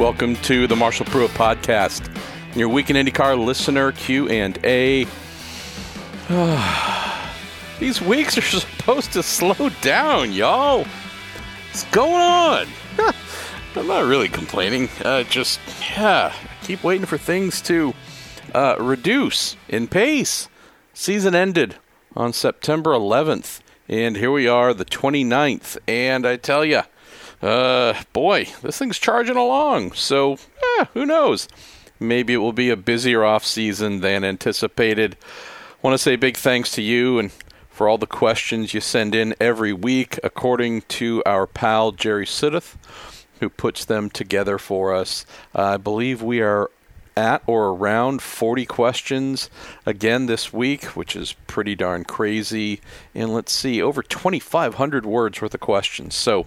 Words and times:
Welcome 0.00 0.36
to 0.36 0.66
the 0.66 0.74
Marshall 0.74 1.04
Pruett 1.04 1.28
podcast, 1.28 2.08
your 2.56 2.70
Week 2.70 2.88
In 2.88 2.96
IndyCar 2.96 3.36
listener 3.44 3.92
Q 3.92 4.30
and 4.30 4.58
A. 4.64 5.06
These 7.78 8.00
weeks 8.00 8.38
are 8.38 8.40
supposed 8.40 9.12
to 9.12 9.22
slow 9.22 9.68
down, 9.82 10.32
y'all. 10.32 10.84
What's 11.66 11.84
going 11.90 12.14
on? 12.14 12.66
I'm 13.76 13.86
not 13.86 14.06
really 14.06 14.30
complaining. 14.30 14.88
Uh, 15.04 15.24
just 15.24 15.60
yeah, 15.90 16.32
keep 16.62 16.82
waiting 16.82 17.04
for 17.04 17.18
things 17.18 17.60
to 17.60 17.92
uh, 18.54 18.76
reduce 18.80 19.54
in 19.68 19.86
pace. 19.86 20.48
Season 20.94 21.34
ended 21.34 21.76
on 22.16 22.32
September 22.32 22.92
11th, 22.92 23.60
and 23.86 24.16
here 24.16 24.32
we 24.32 24.48
are, 24.48 24.72
the 24.72 24.86
29th. 24.86 25.76
And 25.86 26.26
I 26.26 26.36
tell 26.36 26.64
you, 26.64 26.84
uh, 27.42 27.94
boy, 28.12 28.46
this 28.62 28.78
thing's 28.78 28.98
charging 28.98 29.36
along. 29.36 29.92
So, 29.92 30.38
eh, 30.78 30.86
who 30.94 31.06
knows? 31.06 31.48
Maybe 31.98 32.32
it 32.34 32.38
will 32.38 32.52
be 32.52 32.70
a 32.70 32.76
busier 32.76 33.24
off 33.24 33.44
season 33.44 34.00
than 34.00 34.24
anticipated. 34.24 35.16
Want 35.82 35.94
to 35.94 35.98
say 35.98 36.16
big 36.16 36.36
thanks 36.36 36.72
to 36.72 36.82
you 36.82 37.18
and 37.18 37.30
for 37.70 37.88
all 37.88 37.98
the 37.98 38.06
questions 38.06 38.74
you 38.74 38.80
send 38.80 39.14
in 39.14 39.34
every 39.40 39.72
week, 39.72 40.18
according 40.22 40.82
to 40.82 41.22
our 41.24 41.46
pal 41.46 41.92
Jerry 41.92 42.26
Siddeth, 42.26 42.76
who 43.40 43.48
puts 43.48 43.86
them 43.86 44.10
together 44.10 44.58
for 44.58 44.94
us. 44.94 45.24
Uh, 45.54 45.62
I 45.62 45.76
believe 45.78 46.20
we 46.20 46.40
are 46.42 46.70
at 47.20 47.42
or 47.46 47.68
around 47.68 48.22
40 48.22 48.64
questions 48.64 49.50
again 49.84 50.26
this 50.26 50.52
week, 50.52 50.84
which 50.96 51.14
is 51.14 51.34
pretty 51.46 51.74
darn 51.74 52.04
crazy. 52.04 52.80
And 53.14 53.34
let's 53.34 53.52
see, 53.52 53.82
over 53.82 54.02
2,500 54.02 55.04
words 55.04 55.40
worth 55.42 55.54
of 55.54 55.60
questions. 55.60 56.14
So, 56.14 56.46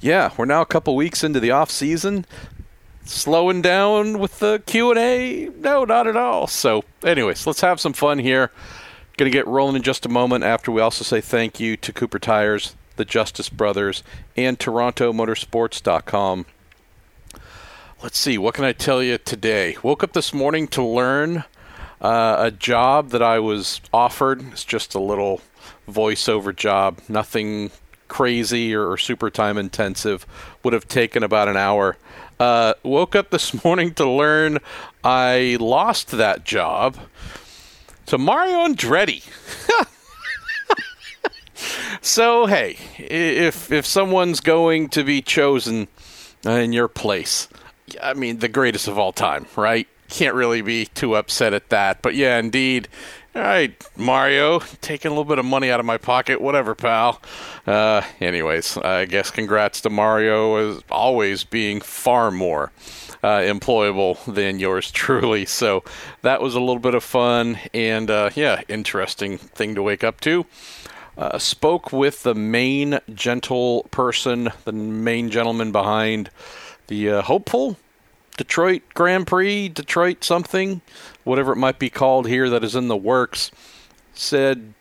yeah, 0.00 0.32
we're 0.36 0.44
now 0.44 0.60
a 0.60 0.66
couple 0.66 0.96
weeks 0.96 1.22
into 1.22 1.38
the 1.40 1.52
off 1.52 1.70
season. 1.70 2.26
Slowing 3.04 3.62
down 3.62 4.18
with 4.18 4.40
the 4.40 4.62
Q 4.66 4.90
and 4.90 4.98
A? 4.98 5.48
No, 5.56 5.84
not 5.84 6.06
at 6.06 6.16
all. 6.16 6.46
So, 6.46 6.84
anyways, 7.02 7.46
let's 7.46 7.62
have 7.62 7.80
some 7.80 7.94
fun 7.94 8.18
here. 8.18 8.50
Going 9.16 9.30
to 9.30 9.36
get 9.36 9.46
rolling 9.46 9.76
in 9.76 9.82
just 9.82 10.04
a 10.04 10.10
moment. 10.10 10.44
After 10.44 10.70
we 10.70 10.82
also 10.82 11.04
say 11.04 11.20
thank 11.20 11.58
you 11.58 11.76
to 11.78 11.92
Cooper 11.92 12.18
Tires, 12.18 12.76
the 12.96 13.04
Justice 13.04 13.48
Brothers, 13.48 14.02
and 14.36 14.58
TorontoMotorsports.com 14.58 16.46
let's 18.02 18.18
see, 18.18 18.38
what 18.38 18.54
can 18.54 18.64
I 18.64 18.72
tell 18.72 19.02
you 19.02 19.18
today? 19.18 19.76
Woke 19.82 20.04
up 20.04 20.12
this 20.12 20.32
morning 20.32 20.68
to 20.68 20.82
learn 20.82 21.44
uh, 22.00 22.36
a 22.38 22.50
job 22.50 23.10
that 23.10 23.22
I 23.22 23.40
was 23.40 23.80
offered. 23.92 24.42
It's 24.52 24.64
just 24.64 24.94
a 24.94 25.00
little 25.00 25.40
voiceover 25.88 26.54
job, 26.54 26.98
nothing 27.08 27.70
crazy 28.06 28.74
or, 28.74 28.90
or 28.90 28.98
super 28.98 29.30
time 29.30 29.58
intensive. 29.58 30.26
Would 30.62 30.74
have 30.74 30.86
taken 30.86 31.22
about 31.24 31.48
an 31.48 31.56
hour. 31.56 31.96
Uh, 32.38 32.74
woke 32.84 33.16
up 33.16 33.30
this 33.30 33.64
morning 33.64 33.92
to 33.94 34.08
learn 34.08 34.58
I 35.02 35.56
lost 35.58 36.12
that 36.12 36.44
job 36.44 36.96
to 38.06 38.16
Mario 38.16 38.66
Andretti. 38.68 39.24
so 42.00 42.46
hey, 42.46 42.78
if 42.96 43.72
if 43.72 43.84
someone's 43.84 44.38
going 44.38 44.88
to 44.90 45.02
be 45.02 45.20
chosen 45.20 45.88
in 46.44 46.72
your 46.72 46.86
place, 46.86 47.48
I 48.02 48.14
mean, 48.14 48.38
the 48.38 48.48
greatest 48.48 48.88
of 48.88 48.98
all 48.98 49.12
time, 49.12 49.46
right? 49.56 49.86
Can't 50.08 50.34
really 50.34 50.62
be 50.62 50.86
too 50.86 51.16
upset 51.16 51.52
at 51.52 51.68
that. 51.70 52.02
But 52.02 52.14
yeah, 52.14 52.38
indeed. 52.38 52.88
All 53.34 53.42
right, 53.42 53.84
Mario, 53.96 54.60
taking 54.80 55.10
a 55.10 55.12
little 55.12 55.24
bit 55.24 55.38
of 55.38 55.44
money 55.44 55.70
out 55.70 55.78
of 55.78 55.86
my 55.86 55.98
pocket, 55.98 56.40
whatever, 56.40 56.74
pal. 56.74 57.20
Uh, 57.66 58.02
anyways, 58.20 58.78
I 58.78 59.04
guess 59.04 59.30
congrats 59.30 59.82
to 59.82 59.90
Mario 59.90 60.56
as 60.56 60.82
always 60.90 61.44
being 61.44 61.80
far 61.80 62.30
more 62.30 62.72
uh, 63.22 63.38
employable 63.38 64.18
than 64.32 64.58
yours 64.58 64.90
truly. 64.92 65.44
So 65.44 65.84
that 66.22 66.40
was 66.40 66.54
a 66.54 66.60
little 66.60 66.80
bit 66.80 66.94
of 66.94 67.04
fun 67.04 67.58
and, 67.74 68.10
uh, 68.10 68.30
yeah, 68.34 68.62
interesting 68.66 69.38
thing 69.38 69.74
to 69.74 69.82
wake 69.82 70.02
up 70.02 70.20
to. 70.22 70.46
Uh, 71.16 71.38
spoke 71.38 71.92
with 71.92 72.22
the 72.22 72.34
main 72.34 72.98
gentle 73.12 73.88
person, 73.90 74.50
the 74.64 74.72
main 74.72 75.30
gentleman 75.30 75.72
behind 75.72 76.30
the 76.88 77.10
uh, 77.10 77.22
hopeful 77.22 77.76
Detroit 78.38 78.82
Grand 78.94 79.26
Prix, 79.26 79.68
Detroit 79.68 80.24
something, 80.24 80.80
whatever 81.24 81.52
it 81.52 81.56
might 81.56 81.78
be 81.78 81.90
called 81.90 82.26
here 82.26 82.48
that 82.48 82.64
is 82.64 82.74
in 82.74 82.88
the 82.88 82.96
works, 82.96 83.50
said 84.14 84.74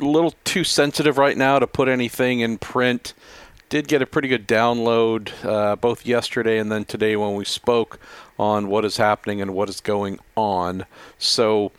a 0.00 0.04
little 0.04 0.34
too 0.44 0.64
sensitive 0.64 1.16
right 1.16 1.36
now 1.36 1.58
to 1.58 1.66
put 1.66 1.88
anything 1.88 2.40
in 2.40 2.58
print. 2.58 3.14
Did 3.68 3.88
get 3.88 4.02
a 4.02 4.06
pretty 4.06 4.28
good 4.28 4.46
download 4.46 5.32
uh, 5.44 5.76
both 5.76 6.04
yesterday 6.04 6.58
and 6.58 6.70
then 6.70 6.84
today 6.84 7.16
when 7.16 7.34
we 7.34 7.44
spoke 7.44 7.98
on 8.38 8.68
what 8.68 8.84
is 8.84 8.98
happening 8.98 9.40
and 9.40 9.54
what 9.54 9.68
is 9.68 9.80
going 9.80 10.18
on. 10.36 10.84
So, 11.18 11.72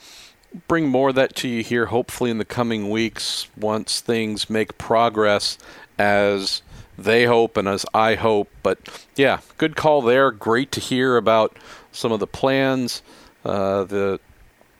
bring 0.67 0.87
more 0.87 1.09
of 1.09 1.15
that 1.15 1.35
to 1.37 1.47
you 1.47 1.63
here, 1.63 1.87
hopefully, 1.87 2.31
in 2.31 2.37
the 2.37 2.45
coming 2.45 2.89
weeks 2.89 3.47
once 3.57 4.01
things 4.01 4.49
make 4.49 4.77
progress 4.77 5.57
as 5.97 6.61
they 6.97 7.25
hope 7.25 7.57
and 7.57 7.67
as 7.67 7.85
I 7.93 8.15
hope. 8.15 8.49
But 8.63 9.05
yeah, 9.15 9.39
good 9.57 9.75
call 9.75 10.01
there. 10.01 10.31
Great 10.31 10.71
to 10.73 10.79
hear 10.79 11.17
about 11.17 11.57
some 11.91 12.11
of 12.11 12.19
the 12.19 12.27
plans, 12.27 13.01
uh, 13.43 13.83
the 13.85 14.19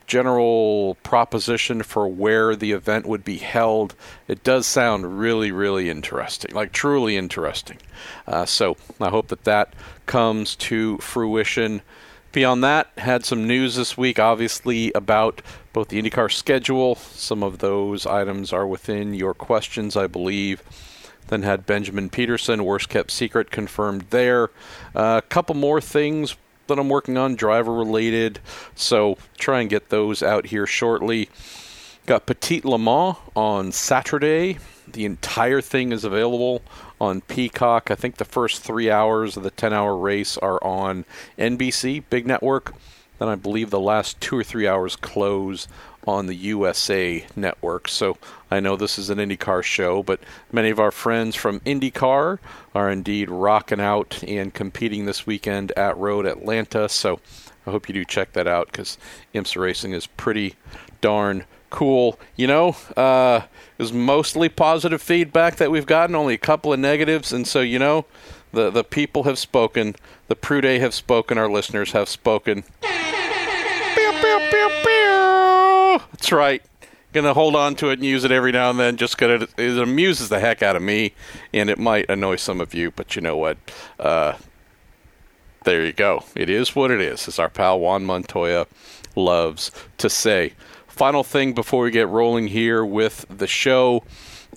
general 0.07 0.95
proposition 1.03 1.81
for 1.81 2.07
where 2.07 2.55
the 2.55 2.71
event 2.71 3.05
would 3.05 3.23
be 3.23 3.37
held. 3.37 3.95
It 4.27 4.43
does 4.43 4.65
sound 4.65 5.19
really, 5.19 5.51
really 5.51 5.89
interesting, 5.89 6.53
like 6.53 6.71
truly 6.71 7.17
interesting. 7.17 7.77
Uh, 8.27 8.45
so 8.45 8.77
I 8.99 9.09
hope 9.09 9.29
that 9.29 9.45
that 9.45 9.73
comes 10.05 10.55
to 10.57 10.97
fruition. 10.99 11.81
Beyond 12.31 12.63
that, 12.65 12.91
had 12.97 13.23
some 13.25 13.47
news 13.47 13.75
this 13.75 13.97
week, 13.97 14.19
obviously, 14.19 14.91
about 14.93 15.41
both 15.71 15.87
the 15.87 16.01
IndyCar 16.01 16.31
schedule. 16.31 16.95
Some 16.95 17.41
of 17.41 17.59
those 17.59 18.05
items 18.05 18.51
are 18.51 18.67
within 18.67 19.13
your 19.13 19.33
questions, 19.33 19.95
I 19.95 20.07
believe. 20.07 20.61
Then 21.27 21.43
had 21.43 21.65
Benjamin 21.65 22.09
Pedersen, 22.09 22.63
worst 22.63 22.89
kept 22.89 23.11
secret, 23.11 23.51
confirmed 23.51 24.05
there. 24.11 24.51
A 24.93 24.99
uh, 24.99 25.21
couple 25.21 25.55
more 25.55 25.81
things 25.81 26.35
that 26.67 26.79
I'm 26.79 26.89
working 26.89 27.17
on, 27.17 27.35
driver 27.35 27.73
related. 27.73 28.39
So 28.75 29.17
try 29.37 29.61
and 29.61 29.69
get 29.69 29.89
those 29.89 30.21
out 30.21 30.47
here 30.47 30.65
shortly. 30.65 31.29
Got 32.05 32.25
Petit 32.25 32.61
Le 32.63 32.77
Mans 32.77 33.17
on 33.35 33.71
Saturday. 33.71 34.59
The 34.87 35.05
entire 35.05 35.61
thing 35.61 35.91
is 35.91 36.03
available 36.03 36.61
on 37.01 37.21
Peacock. 37.21 37.89
I 37.89 37.95
think 37.95 38.17
the 38.17 38.25
first 38.25 38.61
three 38.61 38.91
hours 38.91 39.35
of 39.35 39.43
the 39.43 39.51
10 39.51 39.73
hour 39.73 39.97
race 39.97 40.37
are 40.37 40.63
on 40.63 41.05
NBC, 41.37 42.03
big 42.09 42.27
network. 42.27 42.73
Then 43.17 43.27
I 43.27 43.35
believe 43.35 43.69
the 43.69 43.79
last 43.79 44.19
two 44.19 44.37
or 44.37 44.43
three 44.43 44.67
hours 44.67 44.95
close 44.95 45.67
on 46.07 46.27
the 46.27 46.35
USA 46.35 47.25
network. 47.35 47.87
So 47.87 48.17
I 48.51 48.59
know 48.59 48.75
this 48.75 48.97
is 48.97 49.09
an 49.09 49.17
IndyCar 49.17 49.63
show, 49.63 50.03
but 50.03 50.19
many 50.51 50.69
of 50.69 50.79
our 50.79 50.91
friends 50.91 51.35
from 51.35 51.59
IndyCar 51.61 52.39
are 52.73 52.89
indeed 52.91 53.29
rocking 53.29 53.79
out 53.79 54.23
and 54.27 54.53
competing 54.53 55.05
this 55.05 55.25
weekend 55.25 55.71
at 55.73 55.97
Road 55.97 56.25
Atlanta. 56.25 56.87
So 56.89 57.19
I 57.65 57.71
hope 57.71 57.87
you 57.87 57.93
do 57.93 58.05
check 58.05 58.33
that 58.33 58.47
out 58.47 58.71
because 58.71 58.97
IMSA 59.33 59.59
Racing 59.59 59.93
is 59.93 60.05
pretty 60.07 60.55
darn 61.01 61.45
cool. 61.69 62.19
You 62.35 62.47
know, 62.47 62.75
uh, 62.95 63.41
it 63.77 63.91
mostly 63.91 64.49
positive 64.49 65.01
feedback 65.01 65.57
that 65.57 65.71
we've 65.71 65.85
gotten, 65.85 66.15
only 66.15 66.35
a 66.35 66.39
couple 66.39 66.71
of 66.71 66.79
negatives. 66.79 67.33
And 67.33 67.47
so, 67.47 67.61
you 67.61 67.79
know, 67.79 68.05
the, 68.53 68.69
the 68.69 68.83
people 68.83 69.23
have 69.23 69.37
spoken, 69.37 69.95
the 70.27 70.35
Prude 70.35 70.63
have 70.63 70.93
spoken, 70.93 71.37
our 71.37 71.49
listeners 71.49 71.91
have 71.91 72.07
spoken. 72.07 72.63
That's 76.11 76.31
right. 76.31 76.61
Gonna 77.13 77.33
hold 77.33 77.55
on 77.55 77.75
to 77.75 77.89
it 77.89 77.93
and 77.93 78.03
use 78.05 78.25
it 78.25 78.31
every 78.31 78.51
now 78.51 78.69
and 78.69 78.79
then, 78.79 78.97
just 78.97 79.17
because 79.17 79.43
it, 79.43 79.49
it 79.57 79.77
amuses 79.77 80.29
the 80.29 80.39
heck 80.39 80.61
out 80.61 80.75
of 80.75 80.81
me, 80.81 81.13
and 81.53 81.69
it 81.69 81.79
might 81.79 82.09
annoy 82.09 82.35
some 82.35 82.59
of 82.59 82.73
you. 82.73 82.91
But 82.91 83.15
you 83.15 83.21
know 83.21 83.37
what? 83.37 83.57
Uh, 83.97 84.33
there 85.63 85.85
you 85.85 85.93
go. 85.93 86.23
It 86.35 86.49
is 86.49 86.75
what 86.75 86.91
it 86.91 87.01
is, 87.01 87.27
as 87.27 87.39
our 87.39 87.49
pal 87.49 87.79
Juan 87.79 88.05
Montoya 88.05 88.67
loves 89.15 89.71
to 89.97 90.09
say. 90.09 90.53
Final 90.87 91.23
thing 91.23 91.53
before 91.53 91.83
we 91.83 91.91
get 91.91 92.07
rolling 92.07 92.47
here 92.47 92.85
with 92.85 93.25
the 93.29 93.47
show. 93.47 94.03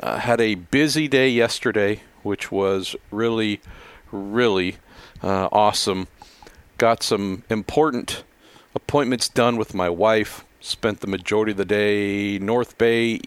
Uh, 0.01 0.19
had 0.19 0.41
a 0.41 0.55
busy 0.55 1.09
day 1.09 1.29
yesterday, 1.29 2.01
which 2.23 2.53
was 2.53 2.95
really, 3.11 3.61
really 4.13 4.77
uh, 5.23 5.49
awesome. 5.51 6.07
Got 6.77 7.03
some 7.03 7.43
important 7.51 8.23
appointments 8.75 9.29
done 9.29 9.57
with 9.57 9.75
my 9.75 9.89
wife. 9.89 10.45
Spent 10.61 11.01
the 11.01 11.07
majority 11.07 11.53
of 11.53 11.59
the 11.59 11.65
day 11.65 12.39
North 12.39 12.79
Bay, 12.79 13.21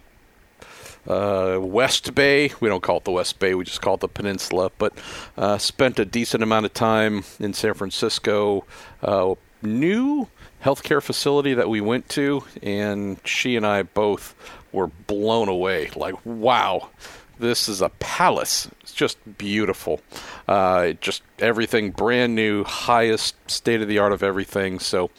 uh, 1.06 1.58
West 1.60 2.14
Bay. 2.14 2.52
We 2.60 2.68
don't 2.68 2.82
call 2.82 2.98
it 2.98 3.04
the 3.04 3.10
West 3.12 3.38
Bay, 3.38 3.54
we 3.54 3.64
just 3.64 3.80
call 3.80 3.94
it 3.94 4.00
the 4.00 4.08
peninsula. 4.08 4.70
But 4.78 4.92
uh, 5.36 5.58
spent 5.58 5.98
a 5.98 6.04
decent 6.04 6.42
amount 6.42 6.66
of 6.66 6.74
time 6.74 7.24
in 7.40 7.54
San 7.54 7.74
Francisco. 7.74 8.64
Uh, 9.02 9.34
new 9.62 10.28
healthcare 10.62 11.02
facility 11.02 11.54
that 11.54 11.68
we 11.68 11.80
went 11.80 12.08
to, 12.10 12.44
and 12.62 13.18
she 13.24 13.56
and 13.56 13.66
I 13.66 13.82
both 13.82 14.34
were 14.72 14.86
blown 14.86 15.48
away. 15.48 15.90
Like, 15.96 16.14
wow, 16.24 16.90
this 17.38 17.68
is 17.68 17.80
a 17.80 17.88
palace. 17.88 18.68
It's 18.80 18.92
just 18.92 19.18
beautiful. 19.38 20.00
Uh, 20.46 20.92
just 20.92 21.22
everything 21.38 21.90
brand 21.90 22.34
new, 22.34 22.64
highest 22.64 23.34
state 23.50 23.82
of 23.82 23.88
the 23.88 23.98
art 23.98 24.12
of 24.12 24.22
everything. 24.22 24.78
So, 24.78 25.10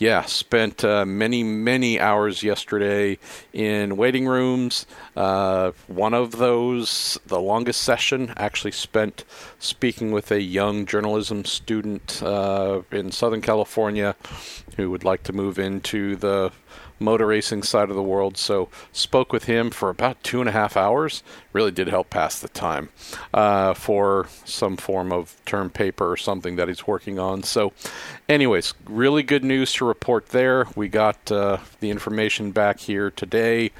yeah, 0.00 0.22
spent 0.22 0.82
uh, 0.82 1.04
many, 1.04 1.42
many 1.42 2.00
hours 2.00 2.42
yesterday 2.42 3.18
in 3.52 3.98
waiting 3.98 4.26
rooms. 4.26 4.86
Uh, 5.14 5.72
one 5.88 6.14
of 6.14 6.32
those, 6.38 7.18
the 7.26 7.38
longest 7.38 7.82
session, 7.82 8.32
actually 8.38 8.72
spent 8.72 9.24
speaking 9.58 10.10
with 10.10 10.32
a 10.32 10.40
young 10.40 10.86
journalism 10.86 11.44
student 11.44 12.22
uh, 12.22 12.80
in 12.90 13.12
Southern 13.12 13.42
California 13.42 14.16
who 14.78 14.90
would 14.90 15.04
like 15.04 15.22
to 15.24 15.34
move 15.34 15.58
into 15.58 16.16
the 16.16 16.50
motor 17.00 17.26
racing 17.26 17.62
side 17.62 17.90
of 17.90 17.96
the 17.96 18.02
world. 18.02 18.36
So 18.36 18.68
spoke 18.92 19.32
with 19.32 19.44
him 19.44 19.70
for 19.70 19.88
about 19.88 20.22
two 20.22 20.40
and 20.40 20.48
a 20.48 20.52
half 20.52 20.76
hours. 20.76 21.22
Really 21.52 21.70
did 21.70 21.88
help 21.88 22.10
pass 22.10 22.38
the 22.38 22.48
time 22.48 22.90
uh, 23.34 23.74
for 23.74 24.28
some 24.44 24.76
form 24.76 25.12
of 25.12 25.36
term 25.46 25.70
paper 25.70 26.10
or 26.10 26.16
something 26.16 26.56
that 26.56 26.68
he's 26.68 26.86
working 26.86 27.18
on. 27.18 27.42
So, 27.42 27.72
anyways, 28.28 28.74
really 28.84 29.22
good 29.22 29.44
news 29.44 29.72
to 29.74 29.84
report 29.84 30.26
there. 30.28 30.66
We 30.76 30.88
got 30.88 31.32
uh, 31.32 31.58
the 31.80 31.90
information 31.90 32.52
back 32.52 32.78
here 32.78 33.10
today 33.10 33.72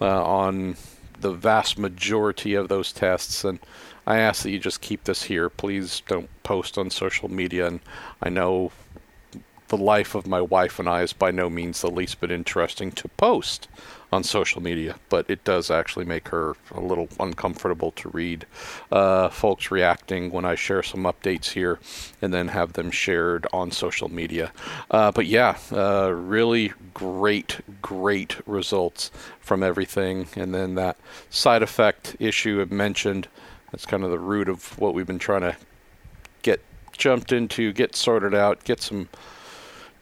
uh, 0.00 0.24
on 0.24 0.76
the 1.20 1.32
vast 1.32 1.78
majority 1.78 2.54
of 2.54 2.68
those 2.68 2.92
tests 2.92 3.44
and. 3.44 3.58
I 4.06 4.20
ask 4.20 4.42
that 4.42 4.50
you 4.50 4.58
just 4.58 4.80
keep 4.80 5.04
this 5.04 5.24
here. 5.24 5.50
Please 5.50 6.00
don't 6.06 6.30
post 6.42 6.78
on 6.78 6.90
social 6.90 7.30
media. 7.30 7.66
And 7.66 7.80
I 8.22 8.30
know 8.30 8.72
the 9.68 9.76
life 9.76 10.14
of 10.14 10.26
my 10.26 10.40
wife 10.40 10.78
and 10.78 10.88
I 10.88 11.02
is 11.02 11.12
by 11.12 11.30
no 11.30 11.48
means 11.48 11.80
the 11.80 11.90
least 11.90 12.20
bit 12.20 12.30
interesting 12.30 12.90
to 12.92 13.08
post 13.08 13.68
on 14.10 14.24
social 14.24 14.62
media, 14.62 14.96
but 15.10 15.28
it 15.28 15.44
does 15.44 15.70
actually 15.70 16.06
make 16.06 16.28
her 16.28 16.56
a 16.72 16.80
little 16.80 17.08
uncomfortable 17.20 17.90
to 17.92 18.08
read 18.08 18.46
uh, 18.90 19.28
folks 19.28 19.70
reacting 19.70 20.30
when 20.30 20.44
I 20.46 20.54
share 20.54 20.82
some 20.82 21.04
updates 21.04 21.50
here 21.50 21.78
and 22.22 22.32
then 22.32 22.48
have 22.48 22.72
them 22.72 22.90
shared 22.90 23.46
on 23.52 23.70
social 23.70 24.10
media. 24.10 24.52
Uh, 24.90 25.12
but 25.12 25.26
yeah, 25.26 25.58
uh, 25.72 26.10
really 26.10 26.72
great, 26.94 27.60
great 27.82 28.36
results 28.46 29.10
from 29.40 29.62
everything. 29.62 30.26
And 30.34 30.54
then 30.54 30.74
that 30.76 30.96
side 31.28 31.62
effect 31.62 32.16
issue 32.18 32.60
I've 32.62 32.72
mentioned, 32.72 33.28
that's 33.70 33.84
kind 33.84 34.04
of 34.04 34.10
the 34.10 34.18
root 34.18 34.48
of 34.48 34.78
what 34.78 34.94
we've 34.94 35.06
been 35.06 35.18
trying 35.18 35.42
to 35.42 35.56
get 36.40 36.62
jumped 36.92 37.30
into, 37.30 37.74
get 37.74 37.94
sorted 37.94 38.34
out, 38.34 38.64
get 38.64 38.80
some 38.80 39.08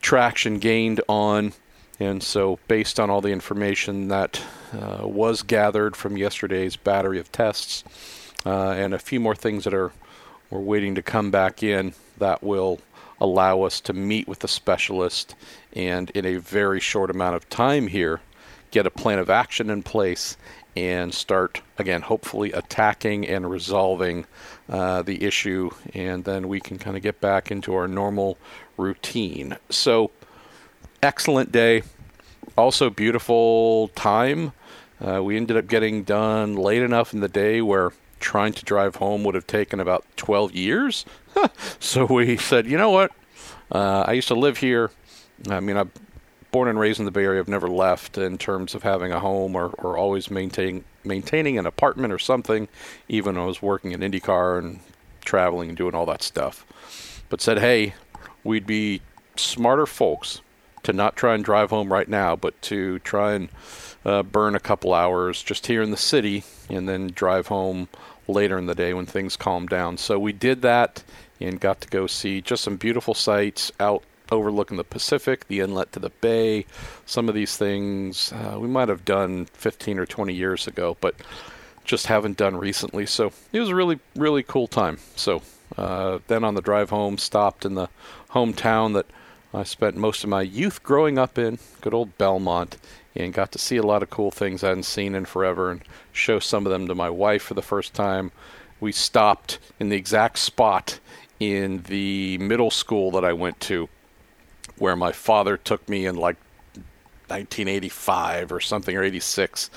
traction 0.07 0.61
gained 0.61 1.01
on. 1.09 1.53
And 1.99 2.23
so, 2.23 2.61
based 2.69 3.01
on 3.01 3.11
all 3.11 3.21
the 3.21 3.33
information 3.33 4.07
that 4.07 4.41
uh, 4.73 5.01
was 5.09 5.43
gathered 5.43 5.97
from 5.97 6.17
yesterday's 6.17 6.77
battery 6.77 7.19
of 7.19 7.33
tests, 7.33 7.83
uh, 8.45 8.71
and 8.71 8.95
a 8.95 9.01
few 9.01 9.19
more 9.19 9.35
things 9.35 9.65
that 9.65 9.75
are 9.75 9.91
we're 10.49 10.61
waiting 10.61 10.95
to 10.95 11.03
come 11.03 11.33
back 11.33 11.61
in, 11.61 11.93
that 12.19 12.41
will 12.41 12.79
allow 13.21 13.63
us 13.63 13.81
to 13.81 13.93
meet 13.93 14.29
with 14.29 14.39
the 14.39 14.49
specialist 14.49 15.35
and, 15.73 16.11
in 16.11 16.25
a 16.25 16.37
very 16.37 16.79
short 16.79 17.11
amount 17.11 17.35
of 17.35 17.49
time 17.51 17.89
here, 17.89 18.21
get 18.71 18.87
a 18.87 18.91
plan 18.91 19.19
of 19.19 19.29
action 19.29 19.71
in 19.71 19.83
place 19.83 20.37
and 20.77 21.13
start 21.15 21.63
again, 21.79 22.03
hopefully 22.03 22.53
attacking 22.53 23.27
and 23.27 23.51
resolving 23.51 24.27
uh, 24.69 25.03
the 25.03 25.25
issue, 25.25 25.71
and 25.95 26.25
then 26.25 26.47
we 26.47 26.61
can 26.61 26.79
kind 26.79 26.97
of 26.97 27.03
get 27.03 27.21
back 27.21 27.51
into 27.51 27.75
our 27.75 27.89
normal 27.89 28.37
routine. 28.77 29.57
So, 29.71 30.11
excellent 31.03 31.53
day. 31.53 31.83
Also, 32.57 32.91
beautiful 32.91 33.89
time. 33.89 34.53
Uh, 35.01 35.23
we 35.23 35.37
ended 35.37 35.57
up 35.57 35.67
getting 35.67 36.05
done 36.05 36.57
late 36.57 36.83
enough 36.83 37.13
in 37.13 37.21
the 37.21 37.29
day 37.29 37.61
where 37.61 37.93
trying 38.19 38.53
to 38.55 38.65
drive 38.65 38.97
home 38.97 39.25
would 39.25 39.35
have 39.35 39.47
taken 39.47 39.79
about 39.79 40.05
12 40.17 40.55
years. 40.55 41.05
so 41.81 42.07
we 42.07 42.37
said, 42.37 42.67
you 42.67 42.79
know 42.79 42.91
what? 42.91 43.13
Uh, 43.71 44.05
I 44.07 44.13
used 44.13 44.29
to 44.29 44.35
live 44.35 44.59
here. 44.59 44.91
I 45.51 45.61
mean, 45.61 45.77
I'm 45.77 45.91
born 46.51 46.69
and 46.69 46.79
raised 46.79 46.99
in 46.99 47.05
the 47.05 47.11
Bay 47.11 47.25
Area. 47.25 47.41
I've 47.41 47.49
never 47.49 47.69
left 47.69 48.17
in 48.17 48.39
terms 48.39 48.75
of 48.75 48.83
having 48.83 49.13
a 49.13 49.21
home 49.21 49.55
or, 49.55 49.69
or 49.79 49.99
always 49.99 50.31
maintaining 50.31 50.85
maintaining 51.05 51.59
an 51.59 51.67
apartment 51.67 52.13
or 52.13 52.19
something. 52.19 52.69
Even 53.09 53.37
I 53.37 53.45
was 53.45 53.61
working 53.63 53.93
in 53.93 54.01
IndyCar 54.01 54.59
and 54.59 54.81
traveling 55.25 55.69
and 55.69 55.77
doing 55.77 55.95
all 55.95 56.07
that 56.07 56.23
stuff. 56.23 56.65
But 57.29 57.41
said, 57.41 57.59
hey, 57.59 57.95
we'd 58.47 58.67
be 58.67 59.03
smarter 59.37 59.87
folks 59.87 60.41
to 60.85 60.93
not 60.93 61.17
try 61.17 61.35
and 61.35 61.45
drive 61.45 61.71
home 61.71 61.93
right 61.93 62.09
now, 62.09 62.37
but 62.37 62.61
to 62.63 63.01
try 63.01 63.35
and 63.35 63.49
uh, 64.05 64.23
burn 64.23 64.55
a 64.55 64.61
couple 64.61 64.95
hours 64.95 65.43
just 65.43 65.67
here 65.67 65.83
in 65.83 65.91
the 65.91 65.97
city 65.97 66.45
and 66.71 66.89
then 66.89 67.09
drive 67.09 67.49
home 67.49 67.89
later 68.29 68.57
in 68.57 68.67
the 68.67 68.75
day 68.75 68.95
when 68.95 69.07
things 69.07 69.37
calm 69.37 69.67
down. 69.67 69.99
So 69.99 70.19
we 70.19 70.33
did 70.33 70.63
that 70.63 71.03
and 71.41 71.61
got 71.61 71.81
to 71.81 71.89
go 71.89 72.07
see 72.07 72.41
just 72.41 72.63
some 72.63 72.77
beautiful 72.77 73.15
sights 73.15 73.73
out 73.81 74.03
overlooking 74.31 74.77
the 74.77 74.85
Pacific, 74.85 75.47
the 75.49 75.61
inlet 75.61 75.93
to 75.93 75.99
the 75.99 76.11
bay. 76.11 76.67
Some 77.05 77.29
of 77.29 77.35
these 77.35 77.57
things 77.57 78.33
uh, 78.33 78.57
we 78.59 78.69
might 78.69 78.89
have 78.89 79.05
done 79.05 79.47
15 79.47 79.99
or 79.99 80.07
20 80.07 80.35
years 80.35 80.67
ago, 80.67 80.97
but 81.01 81.17
just 81.85 82.07
haven't 82.07 82.37
done 82.37 82.57
recently. 82.57 83.07
So 83.07 83.33
it 83.53 83.61
was 83.61 83.69
a 83.69 83.75
really, 83.75 83.99
really 84.15 84.43
cool 84.43 84.67
time. 84.67 84.99
So 85.15 85.43
uh, 85.77 86.19
then 86.27 86.45
on 86.45 86.55
the 86.55 86.63
drive 86.63 86.91
home, 86.91 87.19
stopped 87.19 87.65
in 87.65 87.75
the 87.75 87.89
hometown 88.31 88.95
that 88.95 89.07
I 89.53 89.63
spent 89.65 89.97
most 89.97 90.25
of 90.25 90.31
my 90.31 90.43
youth 90.43 90.83
growing 90.83 91.19
up 91.19 91.39
in, 91.39 91.59
good 91.81 91.95
old 91.95 92.17
Belmont, 92.19 92.77
and 93.15 93.33
got 93.33 93.53
to 93.53 93.59
see 93.59 93.77
a 93.77 93.83
lot 93.83 94.03
of 94.03 94.11
cool 94.11 94.31
things 94.31 94.63
I 94.63 94.69
hadn't 94.69 94.85
seen 94.85 95.15
in 95.15 95.25
forever 95.25 95.71
and 95.71 95.83
show 96.13 96.39
some 96.39 96.67
of 96.67 96.73
them 96.73 96.87
to 96.89 96.95
my 96.95 97.11
wife 97.11 97.43
for 97.43 97.55
the 97.55 97.63
first 97.63 97.95
time. 97.95 98.33
We 98.81 98.93
stopped 98.93 99.59
in 99.81 99.89
the 99.89 99.97
exact 99.97 100.39
spot 100.39 101.01
in 101.41 101.83
the 101.83 102.39
middle 102.39 102.71
school 102.71 103.11
that 103.13 103.25
I 103.25 103.33
went 103.33 103.61
to 103.61 103.89
where 104.79 104.97
my 104.97 105.13
father 105.13 105.57
took 105.57 105.89
me 105.89 106.07
in 106.07 106.17
like 106.17 106.37
1985 107.29 108.53
or 108.53 108.61
something 108.61 108.97
or 108.97 109.03
86 109.03 109.71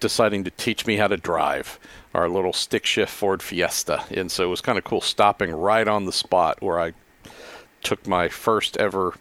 deciding 0.00 0.44
to 0.44 0.50
teach 0.50 0.86
me 0.86 0.96
how 0.96 1.08
to 1.08 1.16
drive 1.16 1.78
our 2.14 2.28
little 2.28 2.52
stick 2.52 2.86
shift 2.86 3.12
Ford 3.12 3.42
Fiesta. 3.42 4.04
And 4.10 4.30
so 4.30 4.44
it 4.44 4.48
was 4.48 4.60
kind 4.60 4.78
of 4.78 4.84
cool 4.84 5.00
stopping 5.00 5.52
right 5.52 5.86
on 5.86 6.06
the 6.06 6.12
spot 6.12 6.62
where 6.62 6.80
I 6.80 6.92
took 7.82 8.06
my 8.06 8.28
first 8.28 8.76
ever 8.78 9.14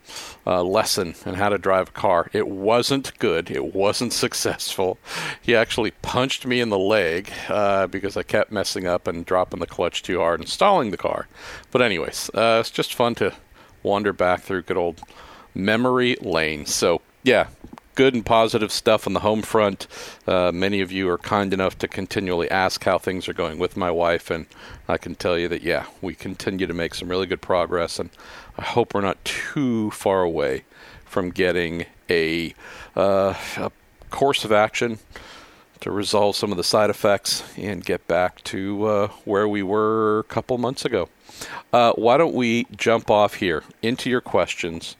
uh, 0.47 0.63
lesson 0.63 1.13
in 1.25 1.35
how 1.35 1.49
to 1.49 1.57
drive 1.57 1.89
a 1.89 1.91
car. 1.91 2.29
It 2.33 2.47
wasn't 2.47 3.17
good. 3.19 3.51
It 3.51 3.75
wasn't 3.75 4.13
successful. 4.25 4.97
He 5.41 5.55
actually 5.55 5.91
punched 5.91 6.45
me 6.47 6.61
in 6.61 6.69
the 6.69 6.79
leg 6.79 7.31
uh, 7.47 7.87
because 7.87 8.17
I 8.17 8.23
kept 8.23 8.51
messing 8.51 8.87
up 8.87 9.07
and 9.07 9.25
dropping 9.25 9.59
the 9.59 9.67
clutch 9.67 10.01
too 10.01 10.19
hard 10.19 10.39
and 10.39 10.49
stalling 10.49 10.91
the 10.91 10.97
car. 10.97 11.27
But 11.71 11.81
anyways, 11.81 12.31
uh, 12.33 12.57
it's 12.61 12.71
just 12.71 12.95
fun 12.95 13.13
to 13.15 13.33
wander 13.83 14.13
back 14.13 14.41
through 14.41 14.63
good 14.63 14.77
old 14.77 15.01
memory 15.53 16.17
lane. 16.21 16.65
So 16.65 17.01
yeah, 17.23 17.47
good 17.95 18.13
and 18.13 18.25
positive 18.25 18.71
stuff 18.71 19.07
on 19.07 19.13
the 19.13 19.21
home 19.21 19.41
front. 19.41 19.87
Uh, 20.27 20.51
many 20.53 20.81
of 20.81 20.91
you 20.91 21.09
are 21.09 21.17
kind 21.17 21.53
enough 21.53 21.77
to 21.79 21.87
continually 21.87 22.49
ask 22.51 22.83
how 22.83 22.97
things 22.97 23.27
are 23.27 23.33
going 23.33 23.57
with 23.57 23.75
my 23.75 23.89
wife, 23.89 24.29
and 24.29 24.45
I 24.87 24.97
can 24.97 25.15
tell 25.15 25.37
you 25.37 25.47
that, 25.47 25.63
yeah, 25.63 25.85
we 26.01 26.13
continue 26.13 26.67
to 26.67 26.73
make 26.73 26.93
some 26.93 27.09
really 27.09 27.25
good 27.25 27.41
progress, 27.41 27.97
and 27.99 28.09
I 28.57 28.63
hope 28.63 28.93
we're 28.93 29.01
not 29.01 29.23
too 29.25 29.91
far 29.91 30.21
away 30.21 30.63
from 31.05 31.31
getting 31.31 31.85
a, 32.09 32.53
uh, 32.95 33.33
a 33.57 33.71
course 34.09 34.45
of 34.45 34.51
action 34.51 34.99
to 35.79 35.91
resolve 35.91 36.35
some 36.35 36.51
of 36.51 36.57
the 36.57 36.63
side 36.63 36.89
effects 36.89 37.43
and 37.57 37.83
get 37.85 38.07
back 38.07 38.43
to 38.43 38.85
uh, 38.85 39.07
where 39.23 39.47
we 39.47 39.63
were 39.63 40.19
a 40.19 40.23
couple 40.23 40.57
months 40.57 40.85
ago. 40.85 41.09
Uh, 41.71 41.91
why 41.93 42.17
don't 42.17 42.33
we 42.33 42.65
jump 42.75 43.09
off 43.11 43.35
here 43.35 43.63
into 43.81 44.09
your 44.09 44.21
questions? 44.21 44.95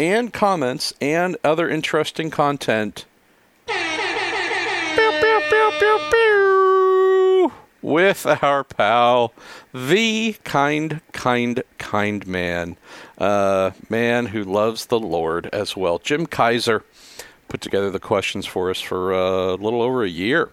And 0.00 0.32
comments 0.32 0.94
and 0.98 1.36
other 1.44 1.68
interesting 1.68 2.30
content. 2.30 3.04
with 7.82 8.26
our 8.42 8.62
pal, 8.62 9.32
the 9.72 10.36
kind, 10.44 11.00
kind, 11.12 11.62
kind 11.78 12.26
man, 12.26 12.76
uh, 13.18 13.70
man 13.88 14.26
who 14.26 14.44
loves 14.44 14.86
the 14.86 15.00
Lord 15.00 15.46
as 15.46 15.76
well. 15.76 15.98
Jim 15.98 16.26
Kaiser 16.26 16.84
put 17.48 17.60
together 17.60 17.90
the 17.90 17.98
questions 17.98 18.46
for 18.46 18.70
us 18.70 18.80
for 18.80 19.14
uh, 19.14 19.54
a 19.54 19.56
little 19.56 19.82
over 19.82 20.04
a 20.04 20.08
year. 20.08 20.50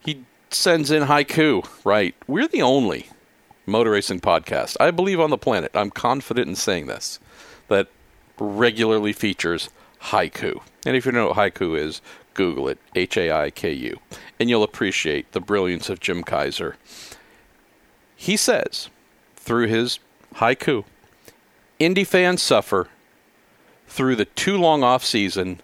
He 0.00 0.24
sends 0.50 0.90
in 0.90 1.04
haiku, 1.04 1.66
right? 1.84 2.14
We're 2.26 2.48
the 2.48 2.62
only 2.62 3.08
motor 3.66 3.90
racing 3.90 4.20
podcast, 4.20 4.76
I 4.80 4.90
believe, 4.90 5.20
on 5.20 5.30
the 5.30 5.38
planet. 5.38 5.70
I'm 5.74 5.90
confident 5.90 6.48
in 6.48 6.56
saying 6.56 6.86
this, 6.86 7.20
that 7.68 7.88
regularly 8.38 9.12
features 9.12 9.70
haiku. 10.04 10.60
And 10.84 10.96
if 10.96 11.06
you 11.06 11.12
know 11.12 11.28
what 11.28 11.36
haiku 11.36 11.78
is, 11.78 12.00
Google 12.34 12.68
it 12.68 12.78
H 12.94 13.16
A 13.16 13.30
I 13.30 13.50
K 13.50 13.72
U, 13.72 14.00
and 14.40 14.50
you'll 14.50 14.64
appreciate 14.64 15.32
the 15.32 15.40
brilliance 15.40 15.88
of 15.88 16.00
Jim 16.00 16.24
Kaiser. 16.24 16.76
He 18.16 18.36
says, 18.36 18.88
through 19.36 19.68
his 19.68 19.98
haiku, 20.36 20.84
Indy 21.78 22.04
fans 22.04 22.42
suffer 22.42 22.88
through 23.86 24.16
the 24.16 24.24
too 24.24 24.56
long 24.56 24.82
off 24.82 25.04
season. 25.04 25.60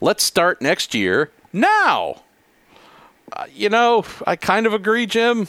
Let's 0.00 0.24
start 0.24 0.60
next 0.60 0.94
year 0.94 1.30
now. 1.52 2.22
Uh, 3.32 3.46
you 3.54 3.68
know, 3.68 4.04
I 4.26 4.36
kind 4.36 4.66
of 4.66 4.74
agree, 4.74 5.06
Jim, 5.06 5.46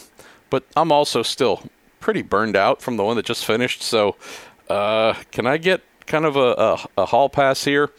but 0.49 0.65
I'm 0.75 0.91
also 0.91 1.23
still 1.23 1.63
pretty 1.99 2.21
burned 2.21 2.55
out 2.55 2.81
from 2.81 2.97
the 2.97 3.03
one 3.03 3.15
that 3.15 3.25
just 3.25 3.45
finished. 3.45 3.81
So, 3.81 4.15
uh, 4.69 5.15
can 5.31 5.47
I 5.47 5.57
get 5.57 5.81
kind 6.05 6.25
of 6.25 6.35
a, 6.35 6.39
a, 6.39 7.01
a 7.03 7.05
hall 7.05 7.29
pass 7.29 7.63
here? 7.65 7.91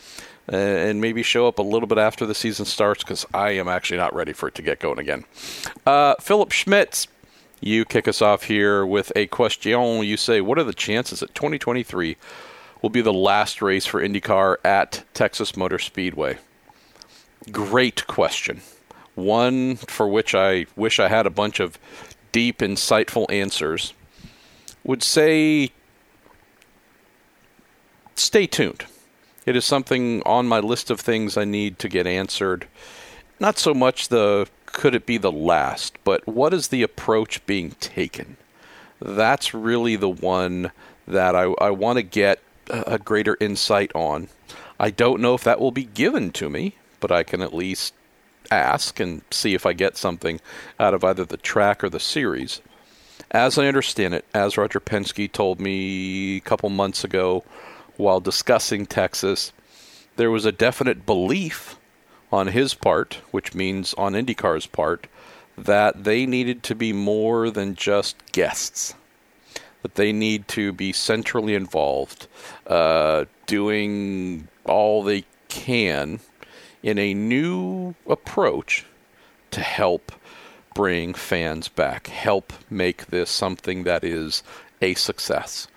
and 0.46 1.00
maybe 1.00 1.22
show 1.22 1.48
up 1.48 1.58
a 1.58 1.62
little 1.62 1.86
bit 1.86 1.98
after 1.98 2.26
the 2.26 2.34
season 2.34 2.66
starts 2.66 3.02
because 3.02 3.24
I 3.32 3.52
am 3.52 3.68
actually 3.68 3.96
not 3.96 4.14
ready 4.14 4.32
for 4.32 4.48
it 4.48 4.54
to 4.56 4.62
get 4.62 4.78
going 4.78 4.98
again. 4.98 5.24
Uh, 5.86 6.16
Philip 6.20 6.52
Schmitz, 6.52 7.08
you 7.60 7.84
kick 7.84 8.06
us 8.06 8.20
off 8.20 8.44
here 8.44 8.84
with 8.84 9.10
a 9.16 9.26
question. 9.28 10.02
You 10.04 10.16
say, 10.16 10.40
What 10.40 10.58
are 10.58 10.64
the 10.64 10.74
chances 10.74 11.20
that 11.20 11.34
2023 11.34 12.16
will 12.82 12.90
be 12.90 13.00
the 13.00 13.12
last 13.12 13.62
race 13.62 13.86
for 13.86 14.02
IndyCar 14.02 14.56
at 14.64 15.04
Texas 15.14 15.56
Motor 15.56 15.78
Speedway? 15.78 16.38
Great 17.50 18.06
question. 18.06 18.60
One 19.14 19.76
for 19.76 20.08
which 20.08 20.34
I 20.34 20.66
wish 20.76 20.98
I 21.00 21.08
had 21.08 21.26
a 21.26 21.30
bunch 21.30 21.60
of 21.60 21.78
deep, 22.32 22.58
insightful 22.58 23.30
answers. 23.30 23.94
Would 24.82 25.02
say 25.02 25.70
stay 28.14 28.46
tuned 28.46 28.84
it 29.46 29.56
is 29.56 29.64
something 29.64 30.22
on 30.24 30.46
my 30.46 30.60
list 30.60 30.90
of 30.90 31.00
things 31.00 31.36
I 31.36 31.44
need 31.44 31.78
to 31.80 31.88
get 31.88 32.06
answered. 32.06 32.66
Not 33.38 33.58
so 33.58 33.74
much 33.74 34.08
the 34.08 34.48
could 34.66 34.94
it 34.94 35.06
be 35.06 35.18
the 35.18 35.30
last, 35.30 35.98
but 36.02 36.26
what 36.26 36.52
is 36.52 36.68
the 36.68 36.82
approach 36.82 37.44
being 37.46 37.72
taken? 37.72 38.36
That's 39.00 39.54
really 39.54 39.94
the 39.96 40.08
one 40.08 40.72
that 41.06 41.36
I, 41.36 41.52
I 41.60 41.70
want 41.70 41.98
to 41.98 42.02
get 42.02 42.40
a 42.68 42.98
greater 42.98 43.36
insight 43.38 43.92
on. 43.94 44.28
I 44.80 44.90
don't 44.90 45.20
know 45.20 45.34
if 45.34 45.44
that 45.44 45.60
will 45.60 45.70
be 45.70 45.84
given 45.84 46.32
to 46.32 46.50
me, 46.50 46.76
but 46.98 47.12
I 47.12 47.22
can 47.22 47.40
at 47.40 47.54
least 47.54 47.94
ask 48.50 48.98
and 48.98 49.22
see 49.30 49.54
if 49.54 49.64
I 49.64 49.74
get 49.74 49.96
something 49.96 50.40
out 50.80 50.94
of 50.94 51.04
either 51.04 51.24
the 51.24 51.36
track 51.36 51.84
or 51.84 51.88
the 51.88 52.00
series. 52.00 52.60
As 53.30 53.58
I 53.58 53.66
understand 53.66 54.14
it, 54.14 54.24
as 54.34 54.56
Roger 54.56 54.80
Penske 54.80 55.30
told 55.30 55.60
me 55.60 56.38
a 56.38 56.40
couple 56.40 56.68
months 56.68 57.04
ago, 57.04 57.44
while 57.96 58.20
discussing 58.20 58.86
Texas, 58.86 59.52
there 60.16 60.30
was 60.30 60.44
a 60.44 60.52
definite 60.52 61.06
belief 61.06 61.76
on 62.32 62.48
his 62.48 62.74
part, 62.74 63.20
which 63.30 63.54
means 63.54 63.94
on 63.94 64.14
IndyCar's 64.14 64.66
part, 64.66 65.06
that 65.56 66.04
they 66.04 66.26
needed 66.26 66.62
to 66.64 66.74
be 66.74 66.92
more 66.92 67.50
than 67.50 67.74
just 67.74 68.16
guests. 68.32 68.94
That 69.82 69.94
they 69.94 70.12
need 70.12 70.48
to 70.48 70.72
be 70.72 70.92
centrally 70.92 71.54
involved, 71.54 72.26
uh, 72.66 73.26
doing 73.46 74.48
all 74.64 75.02
they 75.02 75.24
can 75.48 76.20
in 76.82 76.98
a 76.98 77.14
new 77.14 77.94
approach 78.08 78.86
to 79.50 79.60
help 79.60 80.12
bring 80.74 81.14
fans 81.14 81.68
back, 81.68 82.08
help 82.08 82.52
make 82.68 83.06
this 83.06 83.30
something 83.30 83.84
that 83.84 84.02
is 84.02 84.42
a 84.82 84.94
success. 84.94 85.68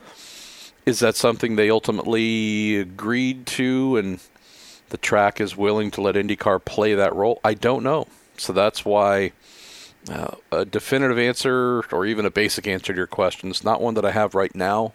Is 0.88 1.00
that 1.00 1.18
something 1.18 1.58
they 1.58 1.70
ultimately 1.70 2.78
agreed 2.78 3.46
to 3.48 3.98
and 3.98 4.22
the 4.88 4.96
track 4.96 5.42
is 5.42 5.58
willing 5.58 5.92
to 5.92 6.02
let 6.02 6.16
IndyCar 6.16 6.64
play 6.64 6.94
that 6.96 7.14
role? 7.14 7.42
I 7.44 7.56
don't 7.56 7.84
know. 7.84 8.08
So 8.38 8.54
that's 8.54 8.86
why 8.86 9.34
uh, 10.10 10.36
a 10.50 10.64
definitive 10.64 11.20
answer 11.20 11.84
or 11.92 12.06
even 12.06 12.26
a 12.26 12.32
basic 12.32 12.68
answer 12.68 12.94
to 12.94 12.98
your 12.98 13.06
question 13.06 13.52
is 13.52 13.66
not 13.66 13.82
one 13.82 13.96
that 13.96 14.06
I 14.06 14.12
have 14.12 14.34
right 14.34 14.56
now. 14.56 14.94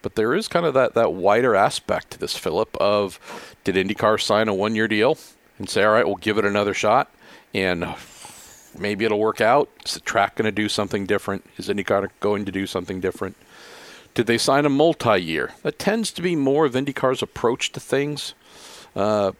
But 0.00 0.14
there 0.14 0.32
is 0.32 0.48
kind 0.48 0.64
of 0.64 0.72
that, 0.72 0.94
that 0.94 1.12
wider 1.12 1.54
aspect 1.54 2.12
to 2.12 2.18
this, 2.18 2.34
Philip, 2.34 2.74
of 2.78 3.20
did 3.64 3.74
IndyCar 3.74 4.18
sign 4.18 4.48
a 4.48 4.54
one 4.54 4.74
year 4.74 4.88
deal 4.88 5.18
and 5.58 5.68
say, 5.68 5.84
all 5.84 5.92
right, 5.92 6.06
we'll 6.06 6.16
give 6.16 6.38
it 6.38 6.46
another 6.46 6.72
shot 6.72 7.12
and 7.52 7.86
maybe 8.78 9.04
it'll 9.04 9.18
work 9.18 9.42
out? 9.42 9.68
Is 9.84 9.92
the 9.92 10.00
track 10.00 10.36
going 10.36 10.46
to 10.46 10.52
do 10.52 10.70
something 10.70 11.04
different? 11.04 11.44
Is 11.58 11.68
IndyCar 11.68 12.08
going 12.20 12.46
to 12.46 12.52
do 12.52 12.66
something 12.66 12.98
different? 12.98 13.36
Did 14.18 14.26
they 14.26 14.36
sign 14.36 14.66
a 14.66 14.68
multi 14.68 15.16
year? 15.22 15.52
That 15.62 15.78
tends 15.78 16.10
to 16.10 16.22
be 16.22 16.34
more 16.34 16.66
of 16.66 16.72
IndyCar's 16.72 17.22
approach 17.22 17.70
to 17.70 17.78
things, 17.78 18.34
uh, 18.96 19.30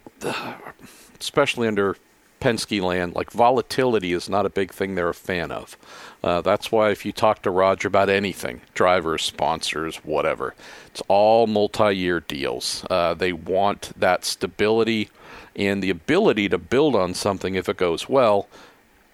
especially 1.18 1.66
under 1.66 1.96
Penske 2.40 2.80
land. 2.80 3.16
Like 3.16 3.32
volatility 3.32 4.12
is 4.12 4.28
not 4.28 4.46
a 4.46 4.48
big 4.48 4.72
thing 4.72 4.94
they're 4.94 5.08
a 5.08 5.14
fan 5.14 5.50
of. 5.50 5.76
Uh, 6.22 6.42
that's 6.42 6.70
why 6.70 6.90
if 6.90 7.04
you 7.04 7.10
talk 7.10 7.42
to 7.42 7.50
Roger 7.50 7.88
about 7.88 8.08
anything, 8.08 8.60
drivers, 8.72 9.24
sponsors, 9.24 9.96
whatever, 10.04 10.54
it's 10.86 11.02
all 11.08 11.48
multi 11.48 11.92
year 11.96 12.20
deals. 12.20 12.86
Uh, 12.88 13.14
they 13.14 13.32
want 13.32 13.92
that 13.96 14.24
stability 14.24 15.10
and 15.56 15.82
the 15.82 15.90
ability 15.90 16.48
to 16.50 16.56
build 16.56 16.94
on 16.94 17.14
something 17.14 17.56
if 17.56 17.68
it 17.68 17.78
goes 17.78 18.08
well 18.08 18.46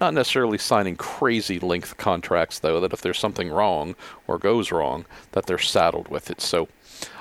not 0.00 0.14
necessarily 0.14 0.58
signing 0.58 0.96
crazy 0.96 1.58
length 1.58 1.96
contracts, 1.96 2.58
though, 2.58 2.80
that 2.80 2.92
if 2.92 3.00
there's 3.00 3.18
something 3.18 3.50
wrong 3.50 3.94
or 4.26 4.38
goes 4.38 4.72
wrong, 4.72 5.04
that 5.32 5.46
they're 5.46 5.58
saddled 5.58 6.08
with 6.08 6.30
it. 6.30 6.40
So 6.40 6.68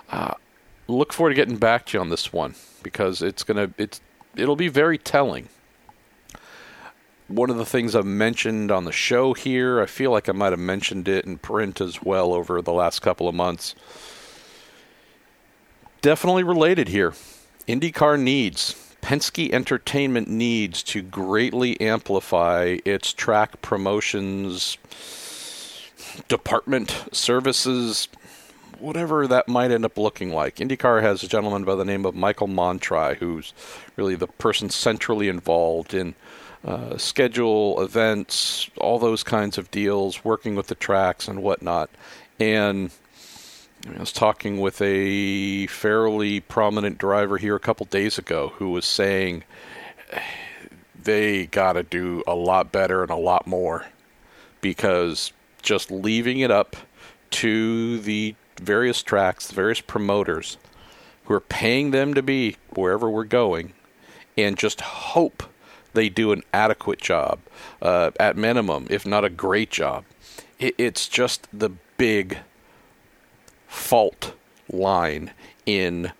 uh, 0.09 0.33
look 0.87 1.13
forward 1.13 1.29
to 1.31 1.35
getting 1.35 1.57
back 1.57 1.85
to 1.87 1.97
you 1.97 2.01
on 2.01 2.09
this 2.09 2.33
one 2.33 2.55
because 2.81 3.21
it's 3.21 3.43
gonna 3.43 3.71
it's 3.77 4.01
it'll 4.35 4.55
be 4.55 4.67
very 4.67 4.97
telling. 4.97 5.49
One 7.27 7.49
of 7.49 7.57
the 7.57 7.65
things 7.65 7.95
I've 7.95 8.05
mentioned 8.05 8.69
on 8.69 8.83
the 8.83 8.91
show 8.91 9.33
here, 9.33 9.81
I 9.81 9.85
feel 9.85 10.11
like 10.11 10.27
I 10.27 10.33
might 10.33 10.51
have 10.51 10.59
mentioned 10.59 11.07
it 11.07 11.25
in 11.25 11.37
print 11.37 11.79
as 11.79 12.03
well 12.03 12.33
over 12.33 12.61
the 12.61 12.73
last 12.73 13.01
couple 13.01 13.27
of 13.29 13.33
months. 13.33 13.75
Definitely 16.01 16.43
related 16.43 16.89
here. 16.89 17.13
IndyCar 17.65 18.19
needs 18.19 18.82
Penske 19.03 19.51
Entertainment 19.51 20.29
needs 20.29 20.81
to 20.83 21.01
greatly 21.01 21.79
amplify 21.81 22.77
its 22.85 23.11
track 23.11 23.61
promotions 23.61 24.77
department 26.29 27.03
services, 27.11 28.07
whatever 28.79 29.27
that 29.27 29.49
might 29.49 29.71
end 29.71 29.83
up 29.83 29.97
looking 29.97 30.31
like. 30.31 30.55
IndyCar 30.55 31.01
has 31.01 31.21
a 31.21 31.27
gentleman 31.27 31.65
by 31.65 31.75
the 31.75 31.83
name 31.83 32.05
of 32.05 32.15
Michael 32.15 32.47
Montry, 32.47 33.17
who's 33.17 33.53
really 33.97 34.15
the 34.15 34.27
person 34.27 34.69
centrally 34.69 35.27
involved 35.27 35.93
in 35.93 36.15
uh, 36.63 36.97
schedule, 36.97 37.81
events, 37.81 38.69
all 38.77 38.99
those 38.99 39.21
kinds 39.21 39.57
of 39.57 39.69
deals, 39.69 40.23
working 40.23 40.55
with 40.55 40.67
the 40.67 40.75
tracks 40.75 41.27
and 41.27 41.43
whatnot. 41.43 41.89
And 42.39 42.89
I 43.85 43.99
was 43.99 44.13
talking 44.13 44.61
with 44.61 44.81
a 44.81 45.67
fairly 45.67 46.39
prominent 46.39 46.97
driver 46.97 47.37
here 47.37 47.55
a 47.55 47.59
couple 47.59 47.85
days 47.85 48.17
ago 48.17 48.53
who 48.55 48.71
was 48.71 48.85
saying 48.85 49.43
they 51.01 51.47
got 51.47 51.73
to 51.73 51.83
do 51.83 52.23
a 52.25 52.33
lot 52.33 52.71
better 52.71 53.01
and 53.01 53.11
a 53.11 53.17
lot 53.17 53.45
more 53.45 53.85
because 54.61 55.33
just 55.61 55.91
leaving 55.91 56.39
it 56.39 56.49
up 56.49 56.77
to 57.31 57.99
the 57.99 58.35
various 58.61 59.03
tracks, 59.03 59.47
the 59.47 59.55
various 59.55 59.81
promoters 59.81 60.57
who 61.25 61.33
are 61.33 61.41
paying 61.41 61.91
them 61.91 62.13
to 62.13 62.21
be 62.21 62.55
wherever 62.69 63.09
we're 63.09 63.25
going 63.25 63.73
and 64.37 64.57
just 64.57 64.79
hope 64.79 65.43
they 65.93 66.07
do 66.07 66.31
an 66.31 66.41
adequate 66.53 67.01
job, 67.01 67.39
uh, 67.81 68.11
at 68.17 68.37
minimum, 68.37 68.87
if 68.89 69.05
not 69.05 69.25
a 69.25 69.29
great 69.29 69.69
job. 69.69 70.05
It, 70.57 70.73
it's 70.77 71.09
just 71.09 71.47
the 71.51 71.69
big 71.97 72.39
fault 73.73 74.33
line 74.69 75.31
in 75.65 76.11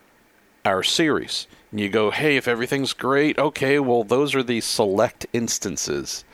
our 0.64 0.82
series. 0.82 1.46
And 1.70 1.80
you 1.80 1.88
go, 1.88 2.10
hey, 2.10 2.36
if 2.36 2.48
everything's 2.48 2.92
great, 2.92 3.38
okay, 3.38 3.78
well, 3.78 4.04
those 4.04 4.34
are 4.34 4.42
the 4.42 4.60
select 4.60 5.26
instances. 5.32 6.24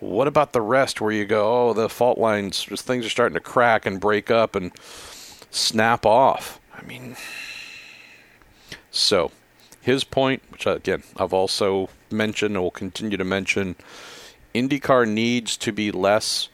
What 0.00 0.28
about 0.28 0.52
the 0.52 0.60
rest 0.60 1.00
where 1.00 1.10
you 1.10 1.26
go, 1.26 1.70
oh, 1.70 1.72
the 1.72 1.88
fault 1.88 2.18
lines, 2.18 2.64
just 2.64 2.86
things 2.86 3.04
are 3.04 3.10
starting 3.10 3.34
to 3.34 3.40
crack 3.40 3.86
and 3.86 4.00
break 4.00 4.30
up 4.30 4.54
and 4.54 4.70
snap 5.50 6.06
off? 6.06 6.60
I 6.72 6.82
mean, 6.82 7.16
so 8.90 9.32
his 9.80 10.04
point, 10.04 10.42
which 10.50 10.66
uh, 10.66 10.76
again, 10.76 11.02
I've 11.16 11.32
also 11.32 11.90
mentioned 12.10 12.54
and 12.54 12.62
will 12.62 12.70
continue 12.70 13.16
to 13.16 13.24
mention, 13.24 13.74
IndyCar 14.54 15.08
needs 15.08 15.56
to 15.58 15.72
be 15.72 15.90
less 15.90 16.48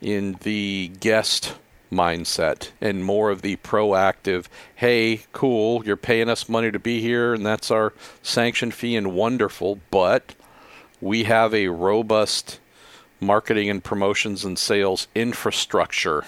in 0.00 0.38
the 0.42 0.92
guest 0.98 1.56
mindset 1.90 2.70
and 2.80 3.04
more 3.04 3.30
of 3.30 3.42
the 3.42 3.56
proactive, 3.56 4.46
hey, 4.74 5.22
cool, 5.32 5.84
you're 5.84 5.96
paying 5.96 6.28
us 6.28 6.48
money 6.48 6.70
to 6.70 6.78
be 6.78 7.00
here 7.00 7.34
and 7.34 7.44
that's 7.44 7.70
our 7.70 7.92
sanction 8.22 8.70
fee 8.70 8.96
and 8.96 9.14
wonderful, 9.14 9.78
but 9.90 10.34
we 11.00 11.24
have 11.24 11.54
a 11.54 11.68
robust 11.68 12.58
marketing 13.20 13.70
and 13.70 13.82
promotions 13.82 14.44
and 14.44 14.58
sales 14.58 15.08
infrastructure 15.14 16.24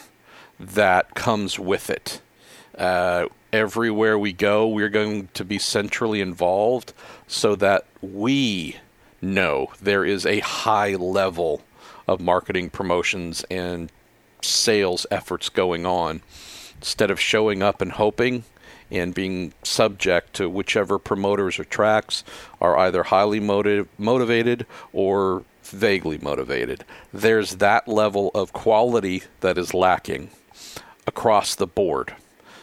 that 0.58 1.14
comes 1.14 1.58
with 1.58 1.90
it. 1.90 2.20
Uh, 2.76 3.26
everywhere 3.52 4.18
we 4.18 4.32
go, 4.32 4.68
we're 4.68 4.88
going 4.88 5.28
to 5.34 5.44
be 5.44 5.58
centrally 5.58 6.20
involved 6.20 6.92
so 7.26 7.56
that 7.56 7.84
we 8.00 8.76
know 9.20 9.68
there 9.82 10.04
is 10.04 10.24
a 10.24 10.40
high 10.40 10.94
level 10.94 11.62
of 12.06 12.20
marketing 12.20 12.70
promotions 12.70 13.44
and 13.50 13.90
sales 14.42 15.06
efforts 15.10 15.48
going 15.48 15.86
on 15.86 16.22
instead 16.78 17.10
of 17.10 17.20
showing 17.20 17.62
up 17.62 17.80
and 17.80 17.92
hoping 17.92 18.44
and 18.90 19.14
being 19.14 19.52
subject 19.62 20.32
to 20.34 20.48
whichever 20.48 20.98
promoters 20.98 21.58
or 21.58 21.64
tracks 21.64 22.24
are 22.60 22.78
either 22.78 23.04
highly 23.04 23.40
motiv- 23.40 23.88
motivated 23.98 24.66
or 24.92 25.44
vaguely 25.62 26.18
motivated. 26.18 26.84
There's 27.12 27.56
that 27.56 27.86
level 27.88 28.30
of 28.34 28.52
quality 28.52 29.24
that 29.40 29.58
is 29.58 29.74
lacking. 29.74 30.30
across 31.06 31.54
the 31.54 31.66
board, 31.66 32.14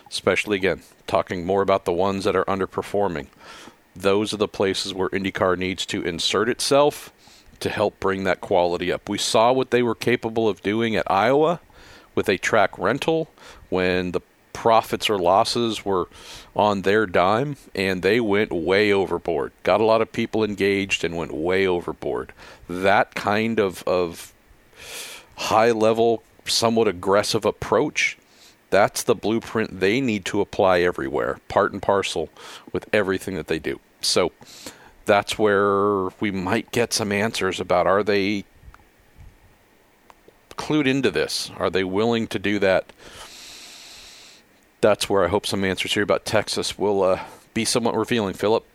especially 0.09 0.57
again, 0.57 0.81
talking 1.07 1.45
more 1.45 1.61
about 1.63 1.85
the 1.85 1.91
ones 1.91 2.23
that 2.25 2.35
are 2.35 2.45
underperforming. 2.45 3.27
Those 3.95 4.33
are 4.33 4.37
the 4.37 4.47
places 4.47 4.93
where 4.93 5.09
IndyCar 5.09 5.57
needs 5.57 5.85
to 5.87 6.03
insert 6.03 6.47
itself 6.47 7.11
to 7.59 7.69
help 7.69 7.99
bring 7.99 8.23
that 8.25 8.41
quality 8.41 8.91
up. 8.91 9.09
We 9.09 9.17
saw 9.17 9.51
what 9.51 9.71
they 9.71 9.81
were 9.81 9.95
capable 9.95 10.47
of 10.47 10.61
doing 10.61 10.95
at 10.95 11.09
Iowa 11.09 11.59
with 12.15 12.29
a 12.29 12.37
track 12.37 12.77
rental 12.77 13.29
when 13.69 14.11
the 14.11 14.21
profits 14.53 15.09
or 15.09 15.19
losses 15.19 15.83
were 15.83 16.07
on 16.55 16.81
their 16.81 17.05
dime 17.05 17.57
and 17.75 18.01
they 18.01 18.19
went 18.19 18.51
way 18.51 18.91
overboard. 18.91 19.51
Got 19.63 19.81
a 19.81 19.85
lot 19.85 20.01
of 20.01 20.11
people 20.11 20.43
engaged 20.43 21.03
and 21.03 21.17
went 21.17 21.33
way 21.33 21.67
overboard. 21.67 22.33
That 22.69 23.13
kind 23.15 23.59
of 23.59 23.83
of 23.83 24.33
high 25.35 25.71
level, 25.71 26.23
somewhat 26.45 26.87
aggressive 26.87 27.43
approach 27.43 28.17
that's 28.75 29.03
the 29.03 29.15
blueprint 29.15 29.79
they 29.79 30.01
need 30.01 30.25
to 30.25 30.41
apply 30.41 30.81
everywhere, 30.81 31.39
part 31.47 31.71
and 31.71 31.81
parcel 31.81 32.29
with 32.73 32.89
everything 32.91 33.35
that 33.35 33.47
they 33.47 33.59
do. 33.59 33.79
So 34.01 34.31
that's 35.05 35.39
where 35.39 36.09
we 36.19 36.31
might 36.31 36.71
get 36.71 36.91
some 36.91 37.11
answers 37.13 37.61
about 37.61 37.87
are 37.87 38.03
they 38.03 38.43
clued 40.65 40.87
into 40.87 41.11
this? 41.11 41.51
Are 41.57 41.69
they 41.69 41.83
willing 41.83 42.25
to 42.27 42.39
do 42.39 42.57
that? 42.57 42.91
That's 44.81 45.07
where 45.07 45.23
I 45.23 45.27
hope 45.27 45.45
some 45.45 45.63
answers 45.63 45.93
here 45.93 46.01
about 46.01 46.25
Texas 46.25 46.75
will 46.75 47.03
uh, 47.03 47.23
be 47.53 47.65
somewhat 47.65 47.95
revealing, 47.95 48.33
Philip. 48.33 48.65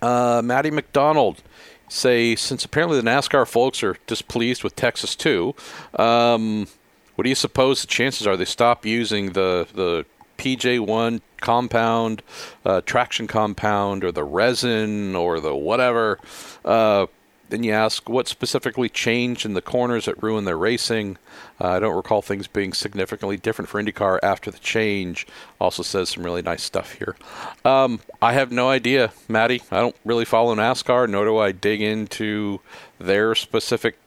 Uh, 0.00 0.42
Maddie 0.44 0.70
McDonald 0.70 1.42
say 1.88 2.36
since 2.36 2.64
apparently 2.64 3.00
the 3.00 3.08
NASCAR 3.08 3.48
folks 3.48 3.82
are 3.82 3.96
displeased 4.06 4.62
with 4.62 4.76
Texas 4.76 5.16
too. 5.16 5.56
Um, 5.96 6.68
what 7.16 7.24
do 7.24 7.28
you 7.28 7.34
suppose 7.34 7.80
the 7.80 7.88
chances 7.88 8.24
are 8.24 8.36
they 8.36 8.44
stop 8.44 8.86
using 8.86 9.32
the 9.32 9.66
the 9.74 10.06
PJ1 10.38 11.20
compound, 11.40 12.22
uh, 12.64 12.80
traction 12.82 13.26
compound, 13.26 14.04
or 14.04 14.12
the 14.12 14.24
resin, 14.24 15.16
or 15.16 15.40
the 15.40 15.54
whatever? 15.54 16.20
Uh, 16.64 17.06
then 17.52 17.62
you 17.62 17.72
ask 17.72 18.08
what 18.08 18.26
specifically 18.26 18.88
changed 18.88 19.44
in 19.44 19.52
the 19.52 19.60
corners 19.60 20.06
that 20.06 20.22
ruined 20.22 20.46
their 20.46 20.56
racing. 20.56 21.18
Uh, 21.60 21.68
I 21.68 21.80
don't 21.80 21.94
recall 21.94 22.22
things 22.22 22.46
being 22.46 22.72
significantly 22.72 23.36
different 23.36 23.68
for 23.68 23.80
IndyCar 23.80 24.18
after 24.22 24.50
the 24.50 24.58
change. 24.58 25.26
Also 25.60 25.82
says 25.82 26.08
some 26.08 26.22
really 26.22 26.40
nice 26.40 26.62
stuff 26.62 26.94
here. 26.94 27.14
Um, 27.62 28.00
I 28.22 28.32
have 28.32 28.50
no 28.50 28.70
idea, 28.70 29.12
Maddie. 29.28 29.60
I 29.70 29.80
don't 29.80 29.96
really 30.02 30.24
follow 30.24 30.54
NASCAR, 30.54 31.10
nor 31.10 31.26
do 31.26 31.36
I 31.36 31.52
dig 31.52 31.82
into 31.82 32.60
their 32.98 33.34
specific 33.34 33.98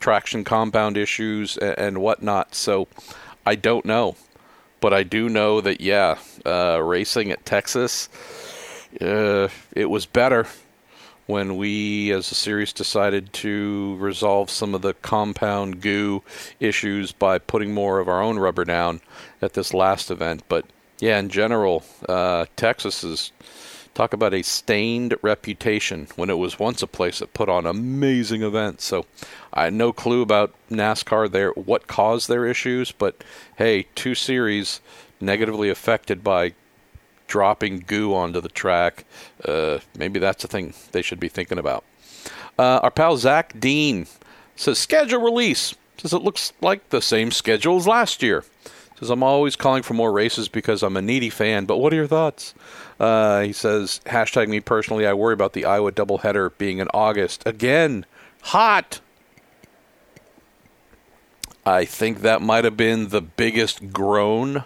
traction 0.00 0.42
compound 0.42 0.96
issues 0.96 1.58
and, 1.58 1.78
and 1.78 1.98
whatnot. 1.98 2.54
So 2.54 2.88
I 3.44 3.54
don't 3.54 3.84
know, 3.84 4.16
but 4.80 4.94
I 4.94 5.02
do 5.02 5.28
know 5.28 5.60
that 5.60 5.82
yeah, 5.82 6.18
uh, 6.46 6.80
racing 6.82 7.30
at 7.32 7.44
Texas, 7.44 8.08
uh, 8.98 9.48
it 9.72 9.90
was 9.90 10.06
better 10.06 10.46
when 11.28 11.56
we 11.56 12.10
as 12.10 12.32
a 12.32 12.34
series 12.34 12.72
decided 12.72 13.32
to 13.32 13.96
resolve 14.00 14.50
some 14.50 14.74
of 14.74 14.82
the 14.82 14.94
compound 14.94 15.80
goo 15.80 16.24
issues 16.58 17.12
by 17.12 17.38
putting 17.38 17.72
more 17.72 18.00
of 18.00 18.08
our 18.08 18.20
own 18.20 18.36
rubber 18.36 18.64
down 18.64 19.00
at 19.40 19.52
this 19.52 19.72
last 19.72 20.10
event. 20.10 20.42
But 20.48 20.66
yeah, 20.98 21.20
in 21.20 21.28
general, 21.28 21.84
uh, 22.08 22.46
Texas 22.56 23.04
is 23.04 23.30
Talk 23.98 24.12
about 24.12 24.32
a 24.32 24.42
stained 24.42 25.16
reputation 25.22 26.06
when 26.14 26.30
it 26.30 26.38
was 26.38 26.56
once 26.56 26.82
a 26.82 26.86
place 26.86 27.18
that 27.18 27.34
put 27.34 27.48
on 27.48 27.66
amazing 27.66 28.44
events. 28.44 28.84
So 28.84 29.06
I 29.52 29.64
had 29.64 29.72
no 29.72 29.92
clue 29.92 30.22
about 30.22 30.54
NASCAR 30.70 31.28
there, 31.28 31.50
what 31.50 31.88
caused 31.88 32.28
their 32.28 32.46
issues, 32.46 32.92
but 32.92 33.24
hey, 33.56 33.86
two 33.96 34.14
series 34.14 34.80
negatively 35.20 35.68
affected 35.68 36.22
by 36.22 36.54
dropping 37.28 37.84
goo 37.86 38.14
onto 38.14 38.40
the 38.40 38.48
track. 38.48 39.04
Uh, 39.44 39.78
maybe 39.96 40.18
that's 40.18 40.42
a 40.42 40.48
thing 40.48 40.74
they 40.92 41.02
should 41.02 41.20
be 41.20 41.28
thinking 41.28 41.58
about. 41.58 41.84
Uh, 42.58 42.80
our 42.82 42.90
pal 42.90 43.16
Zach 43.16 43.58
Dean 43.58 44.06
says 44.56 44.78
schedule 44.78 45.22
release. 45.22 45.74
Says 45.98 46.12
it 46.12 46.22
looks 46.22 46.52
like 46.60 46.88
the 46.90 47.00
same 47.00 47.30
schedule 47.30 47.76
as 47.76 47.86
last 47.86 48.22
year. 48.22 48.44
Says 48.98 49.10
I'm 49.10 49.22
always 49.22 49.54
calling 49.54 49.84
for 49.84 49.94
more 49.94 50.10
races 50.10 50.48
because 50.48 50.82
I'm 50.82 50.96
a 50.96 51.02
needy 51.02 51.30
fan. 51.30 51.66
But 51.66 51.78
what 51.78 51.92
are 51.92 51.96
your 51.96 52.08
thoughts? 52.08 52.54
Uh, 52.98 53.42
he 53.42 53.52
says, 53.52 54.00
hashtag 54.06 54.48
me 54.48 54.58
personally, 54.58 55.06
I 55.06 55.12
worry 55.12 55.34
about 55.34 55.52
the 55.52 55.64
Iowa 55.64 55.92
doubleheader 55.92 56.50
being 56.58 56.78
in 56.78 56.88
August. 56.92 57.46
Again, 57.46 58.06
hot. 58.42 59.00
I 61.64 61.84
think 61.84 62.20
that 62.20 62.42
might 62.42 62.64
have 62.64 62.76
been 62.76 63.08
the 63.08 63.20
biggest 63.20 63.92
groan 63.92 64.64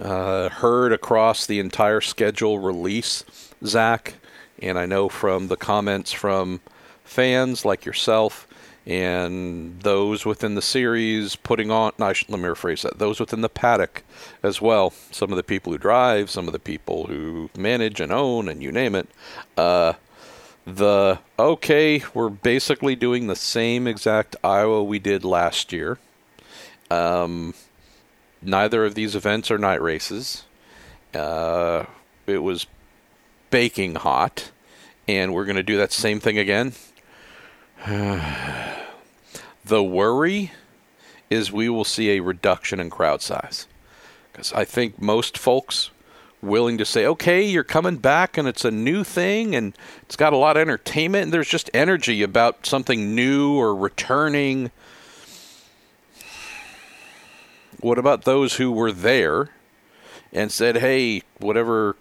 uh, 0.00 0.48
heard 0.48 0.92
across 0.92 1.46
the 1.46 1.60
entire 1.60 2.00
schedule 2.00 2.58
release, 2.58 3.24
Zach. 3.64 4.14
And 4.60 4.78
I 4.78 4.86
know 4.86 5.08
from 5.08 5.48
the 5.48 5.56
comments 5.56 6.12
from 6.12 6.60
fans 7.04 7.64
like 7.64 7.84
yourself 7.84 8.46
and 8.86 9.80
those 9.80 10.24
within 10.24 10.54
the 10.54 10.62
series 10.62 11.36
putting 11.36 11.70
on 11.70 11.92
no, 11.98 12.06
let 12.06 12.28
me 12.30 12.48
rephrase 12.48 12.82
that 12.82 12.98
those 12.98 13.20
within 13.20 13.40
the 13.40 13.48
paddock 13.48 14.02
as 14.42 14.60
well 14.60 14.92
some 15.10 15.30
of 15.30 15.36
the 15.36 15.42
people 15.42 15.70
who 15.72 15.78
drive 15.78 16.28
some 16.28 16.48
of 16.48 16.52
the 16.52 16.58
people 16.58 17.06
who 17.06 17.48
manage 17.56 18.00
and 18.00 18.10
own 18.10 18.48
and 18.48 18.62
you 18.62 18.72
name 18.72 18.94
it 18.96 19.08
uh, 19.56 19.92
the 20.66 21.18
okay 21.38 22.02
we're 22.12 22.28
basically 22.28 22.96
doing 22.96 23.28
the 23.28 23.36
same 23.36 23.86
exact 23.86 24.34
iowa 24.42 24.82
we 24.82 24.98
did 24.98 25.24
last 25.24 25.72
year 25.72 25.98
um, 26.90 27.54
neither 28.42 28.84
of 28.84 28.94
these 28.94 29.14
events 29.14 29.50
are 29.50 29.58
night 29.58 29.80
races 29.80 30.44
uh, 31.14 31.84
it 32.26 32.38
was 32.38 32.66
baking 33.50 33.94
hot 33.96 34.50
and 35.06 35.34
we're 35.34 35.44
going 35.44 35.56
to 35.56 35.62
do 35.62 35.76
that 35.76 35.92
same 35.92 36.20
thing 36.20 36.38
again 36.38 36.72
the 39.64 39.82
worry 39.82 40.52
is 41.32 41.50
we 41.50 41.68
will 41.68 41.84
see 41.84 42.10
a 42.10 42.20
reduction 42.20 42.78
in 42.78 42.90
crowd 42.90 43.22
size. 43.22 43.66
Because 44.30 44.52
I 44.52 44.64
think 44.64 45.00
most 45.00 45.36
folks 45.36 45.90
willing 46.40 46.78
to 46.78 46.84
say, 46.84 47.06
okay, 47.06 47.42
you're 47.42 47.64
coming 47.64 47.96
back 47.96 48.36
and 48.36 48.46
it's 48.46 48.64
a 48.64 48.70
new 48.70 49.04
thing 49.04 49.54
and 49.54 49.76
it's 50.02 50.16
got 50.16 50.32
a 50.32 50.36
lot 50.36 50.56
of 50.56 50.60
entertainment 50.60 51.24
and 51.24 51.32
there's 51.32 51.48
just 51.48 51.70
energy 51.72 52.22
about 52.22 52.66
something 52.66 53.14
new 53.14 53.54
or 53.54 53.74
returning. 53.74 54.70
What 57.82 57.98
about 57.98 58.22
those 58.22 58.56
who 58.56 58.70
were 58.70 58.92
there 58.92 59.50
and 60.32 60.50
said, 60.50 60.78
hey, 60.78 61.22
whatever 61.38 61.96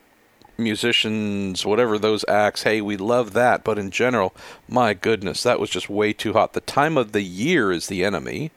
musicians, 0.58 1.66
whatever 1.66 1.98
those 1.98 2.24
acts, 2.28 2.64
hey, 2.64 2.82
we 2.82 2.98
love 2.98 3.34
that. 3.34 3.64
But 3.64 3.80
in 3.80 3.90
general, 3.90 4.34
my 4.70 4.94
goodness, 4.94 5.42
that 5.42 5.60
was 5.60 5.72
just 5.72 5.90
way 5.90 6.14
too 6.14 6.34
hot. 6.34 6.54
The 6.54 6.62
time 6.62 6.98
of 6.98 7.14
the 7.14 7.24
year 7.24 7.72
is 7.72 7.88
the 7.88 8.06
enemy. 8.06 8.52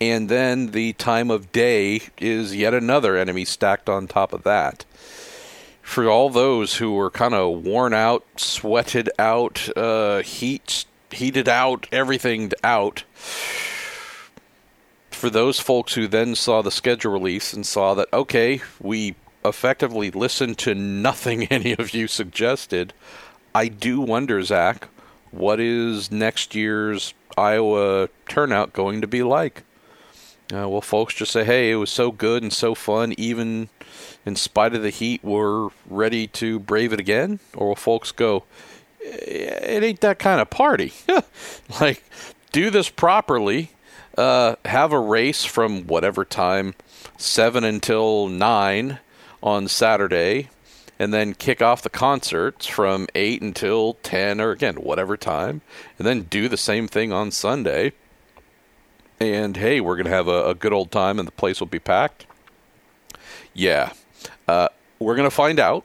And 0.00 0.28
then 0.28 0.72
the 0.72 0.94
time 0.94 1.30
of 1.30 1.52
day 1.52 2.02
is 2.18 2.56
yet 2.56 2.74
another 2.74 3.16
enemy 3.16 3.44
stacked 3.44 3.88
on 3.88 4.08
top 4.08 4.32
of 4.32 4.42
that. 4.42 4.84
For 5.80 6.10
all 6.10 6.28
those 6.28 6.78
who 6.78 6.92
were 6.94 7.10
kind 7.10 7.34
of 7.34 7.64
worn 7.64 7.94
out, 7.94 8.24
sweated 8.36 9.08
out, 9.18 9.68
uh, 9.76 10.22
heat, 10.22 10.86
heated 11.12 11.48
out, 11.48 11.86
everything 11.92 12.50
out, 12.64 13.04
for 15.24 15.30
those 15.30 15.58
folks 15.58 15.94
who 15.94 16.06
then 16.06 16.34
saw 16.34 16.60
the 16.60 16.70
schedule 16.70 17.10
release 17.10 17.54
and 17.54 17.64
saw 17.64 17.94
that, 17.94 18.12
okay, 18.12 18.60
we 18.78 19.14
effectively 19.42 20.10
listened 20.10 20.58
to 20.58 20.74
nothing 20.74 21.44
any 21.50 21.72
of 21.72 21.94
you 21.94 22.06
suggested. 22.06 22.92
I 23.54 23.68
do 23.68 24.02
wonder, 24.02 24.42
Zach, 24.42 24.86
what 25.30 25.60
is 25.60 26.12
next 26.12 26.54
year's 26.54 27.14
Iowa 27.38 28.10
turnout 28.28 28.74
going 28.74 29.00
to 29.00 29.06
be 29.06 29.22
like? 29.22 29.62
Uh, 30.52 30.68
will 30.68 30.82
folks 30.82 31.14
just 31.14 31.32
say, 31.32 31.42
hey, 31.42 31.70
it 31.70 31.76
was 31.76 31.88
so 31.88 32.12
good 32.12 32.42
and 32.42 32.52
so 32.52 32.74
fun, 32.74 33.14
even 33.16 33.70
in 34.26 34.36
spite 34.36 34.74
of 34.74 34.82
the 34.82 34.90
heat, 34.90 35.24
we're 35.24 35.70
ready 35.88 36.26
to 36.26 36.58
brave 36.58 36.92
it 36.92 37.00
again? 37.00 37.38
Or 37.54 37.68
will 37.68 37.76
folks 37.76 38.12
go, 38.12 38.44
it 39.00 39.82
ain't 39.82 40.02
that 40.02 40.18
kind 40.18 40.42
of 40.42 40.50
party? 40.50 40.92
like, 41.80 42.04
do 42.52 42.68
this 42.68 42.90
properly, 42.90 43.70
uh, 44.16 44.56
have 44.64 44.92
a 44.92 44.98
race 44.98 45.44
from 45.44 45.86
whatever 45.86 46.24
time, 46.24 46.74
7 47.16 47.64
until 47.64 48.28
9, 48.28 48.98
on 49.44 49.68
Saturday 49.68 50.48
and 50.98 51.12
then 51.12 51.34
kick 51.34 51.60
off 51.60 51.82
the 51.82 51.90
concerts 51.90 52.66
from 52.66 53.06
8 53.14 53.42
until 53.42 53.94
10 54.02 54.40
or 54.40 54.50
again 54.52 54.76
whatever 54.76 55.16
time 55.18 55.60
and 55.98 56.06
then 56.06 56.22
do 56.22 56.48
the 56.48 56.56
same 56.56 56.88
thing 56.88 57.12
on 57.12 57.30
Sunday. 57.30 57.92
And 59.20 59.56
hey 59.56 59.80
we're 59.80 59.96
going 59.96 60.06
to 60.06 60.10
have 60.10 60.28
a, 60.28 60.48
a, 60.48 60.54
good 60.54 60.72
old 60.72 60.90
time 60.90 61.18
and 61.18 61.28
the 61.28 61.32
place 61.32 61.60
will 61.60 61.66
be 61.66 61.78
packed. 61.78 62.26
Yeah. 63.52 63.92
Uh, 64.48 64.68
we're 64.98 65.14
going 65.14 65.28
to 65.28 65.34
find 65.34 65.60
out 65.60 65.84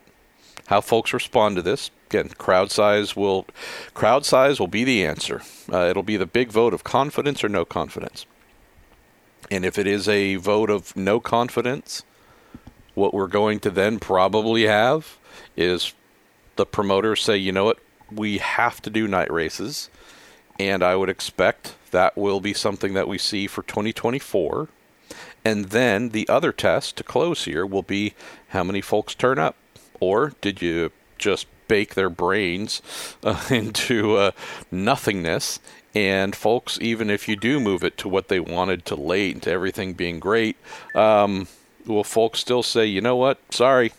how 0.67 0.79
folks 0.79 1.11
respond 1.11 1.57
to 1.57 1.61
this 1.61 1.91
again 2.09 2.29
crowd 2.37 2.71
size 2.71 3.15
will 3.15 3.45
crowd 3.93 4.25
size 4.25 4.59
will 4.59 4.67
be 4.67 4.83
the 4.83 5.05
answer 5.05 5.41
uh, 5.71 5.85
it'll 5.85 6.03
be 6.03 6.17
the 6.17 6.25
big 6.25 6.51
vote 6.51 6.73
of 6.73 6.83
confidence 6.83 7.43
or 7.43 7.49
no 7.49 7.65
confidence 7.65 8.25
And 9.51 9.65
if 9.65 9.77
it 9.77 9.87
is 9.87 10.07
a 10.07 10.35
vote 10.35 10.69
of 10.69 10.95
no 10.95 11.19
confidence, 11.19 12.03
what 12.93 13.13
we're 13.13 13.27
going 13.27 13.59
to 13.61 13.71
then 13.71 13.99
probably 13.99 14.63
have 14.67 15.17
is 15.57 15.93
the 16.55 16.65
promoters 16.65 17.23
say, 17.23 17.37
you 17.37 17.51
know 17.51 17.65
what, 17.65 17.79
we 18.11 18.37
have 18.39 18.81
to 18.83 18.89
do 18.89 19.07
night 19.07 19.31
races. 19.31 19.89
And 20.59 20.83
I 20.83 20.95
would 20.95 21.09
expect 21.09 21.75
that 21.91 22.17
will 22.17 22.41
be 22.41 22.53
something 22.53 22.93
that 22.93 23.07
we 23.07 23.17
see 23.17 23.47
for 23.47 23.63
2024. 23.63 24.67
And 25.45 25.65
then 25.67 26.09
the 26.09 26.27
other 26.29 26.51
test 26.51 26.97
to 26.97 27.03
close 27.03 27.45
here 27.45 27.65
will 27.65 27.83
be 27.83 28.13
how 28.49 28.63
many 28.63 28.81
folks 28.81 29.15
turn 29.15 29.39
up. 29.39 29.55
Or 29.99 30.33
did 30.41 30.61
you 30.61 30.91
just 31.17 31.47
bake 31.69 31.95
their 31.95 32.09
brains 32.09 32.81
uh, 33.23 33.41
into 33.49 34.17
uh, 34.17 34.31
nothingness? 34.69 35.61
And 35.95 36.35
folks, 36.35 36.77
even 36.81 37.09
if 37.09 37.29
you 37.29 37.37
do 37.37 37.61
move 37.61 37.83
it 37.83 37.97
to 37.99 38.09
what 38.09 38.27
they 38.27 38.41
wanted 38.41 38.85
to 38.87 38.95
late 38.95 39.41
to 39.43 39.51
everything 39.51 39.93
being 39.93 40.19
great, 40.19 40.57
um, 40.93 41.47
will 41.87 42.03
folks 42.03 42.39
still 42.39 42.61
say, 42.61 42.85
you 42.85 42.99
know 42.99 43.15
what? 43.15 43.39
Sorry, 43.51 43.93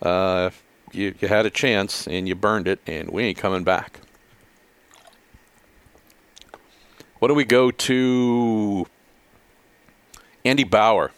uh, 0.00 0.50
you, 0.92 1.14
you 1.20 1.28
had 1.28 1.44
a 1.44 1.50
chance 1.50 2.08
and 2.08 2.26
you 2.26 2.34
burned 2.34 2.66
it, 2.66 2.80
and 2.86 3.10
we 3.10 3.24
ain't 3.24 3.38
coming 3.38 3.62
back. 3.62 4.00
What 7.18 7.28
do 7.28 7.34
we 7.34 7.44
go 7.44 7.70
to? 7.70 8.86
Andy 10.44 10.64
Bauer 10.64 11.10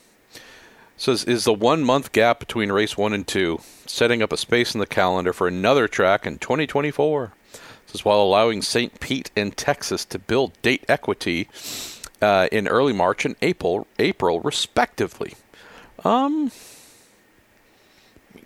says, 1.00 1.24
Is 1.24 1.44
the 1.44 1.52
one 1.52 1.82
month 1.82 2.12
gap 2.12 2.38
between 2.38 2.70
race 2.70 2.96
one 2.96 3.12
and 3.12 3.26
two 3.26 3.60
setting 3.86 4.22
up 4.22 4.32
a 4.32 4.36
space 4.36 4.74
in 4.74 4.80
the 4.80 4.86
calendar 4.86 5.32
for 5.32 5.48
another 5.48 5.88
track 5.88 6.26
in 6.26 6.38
2024? 6.38 7.32
Says, 7.86 8.04
while 8.04 8.20
allowing 8.20 8.62
St. 8.62 9.00
Pete 9.00 9.30
and 9.34 9.56
Texas 9.56 10.04
to 10.04 10.18
build 10.18 10.60
date 10.62 10.84
equity 10.88 11.48
uh, 12.22 12.48
in 12.52 12.68
early 12.68 12.92
March 12.92 13.24
and 13.24 13.34
April, 13.42 13.86
April 13.98 14.40
respectively. 14.40 15.34
Um, 16.04 16.52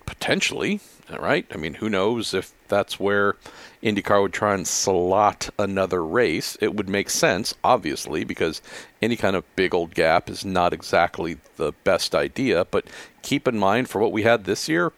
potentially, 0.06 0.80
right? 1.18 1.46
I 1.52 1.56
mean, 1.56 1.74
who 1.74 1.88
knows 1.88 2.34
if 2.34 2.52
that's 2.68 2.98
where 2.98 3.36
IndyCar 3.82 4.22
would 4.22 4.32
try 4.32 4.54
and 4.54 4.66
slot 4.66 5.50
another 5.58 6.04
race. 6.04 6.56
It 6.60 6.74
would 6.74 6.88
make 6.88 7.10
sense, 7.10 7.54
obviously, 7.62 8.24
because 8.24 8.62
any 9.02 9.16
kind 9.16 9.36
of 9.36 9.44
big 9.56 9.74
old 9.74 9.94
gap 9.94 10.30
is 10.30 10.44
not 10.44 10.72
exactly 10.72 11.38
the 11.56 11.72
best 11.84 12.14
idea. 12.14 12.64
But 12.64 12.86
keep 13.22 13.46
in 13.46 13.58
mind, 13.58 13.88
for 13.88 14.00
what 14.00 14.12
we 14.12 14.22
had 14.22 14.44
this 14.44 14.68
year, 14.68 14.92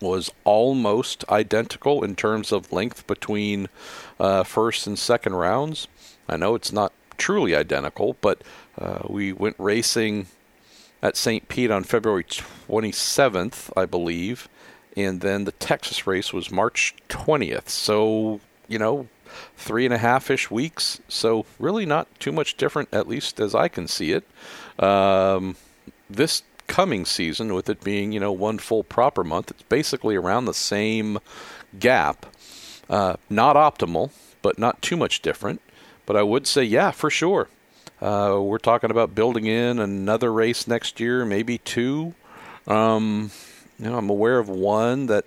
was 0.00 0.30
almost 0.44 1.28
identical 1.28 2.02
in 2.02 2.16
terms 2.16 2.52
of 2.52 2.72
length 2.72 3.06
between 3.06 3.68
uh, 4.18 4.42
first 4.44 4.86
and 4.86 4.98
second 4.98 5.34
rounds. 5.34 5.88
I 6.28 6.36
know 6.36 6.54
it's 6.54 6.72
not 6.72 6.92
truly 7.18 7.54
identical, 7.54 8.16
but 8.20 8.42
uh, 8.78 9.00
we 9.08 9.32
went 9.32 9.56
racing 9.58 10.26
at 11.02 11.16
St. 11.16 11.48
Pete 11.48 11.70
on 11.70 11.84
February 11.84 12.24
27th, 12.24 13.70
I 13.76 13.86
believe, 13.86 14.48
and 14.96 15.20
then 15.20 15.44
the 15.44 15.52
Texas 15.52 16.06
race 16.06 16.32
was 16.32 16.50
March 16.50 16.94
20th. 17.08 17.68
So, 17.68 18.40
you 18.68 18.78
know, 18.78 19.08
three 19.56 19.84
and 19.84 19.94
a 19.94 19.98
half 19.98 20.30
ish 20.30 20.50
weeks. 20.50 21.00
So, 21.08 21.46
really 21.58 21.86
not 21.86 22.08
too 22.20 22.32
much 22.32 22.56
different, 22.56 22.88
at 22.92 23.08
least 23.08 23.40
as 23.40 23.54
I 23.54 23.68
can 23.68 23.88
see 23.88 24.12
it. 24.12 24.24
Um, 24.82 25.56
this 26.08 26.42
coming 26.66 27.04
season, 27.04 27.54
with 27.54 27.68
it 27.68 27.82
being, 27.82 28.12
you 28.12 28.20
know, 28.20 28.32
one 28.32 28.58
full 28.58 28.84
proper 28.84 29.24
month, 29.24 29.50
it's 29.50 29.62
basically 29.62 30.16
around 30.16 30.44
the 30.44 30.54
same 30.54 31.18
gap. 31.78 32.26
Uh, 32.88 33.16
not 33.28 33.56
optimal, 33.56 34.10
but 34.42 34.58
not 34.58 34.82
too 34.82 34.96
much 34.96 35.22
different. 35.22 35.60
But 36.06 36.16
I 36.16 36.22
would 36.22 36.46
say, 36.46 36.64
yeah, 36.64 36.90
for 36.90 37.10
sure. 37.10 37.48
Uh, 38.00 38.38
we're 38.40 38.58
talking 38.58 38.90
about 38.90 39.14
building 39.14 39.46
in 39.46 39.78
another 39.78 40.32
race 40.32 40.66
next 40.66 41.00
year, 41.00 41.24
maybe 41.24 41.58
two. 41.58 42.14
Um, 42.66 43.30
you 43.78 43.90
know, 43.90 43.98
I'm 43.98 44.08
aware 44.08 44.38
of 44.38 44.48
one 44.48 45.06
that, 45.06 45.26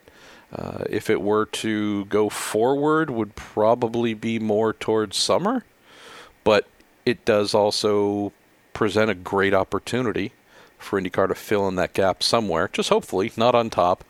uh, 0.51 0.83
if 0.89 1.09
it 1.09 1.21
were 1.21 1.45
to 1.45 2.05
go 2.05 2.29
forward, 2.29 3.09
would 3.09 3.35
probably 3.35 4.13
be 4.13 4.39
more 4.39 4.73
towards 4.73 5.17
summer, 5.17 5.63
but 6.43 6.67
it 7.05 7.25
does 7.25 7.53
also 7.53 8.31
present 8.73 9.11
a 9.11 9.15
great 9.15 9.53
opportunity 9.53 10.31
for 10.77 10.99
IndyCar 10.99 11.27
to 11.27 11.35
fill 11.35 11.67
in 11.67 11.75
that 11.75 11.93
gap 11.93 12.23
somewhere. 12.23 12.69
Just 12.71 12.89
hopefully 12.89 13.31
not 13.37 13.55
on 13.55 13.69
top 13.69 14.03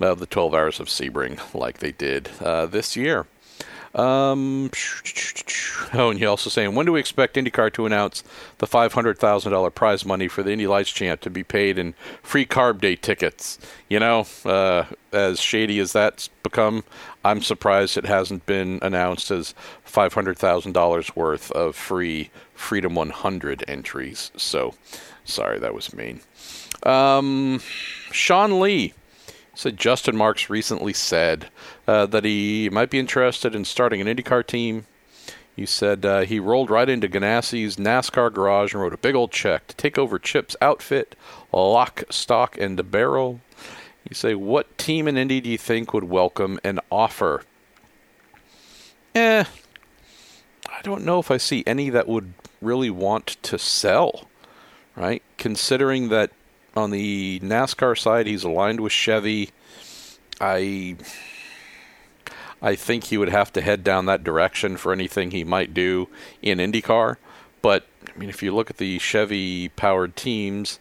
of 0.00 0.18
the 0.18 0.26
12 0.26 0.54
hours 0.54 0.80
of 0.80 0.88
Sebring 0.88 1.38
like 1.54 1.78
they 1.78 1.92
did 1.92 2.30
uh, 2.40 2.66
this 2.66 2.96
year. 2.96 3.26
Um, 3.94 4.70
oh, 5.92 6.10
and 6.10 6.18
you're 6.18 6.30
also 6.30 6.48
saying, 6.48 6.74
when 6.74 6.86
do 6.86 6.92
we 6.92 7.00
expect 7.00 7.36
IndyCar 7.36 7.72
to 7.74 7.84
announce 7.84 8.22
the 8.58 8.66
$500,000 8.66 9.74
prize 9.74 10.06
money 10.06 10.28
for 10.28 10.42
the 10.42 10.52
Indy 10.52 10.66
Lights 10.66 10.90
champ 10.90 11.20
to 11.22 11.30
be 11.30 11.44
paid 11.44 11.78
in 11.78 11.94
free 12.22 12.46
carb 12.46 12.80
day 12.80 12.96
tickets? 12.96 13.58
You 13.88 14.00
know, 14.00 14.26
uh, 14.44 14.84
as 15.12 15.40
shady 15.40 15.78
as 15.78 15.92
that's 15.92 16.28
become, 16.42 16.84
I'm 17.24 17.42
surprised 17.42 17.98
it 17.98 18.06
hasn't 18.06 18.46
been 18.46 18.78
announced 18.80 19.30
as 19.30 19.54
$500,000 19.86 21.16
worth 21.16 21.50
of 21.52 21.76
free 21.76 22.30
Freedom 22.54 22.94
100 22.94 23.64
entries. 23.66 24.30
So, 24.36 24.74
sorry, 25.24 25.58
that 25.58 25.74
was 25.74 25.92
mean. 25.92 26.20
Um, 26.84 27.60
Sean 28.12 28.60
Lee 28.60 28.94
said 29.54 29.76
Justin 29.76 30.16
Marks 30.16 30.48
recently 30.48 30.92
said 30.92 31.48
uh, 31.86 32.06
that 32.06 32.24
he 32.24 32.68
might 32.70 32.90
be 32.90 32.98
interested 32.98 33.54
in 33.54 33.64
starting 33.64 34.00
an 34.00 34.06
IndyCar 34.06 34.46
team. 34.46 34.86
He 35.54 35.66
said 35.66 36.06
uh, 36.06 36.20
he 36.20 36.40
rolled 36.40 36.70
right 36.70 36.88
into 36.88 37.08
Ganassi's 37.08 37.76
NASCAR 37.76 38.32
garage 38.32 38.72
and 38.72 38.82
wrote 38.82 38.94
a 38.94 38.98
big 38.98 39.14
old 39.14 39.32
check 39.32 39.66
to 39.66 39.76
take 39.76 39.98
over 39.98 40.18
Chip's 40.18 40.56
outfit, 40.62 41.14
lock, 41.52 42.04
stock, 42.08 42.56
and 42.56 42.90
barrel. 42.90 43.40
You 44.08 44.14
say, 44.14 44.34
what 44.34 44.78
team 44.78 45.06
in 45.06 45.16
Indy 45.16 45.40
do 45.40 45.50
you 45.50 45.58
think 45.58 45.92
would 45.92 46.04
welcome 46.04 46.58
an 46.64 46.80
offer? 46.90 47.44
Eh, 49.14 49.44
I 50.68 50.82
don't 50.82 51.04
know 51.04 51.18
if 51.18 51.30
I 51.30 51.36
see 51.36 51.62
any 51.66 51.90
that 51.90 52.08
would 52.08 52.32
really 52.62 52.90
want 52.90 53.26
to 53.42 53.58
sell, 53.58 54.28
right? 54.96 55.22
Considering 55.36 56.08
that 56.08 56.30
on 56.76 56.90
the 56.90 57.40
NASCAR 57.40 57.98
side, 57.98 58.26
he's 58.26 58.44
aligned 58.44 58.80
with 58.80 58.92
Chevy. 58.92 59.50
I 60.40 60.96
I 62.60 62.76
think 62.76 63.04
he 63.04 63.18
would 63.18 63.28
have 63.28 63.52
to 63.54 63.60
head 63.60 63.82
down 63.82 64.06
that 64.06 64.22
direction 64.22 64.76
for 64.76 64.92
anything 64.92 65.30
he 65.30 65.44
might 65.44 65.74
do 65.74 66.08
in 66.40 66.58
IndyCar. 66.58 67.16
But 67.60 67.86
I 68.14 68.18
mean, 68.18 68.28
if 68.28 68.42
you 68.42 68.54
look 68.54 68.70
at 68.70 68.76
the 68.76 68.98
Chevy 68.98 69.68
powered 69.70 70.16
teams, 70.16 70.78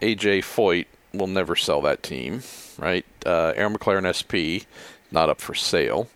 AJ 0.00 0.40
Foyt 0.40 0.86
will 1.12 1.28
never 1.28 1.54
sell 1.54 1.80
that 1.82 2.02
team, 2.02 2.42
right? 2.78 3.04
Uh, 3.24 3.52
Arrow 3.54 3.70
McLaren 3.70 4.10
SP 4.10 4.66
not 5.12 5.28
up 5.28 5.40
for 5.40 5.54
sale. 5.54 6.08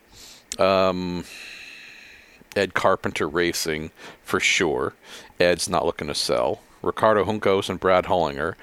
Um, 0.59 1.25
Ed 2.57 2.75
Carpenter 2.75 3.29
Racing 3.29 3.91
for 4.25 4.41
sure. 4.41 4.95
Ed's 5.39 5.69
not 5.69 5.85
looking 5.85 6.09
to 6.09 6.15
sell. 6.15 6.61
Ricardo 6.87 7.25
Juncos 7.25 7.69
and 7.69 7.81
Brad 7.81 8.05
Hollinger 8.05 8.55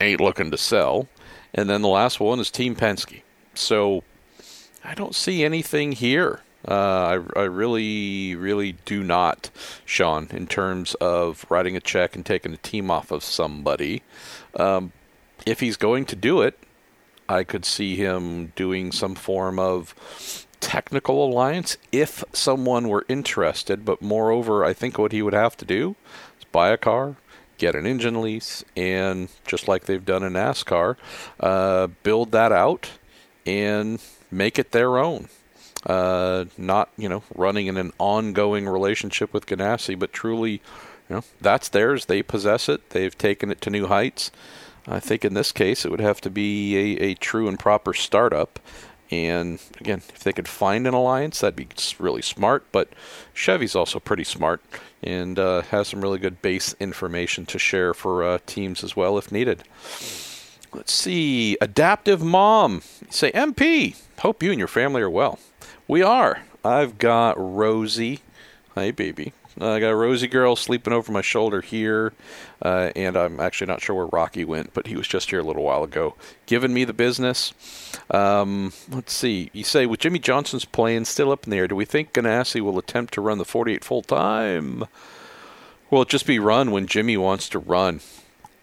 ain't 0.00 0.20
looking 0.20 0.50
to 0.50 0.58
sell. 0.58 1.08
And 1.52 1.68
then 1.68 1.82
the 1.82 1.88
last 1.88 2.20
one 2.20 2.38
is 2.38 2.50
Team 2.50 2.76
Penske. 2.76 3.22
So 3.54 4.04
I 4.84 4.94
don't 4.94 5.14
see 5.14 5.44
anything 5.44 5.92
here. 5.92 6.40
Uh, 6.66 7.22
I, 7.36 7.40
I 7.40 7.44
really, 7.44 8.34
really 8.34 8.72
do 8.84 9.02
not, 9.02 9.50
Sean, 9.84 10.28
in 10.30 10.46
terms 10.46 10.94
of 10.96 11.46
writing 11.48 11.74
a 11.74 11.80
check 11.80 12.14
and 12.14 12.24
taking 12.24 12.52
a 12.52 12.58
team 12.58 12.90
off 12.90 13.10
of 13.10 13.24
somebody. 13.24 14.02
Um, 14.54 14.92
if 15.46 15.60
he's 15.60 15.76
going 15.76 16.04
to 16.06 16.16
do 16.16 16.42
it, 16.42 16.58
I 17.28 17.44
could 17.44 17.64
see 17.64 17.96
him 17.96 18.52
doing 18.56 18.92
some 18.92 19.14
form 19.14 19.58
of 19.58 19.94
technical 20.60 21.24
alliance 21.24 21.78
if 21.90 22.22
someone 22.32 22.88
were 22.88 23.06
interested. 23.08 23.84
But 23.84 24.02
moreover, 24.02 24.64
I 24.64 24.74
think 24.74 24.98
what 24.98 25.12
he 25.12 25.22
would 25.22 25.32
have 25.32 25.56
to 25.58 25.64
do 25.64 25.96
is 26.38 26.44
buy 26.52 26.68
a 26.68 26.76
car, 26.76 27.16
get 27.60 27.76
an 27.76 27.86
engine 27.86 28.20
lease, 28.20 28.64
and 28.74 29.28
just 29.46 29.68
like 29.68 29.84
they've 29.84 30.04
done 30.04 30.24
in 30.24 30.32
NASCAR, 30.32 30.96
uh, 31.38 31.86
build 32.02 32.32
that 32.32 32.50
out 32.50 32.90
and 33.46 34.02
make 34.30 34.58
it 34.58 34.72
their 34.72 34.98
own. 34.98 35.28
Uh, 35.86 36.46
not 36.58 36.90
you 36.98 37.08
know 37.08 37.22
running 37.34 37.66
in 37.66 37.76
an 37.76 37.92
ongoing 37.98 38.68
relationship 38.68 39.32
with 39.32 39.46
Ganassi, 39.46 39.98
but 39.98 40.12
truly, 40.12 40.52
you 41.08 41.16
know 41.16 41.24
that's 41.40 41.68
theirs. 41.68 42.06
They 42.06 42.22
possess 42.22 42.68
it. 42.68 42.90
They've 42.90 43.16
taken 43.16 43.50
it 43.50 43.60
to 43.62 43.70
new 43.70 43.86
heights. 43.86 44.30
I 44.86 44.98
think 44.98 45.24
in 45.24 45.34
this 45.34 45.52
case 45.52 45.84
it 45.84 45.90
would 45.90 46.00
have 46.00 46.20
to 46.22 46.30
be 46.30 46.76
a, 46.76 47.10
a 47.10 47.14
true 47.14 47.46
and 47.48 47.58
proper 47.58 47.94
startup. 47.94 48.58
And 49.10 49.60
again, 49.80 50.02
if 50.08 50.20
they 50.20 50.32
could 50.32 50.46
find 50.46 50.86
an 50.86 50.94
alliance, 50.94 51.40
that'd 51.40 51.56
be 51.56 51.68
really 51.98 52.22
smart. 52.22 52.64
But 52.70 52.88
Chevy's 53.34 53.74
also 53.74 53.98
pretty 53.98 54.24
smart 54.24 54.62
and 55.02 55.38
uh, 55.38 55.62
has 55.62 55.88
some 55.88 56.00
really 56.00 56.18
good 56.18 56.42
base 56.42 56.74
information 56.78 57.46
to 57.46 57.58
share 57.58 57.92
for 57.92 58.22
uh, 58.22 58.38
teams 58.46 58.84
as 58.84 58.94
well 58.94 59.18
if 59.18 59.32
needed. 59.32 59.64
Let's 60.72 60.92
see. 60.92 61.56
Adaptive 61.60 62.22
Mom. 62.22 62.82
Say, 63.08 63.32
MP, 63.32 63.96
hope 64.20 64.42
you 64.42 64.50
and 64.50 64.58
your 64.58 64.68
family 64.68 65.02
are 65.02 65.10
well. 65.10 65.40
We 65.88 66.02
are. 66.02 66.42
I've 66.64 66.98
got 66.98 67.34
Rosie. 67.36 68.20
Hi, 68.76 68.92
baby. 68.92 69.32
Uh, 69.58 69.72
I 69.72 69.80
got 69.80 69.90
a 69.90 69.96
Rosie 69.96 70.28
girl 70.28 70.54
sleeping 70.54 70.92
over 70.92 71.10
my 71.10 71.22
shoulder 71.22 71.60
here, 71.60 72.12
uh, 72.62 72.90
and 72.94 73.16
I'm 73.16 73.40
actually 73.40 73.66
not 73.68 73.80
sure 73.80 73.96
where 73.96 74.06
Rocky 74.06 74.44
went, 74.44 74.74
but 74.74 74.86
he 74.86 74.96
was 74.96 75.08
just 75.08 75.30
here 75.30 75.40
a 75.40 75.44
little 75.44 75.62
while 75.62 75.82
ago, 75.82 76.14
giving 76.46 76.74
me 76.74 76.84
the 76.84 76.92
business. 76.92 77.52
Um, 78.10 78.72
let's 78.90 79.12
see. 79.12 79.50
You 79.52 79.64
say 79.64 79.86
with 79.86 80.00
Jimmie 80.00 80.18
Johnson's 80.18 80.64
plan 80.64 81.04
still 81.04 81.32
up 81.32 81.44
in 81.44 81.50
the 81.50 81.56
air, 81.56 81.68
do 81.68 81.76
we 81.76 81.84
think 81.84 82.12
Ganassi 82.12 82.60
will 82.60 82.78
attempt 82.78 83.14
to 83.14 83.20
run 83.20 83.38
the 83.38 83.44
48 83.44 83.82
full 83.82 84.02
time? 84.02 84.84
Will 85.90 86.02
it 86.02 86.08
just 86.08 86.26
be 86.26 86.38
run 86.38 86.70
when 86.70 86.86
Jimmie 86.86 87.16
wants 87.16 87.48
to 87.48 87.58
run? 87.58 88.00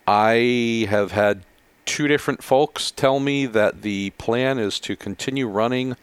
I 0.07 0.87
have 0.89 1.11
had 1.11 1.43
two 1.85 2.07
different 2.07 2.41
folks 2.43 2.91
tell 2.91 3.19
me 3.19 3.45
that 3.45 3.81
the 3.81 4.11
plan 4.11 4.59
is 4.59 4.79
to 4.81 4.95
continue 4.95 5.47
running 5.47 5.97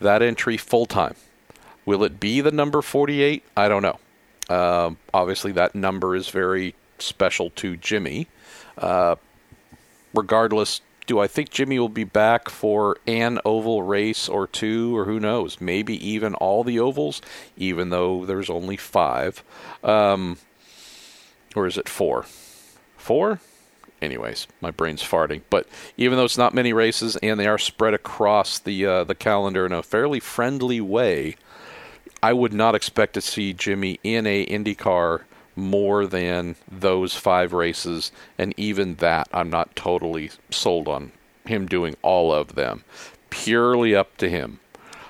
that 0.00 0.22
entry 0.22 0.56
full 0.56 0.86
time. 0.86 1.14
Will 1.84 2.02
it 2.02 2.18
be 2.18 2.40
the 2.40 2.50
number 2.50 2.82
48? 2.82 3.44
I 3.56 3.68
don't 3.68 3.82
know. 3.82 4.00
Uh, 4.48 4.92
obviously, 5.12 5.52
that 5.52 5.74
number 5.74 6.14
is 6.14 6.28
very 6.28 6.74
special 6.98 7.50
to 7.50 7.76
Jimmie. 7.76 8.28
Uh, 8.78 9.16
regardless, 10.14 10.80
do 11.06 11.18
I 11.20 11.26
think 11.26 11.50
Jimmie 11.50 11.78
will 11.78 11.88
be 11.88 12.04
back 12.04 12.48
for 12.48 12.96
an 13.06 13.38
oval 13.44 13.82
race 13.82 14.28
or 14.28 14.46
two, 14.46 14.96
or 14.96 15.04
who 15.04 15.20
knows? 15.20 15.60
Maybe 15.60 15.94
even 16.06 16.34
all 16.34 16.64
the 16.64 16.78
ovals, 16.78 17.22
even 17.56 17.90
though 17.90 18.26
there's 18.26 18.50
only 18.50 18.76
five. 18.76 19.42
Um, 19.84 20.38
or 21.54 21.66
is 21.66 21.78
it 21.78 21.88
four? 21.88 22.26
Four? 22.96 23.40
Anyways, 24.02 24.46
my 24.60 24.70
brain's 24.70 25.02
farting. 25.02 25.42
But 25.48 25.66
even 25.96 26.18
though 26.18 26.24
it's 26.24 26.36
not 26.36 26.54
many 26.54 26.72
races 26.72 27.16
and 27.22 27.40
they 27.40 27.46
are 27.46 27.58
spread 27.58 27.94
across 27.94 28.58
the 28.58 28.84
uh, 28.84 29.04
the 29.04 29.14
calendar 29.14 29.64
in 29.64 29.72
a 29.72 29.82
fairly 29.82 30.20
friendly 30.20 30.80
way, 30.80 31.36
I 32.22 32.32
would 32.32 32.52
not 32.52 32.74
expect 32.74 33.14
to 33.14 33.20
see 33.20 33.52
Jimmie 33.52 34.00
in 34.02 34.26
a 34.26 34.46
IndyCar 34.46 35.22
more 35.54 36.06
than 36.06 36.56
those 36.70 37.14
five 37.14 37.52
races, 37.52 38.12
and 38.36 38.52
even 38.56 38.96
that, 38.96 39.28
I'm 39.32 39.50
not 39.50 39.74
totally 39.74 40.30
sold 40.50 40.86
on 40.86 41.12
him 41.46 41.66
doing 41.66 41.96
all 42.02 42.32
of 42.32 42.54
them. 42.54 42.84
Purely 43.30 43.94
up 43.94 44.16
to 44.18 44.28
him. 44.28 44.60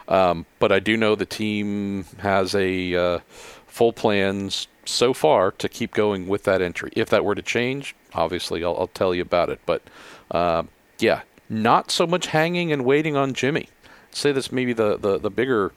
Um, 0.09 0.47
but 0.59 0.71
I 0.71 0.79
do 0.79 0.97
know 0.97 1.15
the 1.15 1.27
team 1.27 2.05
has 2.19 2.55
a 2.55 2.95
uh, 2.95 3.19
full 3.67 3.93
plans 3.93 4.69
so 4.85 5.13
far 5.13 5.51
to 5.53 5.69
keep 5.69 5.93
going 5.93 6.29
with 6.29 6.45
that 6.45 6.63
entry. 6.63 6.93
If 6.95 7.09
that 7.11 7.25
were 7.25 7.35
to 7.35 7.43
change, 7.43 7.97
obviously 8.15 8.65
I'll, 8.65 8.77
I'll 8.79 8.87
tell 8.87 9.15
you 9.15 9.23
about 9.23 9.51
it. 9.51 9.61
But 9.67 9.83
uh, 10.31 10.65
yeah, 10.99 11.23
not 11.49 11.91
so 11.91 12.07
much 12.07 12.27
hanging 12.27 12.73
and 12.73 12.85
waiting 12.85 13.17
on 13.17 13.35
Jimmie. 13.35 13.69
I'd 13.85 14.15
say 14.15 14.33
that's 14.33 14.53
maybe 14.53 14.73
the 14.73 14.97
the, 14.97 15.19
the 15.19 15.31
bigger 15.31 15.73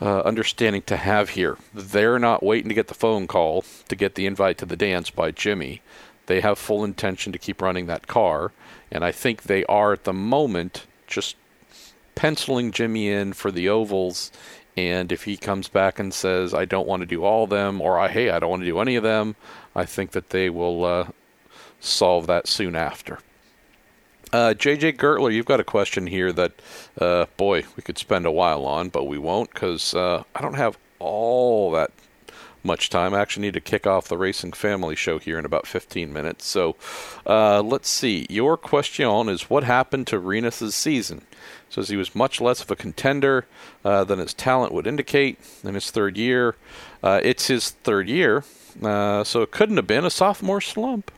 uh, 0.00 0.20
understanding 0.20 0.82
to 0.82 0.96
have 0.96 1.30
here. 1.30 1.56
They're 1.72 2.18
not 2.18 2.42
waiting 2.42 2.68
to 2.68 2.74
get 2.74 2.88
the 2.88 2.94
phone 2.94 3.26
call 3.26 3.64
to 3.88 3.96
get 3.96 4.14
the 4.14 4.26
invite 4.26 4.58
to 4.58 4.66
the 4.66 4.76
dance 4.76 5.10
by 5.10 5.30
Jimmie. 5.30 5.82
They 6.26 6.40
have 6.40 6.58
full 6.58 6.84
intention 6.84 7.32
to 7.32 7.38
keep 7.38 7.60
running 7.60 7.86
that 7.86 8.06
car, 8.06 8.52
and 8.90 9.04
I 9.04 9.12
think 9.12 9.42
they 9.42 9.64
are 9.66 9.92
at 9.92 10.04
the 10.04 10.12
moment 10.12 10.86
just 11.06 11.36
penciling 12.14 12.72
Jimmie 12.72 13.08
in 13.08 13.32
for 13.32 13.50
the 13.50 13.68
ovals. 13.68 14.30
And 14.76 15.12
if 15.12 15.24
he 15.24 15.36
comes 15.36 15.68
back 15.68 15.98
and 15.98 16.12
says, 16.12 16.52
"I 16.52 16.64
don't 16.64 16.88
want 16.88 17.00
to 17.00 17.06
do 17.06 17.24
all 17.24 17.44
of 17.44 17.50
them," 17.50 17.80
or 17.80 17.98
"I 17.98 18.08
hey, 18.08 18.30
I 18.30 18.38
don't 18.38 18.50
want 18.50 18.62
to 18.62 18.68
do 18.68 18.80
any 18.80 18.96
of 18.96 19.02
them," 19.02 19.36
I 19.74 19.84
think 19.84 20.12
that 20.12 20.30
they 20.30 20.50
will 20.50 20.84
uh, 20.84 21.06
solve 21.78 22.26
that 22.26 22.48
soon 22.48 22.74
after. 22.74 23.18
Uh, 24.34 24.52
JJ 24.52 24.96
Gertler, 24.96 25.32
you've 25.32 25.46
got 25.46 25.60
a 25.60 25.64
question 25.64 26.08
here 26.08 26.32
that, 26.32 26.60
uh, 27.00 27.26
boy, 27.36 27.62
we 27.76 27.84
could 27.84 27.98
spend 27.98 28.26
a 28.26 28.32
while 28.32 28.66
on, 28.66 28.88
but 28.88 29.04
we 29.04 29.16
won't 29.16 29.54
because 29.54 29.94
uh, 29.94 30.24
I 30.34 30.40
don't 30.40 30.56
have 30.56 30.76
all 30.98 31.70
that 31.70 31.92
much 32.64 32.90
time. 32.90 33.14
I 33.14 33.20
actually 33.20 33.42
need 33.42 33.54
to 33.54 33.60
kick 33.60 33.86
off 33.86 34.08
the 34.08 34.18
Racing 34.18 34.50
Family 34.54 34.96
show 34.96 35.20
here 35.20 35.38
in 35.38 35.44
about 35.44 35.68
15 35.68 36.12
minutes. 36.12 36.46
So 36.46 36.74
uh, 37.24 37.62
let's 37.62 37.88
see. 37.88 38.26
Your 38.28 38.56
question 38.56 39.28
is 39.28 39.48
what 39.48 39.62
happened 39.62 40.08
to 40.08 40.18
Rinus' 40.18 40.74
season? 40.74 41.22
Says 41.68 41.88
he 41.88 41.96
was 41.96 42.16
much 42.16 42.40
less 42.40 42.60
of 42.60 42.72
a 42.72 42.76
contender 42.76 43.46
uh, 43.84 44.02
than 44.02 44.18
his 44.18 44.34
talent 44.34 44.72
would 44.72 44.88
indicate 44.88 45.38
in 45.62 45.74
his 45.74 45.92
third 45.92 46.16
year. 46.16 46.56
Uh, 47.04 47.20
it's 47.22 47.46
his 47.46 47.70
third 47.70 48.08
year, 48.08 48.42
so 48.82 49.42
it 49.42 49.52
couldn't 49.52 49.76
have 49.76 49.86
been 49.86 50.04
a 50.04 50.10
sophomore 50.10 50.60
slump. 50.60 51.12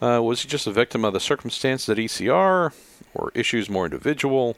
Uh, 0.00 0.20
was 0.22 0.42
he 0.42 0.48
just 0.48 0.66
a 0.66 0.72
victim 0.72 1.04
of 1.04 1.12
the 1.12 1.20
circumstance 1.20 1.86
at 1.88 1.98
ECR 1.98 2.72
or 3.14 3.32
issues 3.34 3.68
more 3.68 3.84
individual? 3.84 4.56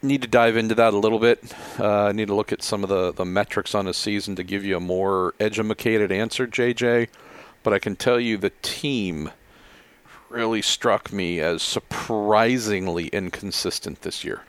Need 0.00 0.22
to 0.22 0.28
dive 0.28 0.56
into 0.56 0.74
that 0.74 0.94
a 0.94 0.98
little 0.98 1.18
bit. 1.18 1.52
Uh, 1.78 2.10
need 2.12 2.28
to 2.28 2.34
look 2.34 2.50
at 2.50 2.62
some 2.62 2.82
of 2.82 2.88
the, 2.88 3.12
the 3.12 3.26
metrics 3.26 3.74
on 3.74 3.86
his 3.86 3.98
season 3.98 4.36
to 4.36 4.42
give 4.42 4.64
you 4.64 4.76
a 4.76 4.80
more 4.80 5.34
educated 5.38 6.10
answer, 6.10 6.46
JJ. 6.46 7.08
But 7.62 7.74
I 7.74 7.78
can 7.78 7.94
tell 7.96 8.18
you 8.18 8.38
the 8.38 8.52
team 8.62 9.30
really 10.30 10.62
struck 10.62 11.12
me 11.12 11.40
as 11.40 11.62
surprisingly 11.62 13.08
inconsistent 13.08 14.02
this 14.02 14.24
year. 14.24 14.42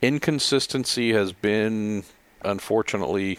Inconsistency 0.00 1.12
has 1.12 1.32
been, 1.32 2.04
unfortunately, 2.42 3.38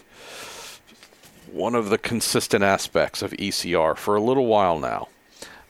one 1.50 1.74
of 1.74 1.88
the 1.88 1.98
consistent 1.98 2.64
aspects 2.64 3.22
of 3.22 3.32
ECR 3.32 3.96
for 3.96 4.16
a 4.16 4.20
little 4.20 4.46
while 4.46 4.78
now. 4.78 5.08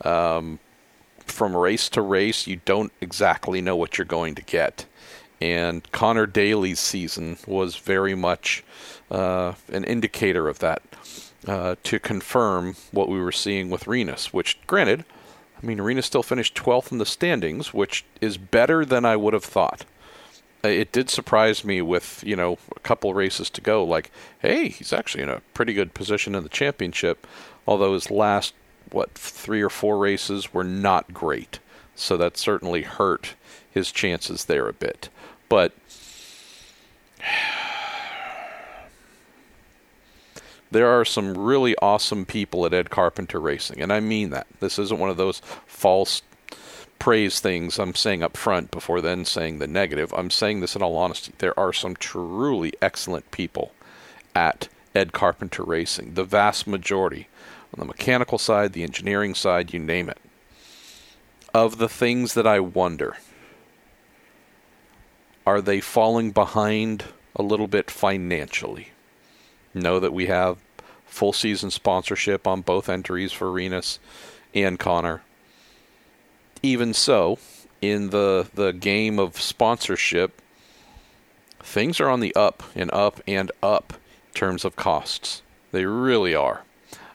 Um, 0.02 0.58
from 1.26 1.56
race 1.56 1.88
to 1.90 2.02
race, 2.02 2.46
you 2.46 2.60
don't 2.64 2.92
exactly 3.00 3.60
know 3.60 3.76
what 3.76 3.98
you're 3.98 4.04
going 4.04 4.34
to 4.34 4.42
get. 4.42 4.86
And 5.40 5.90
Conor 5.92 6.26
Daly's 6.26 6.80
season 6.80 7.38
was 7.46 7.76
very 7.76 8.14
much 8.14 8.62
uh, 9.10 9.54
an 9.72 9.84
indicator 9.84 10.48
of 10.48 10.58
that 10.60 10.82
uh, 11.46 11.76
to 11.82 11.98
confirm 11.98 12.76
what 12.92 13.08
we 13.08 13.20
were 13.20 13.32
seeing 13.32 13.68
with 13.68 13.86
Rinus, 13.86 14.32
which, 14.32 14.58
granted, 14.66 15.04
I 15.62 15.66
mean, 15.66 15.80
Rinus 15.80 16.06
still 16.06 16.22
finished 16.22 16.54
12th 16.54 16.92
in 16.92 16.98
the 16.98 17.06
standings, 17.06 17.74
which 17.74 18.04
is 18.20 18.38
better 18.38 18.84
than 18.84 19.04
I 19.04 19.16
would 19.16 19.34
have 19.34 19.44
thought. 19.44 19.84
Uh, 20.64 20.68
it 20.68 20.92
did 20.92 21.10
surprise 21.10 21.64
me 21.64 21.82
with, 21.82 22.22
you 22.24 22.36
know, 22.36 22.58
a 22.74 22.80
couple 22.80 23.12
races 23.12 23.50
to 23.50 23.60
go. 23.60 23.84
Like, 23.84 24.10
hey, 24.38 24.68
he's 24.68 24.92
actually 24.92 25.22
in 25.22 25.28
a 25.28 25.42
pretty 25.52 25.74
good 25.74 25.94
position 25.94 26.34
in 26.34 26.42
the 26.42 26.48
championship, 26.48 27.26
although 27.66 27.94
his 27.94 28.10
last 28.10 28.54
what 28.90 29.12
three 29.12 29.62
or 29.62 29.70
four 29.70 29.98
races 29.98 30.52
were 30.52 30.64
not 30.64 31.12
great, 31.12 31.58
so 31.94 32.16
that 32.16 32.36
certainly 32.36 32.82
hurt 32.82 33.34
his 33.70 33.92
chances 33.92 34.44
there 34.44 34.68
a 34.68 34.72
bit. 34.72 35.08
But 35.48 35.72
there 40.70 40.88
are 40.88 41.04
some 41.04 41.36
really 41.36 41.76
awesome 41.82 42.24
people 42.24 42.64
at 42.66 42.74
Ed 42.74 42.90
Carpenter 42.90 43.40
Racing, 43.40 43.80
and 43.80 43.92
I 43.92 44.00
mean 44.00 44.30
that. 44.30 44.46
This 44.60 44.78
isn't 44.78 45.00
one 45.00 45.10
of 45.10 45.16
those 45.16 45.40
false 45.66 46.22
praise 46.98 47.40
things 47.40 47.78
I'm 47.78 47.94
saying 47.94 48.22
up 48.22 48.36
front 48.36 48.70
before 48.70 49.00
then 49.02 49.24
saying 49.24 49.58
the 49.58 49.66
negative. 49.66 50.14
I'm 50.14 50.30
saying 50.30 50.60
this 50.60 50.74
in 50.74 50.82
all 50.82 50.96
honesty. 50.96 51.32
There 51.38 51.58
are 51.58 51.72
some 51.72 51.96
truly 51.96 52.72
excellent 52.80 53.30
people 53.30 53.72
at 54.34 54.68
Ed 54.94 55.12
Carpenter 55.12 55.64
Racing, 55.64 56.14
the 56.14 56.24
vast 56.24 56.66
majority 56.66 57.28
on 57.74 57.80
the 57.80 57.84
mechanical 57.86 58.38
side, 58.38 58.72
the 58.72 58.84
engineering 58.84 59.34
side, 59.34 59.72
you 59.72 59.80
name 59.80 60.08
it. 60.08 60.18
Of 61.52 61.78
the 61.78 61.88
things 61.88 62.34
that 62.34 62.46
I 62.46 62.60
wonder, 62.60 63.16
are 65.44 65.60
they 65.60 65.80
falling 65.80 66.30
behind 66.30 67.06
a 67.34 67.42
little 67.42 67.66
bit 67.66 67.90
financially? 67.90 68.92
Know 69.74 69.98
that 69.98 70.12
we 70.12 70.26
have 70.26 70.58
full 71.04 71.32
season 71.32 71.70
sponsorship 71.70 72.46
on 72.46 72.60
both 72.60 72.88
entries 72.88 73.32
for 73.32 73.50
Rinus 73.50 73.98
and 74.54 74.78
Conor. 74.78 75.22
Even 76.62 76.94
so, 76.94 77.38
in 77.82 78.10
the 78.10 78.48
the 78.54 78.72
game 78.72 79.18
of 79.18 79.40
sponsorship, 79.40 80.40
things 81.60 81.98
are 81.98 82.08
on 82.08 82.20
the 82.20 82.34
up 82.36 82.62
and 82.76 82.90
up 82.92 83.20
and 83.26 83.50
up 83.64 83.94
in 84.28 84.38
terms 84.38 84.64
of 84.64 84.76
costs. 84.76 85.42
They 85.72 85.84
really 85.86 86.36
are 86.36 86.62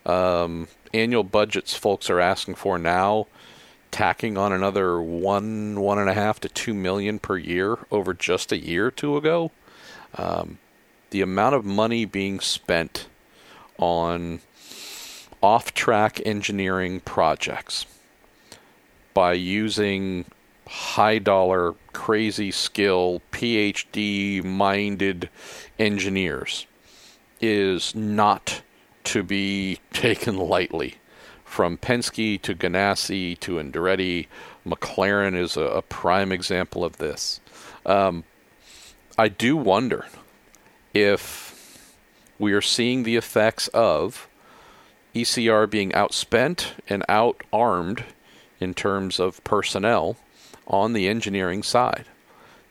um, 0.05 0.67
annual 0.93 1.23
budgets 1.23 1.75
folks 1.75 2.09
are 2.09 2.19
asking 2.19 2.55
for 2.55 2.77
now, 2.77 3.27
tacking 3.91 4.37
on 4.37 4.51
another 4.51 5.01
one, 5.01 5.79
one 5.79 5.99
and 5.99 6.09
a 6.09 6.13
half 6.13 6.39
to 6.41 6.49
two 6.49 6.73
million 6.73 7.19
per 7.19 7.37
year 7.37 7.77
over 7.91 8.13
just 8.13 8.51
a 8.51 8.57
year 8.57 8.87
or 8.87 8.91
two 8.91 9.17
ago. 9.17 9.51
Um, 10.15 10.59
the 11.11 11.21
amount 11.21 11.55
of 11.55 11.65
money 11.65 12.05
being 12.05 12.39
spent 12.39 13.07
on 13.77 14.41
off 15.41 15.73
track 15.73 16.21
engineering 16.25 16.99
projects 16.99 17.85
by 19.13 19.33
using 19.33 20.25
high 20.67 21.17
dollar, 21.17 21.73
crazy 21.93 22.51
skill, 22.51 23.21
PhD 23.31 24.43
minded 24.43 25.29
engineers 25.79 26.67
is 27.41 27.95
not 27.95 28.61
to 29.09 29.23
be 29.23 29.79
taken 29.91 30.37
lightly. 30.37 30.95
From 31.43 31.77
Penske 31.77 32.39
to 32.43 32.53
Ganassi 32.53 33.39
to 33.39 33.53
Andretti, 33.53 34.27
McLaren 34.67 35.35
is 35.35 35.57
a, 35.57 35.63
a 35.63 35.81
prime 35.81 36.31
example 36.31 36.85
of 36.85 36.97
this. 36.97 37.41
Um, 37.87 38.23
I 39.17 39.29
do 39.29 39.57
wonder 39.57 40.05
if 40.93 41.91
we 42.37 42.53
are 42.53 42.61
seeing 42.61 43.01
the 43.01 43.15
effects 43.15 43.67
of 43.69 44.29
ECR 45.15 45.67
being 45.67 45.89
outspent 45.91 46.73
and 46.87 47.03
outarmed 47.09 48.03
in 48.59 48.75
terms 48.75 49.19
of 49.19 49.43
personnel 49.43 50.17
on 50.67 50.93
the 50.93 51.07
engineering 51.07 51.63
side. 51.63 52.05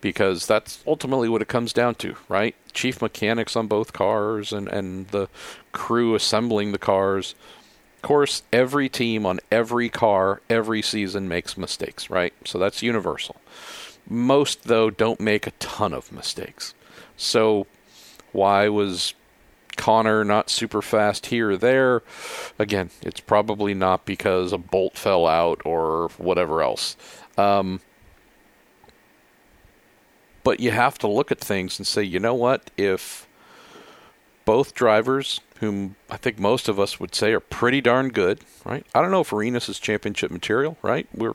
Because 0.00 0.46
that's 0.46 0.82
ultimately 0.86 1.28
what 1.28 1.42
it 1.42 1.48
comes 1.48 1.72
down 1.72 1.96
to, 1.96 2.16
right? 2.28 2.54
Chief 2.72 3.02
mechanics 3.02 3.56
on 3.56 3.66
both 3.66 3.92
cars 3.92 4.52
and, 4.52 4.68
and 4.68 5.08
the 5.08 5.28
crew 5.72 6.14
assembling 6.14 6.72
the 6.72 6.78
cars. 6.78 7.34
Of 7.96 8.02
course, 8.02 8.42
every 8.52 8.88
team 8.88 9.26
on 9.26 9.40
every 9.50 9.88
car 9.88 10.40
every 10.48 10.82
season 10.82 11.28
makes 11.28 11.56
mistakes, 11.56 12.10
right? 12.10 12.32
So 12.44 12.58
that's 12.58 12.82
universal. 12.82 13.36
Most, 14.08 14.64
though, 14.64 14.88
don't 14.88 15.20
make 15.20 15.46
a 15.46 15.52
ton 15.52 15.92
of 15.92 16.12
mistakes. 16.12 16.74
So, 17.16 17.66
why 18.32 18.68
was 18.68 19.14
Conor 19.78 20.24
not 20.24 20.50
super 20.50 20.82
fast 20.82 21.26
here 21.26 21.52
or 21.52 21.56
there. 21.56 22.02
Again, 22.58 22.90
it's 23.00 23.20
probably 23.20 23.72
not 23.72 24.04
because 24.04 24.52
a 24.52 24.58
bolt 24.58 24.98
fell 24.98 25.26
out 25.26 25.62
or 25.64 26.10
whatever 26.18 26.60
else. 26.60 26.96
Um, 27.38 27.80
but 30.48 30.60
you 30.60 30.70
have 30.70 30.96
to 30.96 31.06
look 31.06 31.30
at 31.30 31.38
things 31.38 31.78
and 31.78 31.86
say, 31.86 32.02
you 32.02 32.18
know 32.18 32.32
what? 32.32 32.70
If 32.78 33.28
both 34.46 34.72
drivers, 34.72 35.42
whom 35.60 35.96
I 36.08 36.16
think 36.16 36.38
most 36.38 36.70
of 36.70 36.80
us 36.80 36.98
would 36.98 37.14
say 37.14 37.34
are 37.34 37.40
pretty 37.40 37.82
darn 37.82 38.08
good, 38.08 38.40
right? 38.64 38.86
I 38.94 39.02
don't 39.02 39.10
know 39.10 39.20
if 39.20 39.30
Rinus 39.30 39.68
is 39.68 39.78
championship 39.78 40.30
material, 40.30 40.78
right? 40.80 41.06
We're 41.14 41.34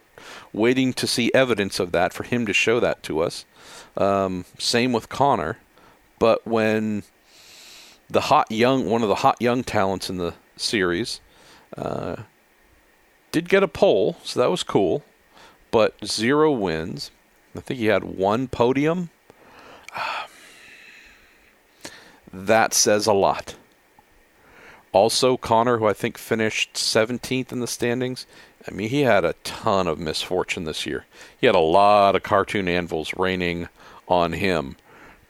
waiting 0.52 0.94
to 0.94 1.06
see 1.06 1.30
evidence 1.32 1.80
of 1.80 1.92
that 1.92 2.12
for 2.12 2.24
him 2.24 2.48
to 2.48 2.54
show 2.54 2.80
that 2.80 3.04
to 3.04 3.20
us. 3.20 3.46
Um, 3.96 4.46
same 4.58 4.94
with 4.94 5.10
Conor. 5.10 5.60
But 6.18 6.48
when 6.48 7.04
the 8.10 8.22
hot 8.22 8.52
young, 8.52 8.90
one 8.90 9.04
of 9.04 9.10
the 9.10 9.22
hot 9.22 9.40
young 9.40 9.64
talents 9.64 10.10
in 10.10 10.18
the 10.18 10.34
series, 10.58 11.22
uh, 11.78 12.16
did 13.32 13.48
get 13.48 13.62
a 13.62 13.68
pole, 13.68 14.18
so 14.24 14.40
that 14.40 14.50
was 14.50 14.64
cool, 14.64 15.04
but 15.70 16.04
zero 16.04 16.52
wins. 16.52 17.12
I 17.56 17.60
think 17.60 17.80
he 17.80 17.88
had 17.88 18.04
one 18.04 18.48
podium. 18.48 19.10
that 22.34 22.74
says 22.74 23.08
a 23.08 23.14
lot. 23.14 23.56
Also, 24.92 25.38
Conor, 25.38 25.80
who 25.80 25.88
I 25.88 25.94
think 25.94 26.18
finished 26.18 26.76
17th 26.76 27.52
in 27.52 27.60
the 27.60 27.68
standings, 27.68 28.28
I 28.68 28.72
mean, 28.72 28.90
he 28.90 29.02
had 29.02 29.26
a 29.26 29.34
ton 29.44 29.88
of 29.88 30.00
misfortune 30.00 30.66
this 30.66 30.86
year. 30.86 31.06
He 31.40 31.48
had 31.48 31.56
a 31.56 31.60
lot 31.60 32.16
of 32.16 32.24
cartoon 32.24 32.68
anvils 32.68 33.14
raining 33.16 33.70
on 34.08 34.34
him, 34.34 34.78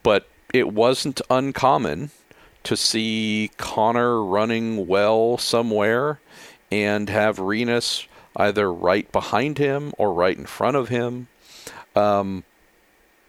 but 0.03 0.27
it 0.53 0.73
wasn't 0.73 1.21
uncommon 1.29 2.11
to 2.63 2.77
see 2.77 3.51
Conor 3.57 4.23
running 4.23 4.87
well 4.87 5.37
somewhere 5.37 6.19
and 6.71 7.09
have 7.09 7.39
Rinus 7.39 8.07
either 8.35 8.71
right 8.71 9.11
behind 9.11 9.57
him 9.57 9.93
or 9.97 10.13
right 10.13 10.37
in 10.37 10.45
front 10.45 10.77
of 10.77 10.89
him. 10.89 11.27
Um, 11.95 12.43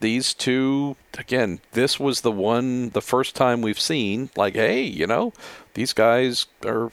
these 0.00 0.34
two, 0.34 0.96
again, 1.16 1.60
this 1.72 1.98
was 1.98 2.20
the 2.20 2.30
one, 2.30 2.90
the 2.90 3.00
first 3.00 3.34
time 3.34 3.62
we've 3.62 3.80
seen, 3.80 4.30
like, 4.36 4.54
hey, 4.54 4.82
you 4.82 5.06
know, 5.06 5.32
these 5.74 5.92
guys 5.92 6.46
are 6.64 6.92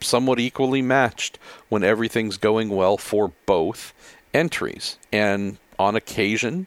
somewhat 0.00 0.40
equally 0.40 0.82
matched 0.82 1.38
when 1.68 1.84
everything's 1.84 2.36
going 2.36 2.70
well 2.70 2.96
for 2.96 3.32
both 3.46 3.92
entries. 4.32 4.98
And 5.12 5.58
on 5.78 5.96
occasion, 5.96 6.66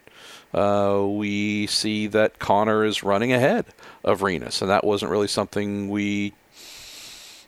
uh, 0.54 1.06
we 1.08 1.68
see 1.68 2.08
that 2.08 2.40
Conor 2.40 2.86
is 2.86 3.04
running 3.04 3.34
ahead 3.34 3.66
of 4.04 4.22
Rinus, 4.22 4.62
and 4.62 4.70
that 4.70 4.84
wasn't 4.84 5.12
really 5.12 5.28
something 5.28 5.90
we 5.90 6.34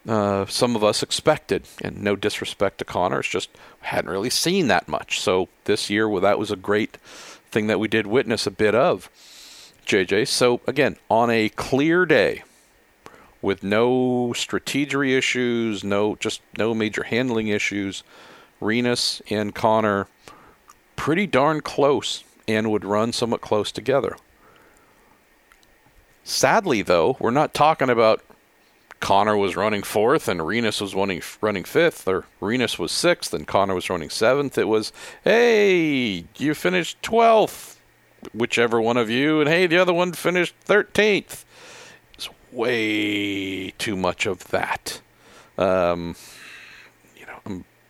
uh, 0.08 0.46
some 0.46 0.76
of 0.76 0.84
us 0.84 1.04
expected. 1.04 1.68
And 1.82 2.02
no 2.02 2.16
disrespect 2.16 2.80
to 2.80 2.86
Conor, 2.86 3.20
it's 3.20 3.30
just 3.30 3.50
hadn't 3.82 4.10
really 4.10 4.30
seen 4.30 4.68
that 4.68 4.88
much. 4.88 5.20
So 5.20 5.50
this 5.66 5.90
year, 5.90 6.08
well, 6.08 6.22
that 6.22 6.40
was 6.40 6.52
a 6.52 6.56
great 6.56 6.98
thing 7.52 7.68
that 7.68 7.80
we 7.80 7.88
did 7.88 8.08
witness 8.08 8.48
a 8.48 8.52
bit 8.52 8.76
of. 8.76 9.10
JJ. 9.86 10.28
So 10.28 10.62
again, 10.68 10.98
on 11.10 11.30
a 11.30 11.50
clear 11.50 12.06
day, 12.06 12.44
with 13.42 13.64
no 13.64 14.34
strategery 14.34 15.18
issues, 15.18 15.84
no 15.84 16.16
just 16.16 16.42
no 16.58 16.74
major 16.74 17.04
handling 17.04 17.48
issues, 17.48 18.04
Rinus 18.60 19.22
and 19.30 19.54
Conor 19.54 20.08
pretty 20.96 21.28
darn 21.28 21.62
close 21.62 22.24
and 22.48 22.72
would 22.72 22.84
run 22.84 23.14
somewhat 23.14 23.42
close 23.42 23.72
together. 23.72 24.18
Sadly, 26.24 26.82
though, 26.82 27.16
we're 27.20 27.32
not 27.32 27.54
talking 27.54 27.90
about 27.90 28.22
Conor 29.00 29.38
was 29.38 29.56
running 29.56 29.84
fourth 29.84 30.28
and 30.28 30.46
Rinus 30.46 30.82
was 30.82 30.96
running 30.96 31.22
running 31.42 31.64
fifth, 31.64 32.08
or 32.08 32.26
Rinus 32.42 32.80
was 32.80 32.92
sixth 32.92 33.34
and 33.34 33.48
Conor 33.48 33.76
was 33.76 33.90
running 33.90 34.10
seventh. 34.10 34.58
It 34.58 34.68
was, 34.68 34.92
hey, 35.24 36.26
you 36.38 36.54
finished 36.54 37.02
twelfth, 37.04 37.80
whichever 38.34 38.82
one 38.82 38.98
of 38.98 39.10
you, 39.10 39.40
and 39.40 39.50
hey, 39.50 39.68
the 39.68 39.78
other 39.78 39.94
one 39.94 40.14
finished 40.14 40.56
thirteenth. 40.62 41.46
It's 42.14 42.30
way 42.52 43.70
too 43.78 43.96
much 43.96 44.26
of 44.26 44.46
that. 44.50 45.02
Um, 45.58 46.16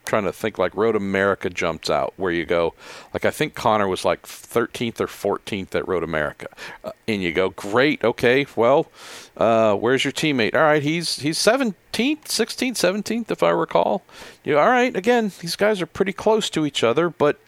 trying 0.08 0.24
to 0.24 0.34
think 0.34 0.58
like 0.58 0.74
Road 0.76 0.96
America 0.96 1.50
jumps 1.50 1.90
out 1.90 2.14
where 2.18 2.32
you 2.32 2.46
go 2.46 2.74
like 3.14 3.26
I 3.26 3.32
think 3.32 3.54
Conor 3.54 3.88
was 3.88 4.06
like 4.06 4.24
13th 4.24 5.00
or 5.02 5.08
14th 5.08 5.76
at 5.76 5.88
Road 5.88 6.04
America. 6.04 6.48
Uh, 6.84 6.92
and 7.08 7.22
you 7.22 7.32
go 7.32 7.50
great 7.50 8.04
okay 8.04 8.46
well 8.56 8.88
uh, 9.36 9.76
where's 9.76 10.04
your 10.04 10.14
teammate? 10.14 10.56
All 10.56 10.62
right 10.62 10.82
he's 10.82 11.20
he's 11.20 11.38
17th 11.38 11.74
16th 11.94 13.04
17th 13.04 13.30
if 13.30 13.44
I 13.44 13.50
recall. 13.50 14.04
You 14.44 14.58
all 14.58 14.70
right 14.70 14.96
again 14.96 15.32
these 15.40 15.56
guys 15.56 15.82
are 15.82 15.86
pretty 15.86 16.14
close 16.14 16.50
to 16.52 16.66
each 16.66 16.84
other 16.84 17.10
but 17.10 17.40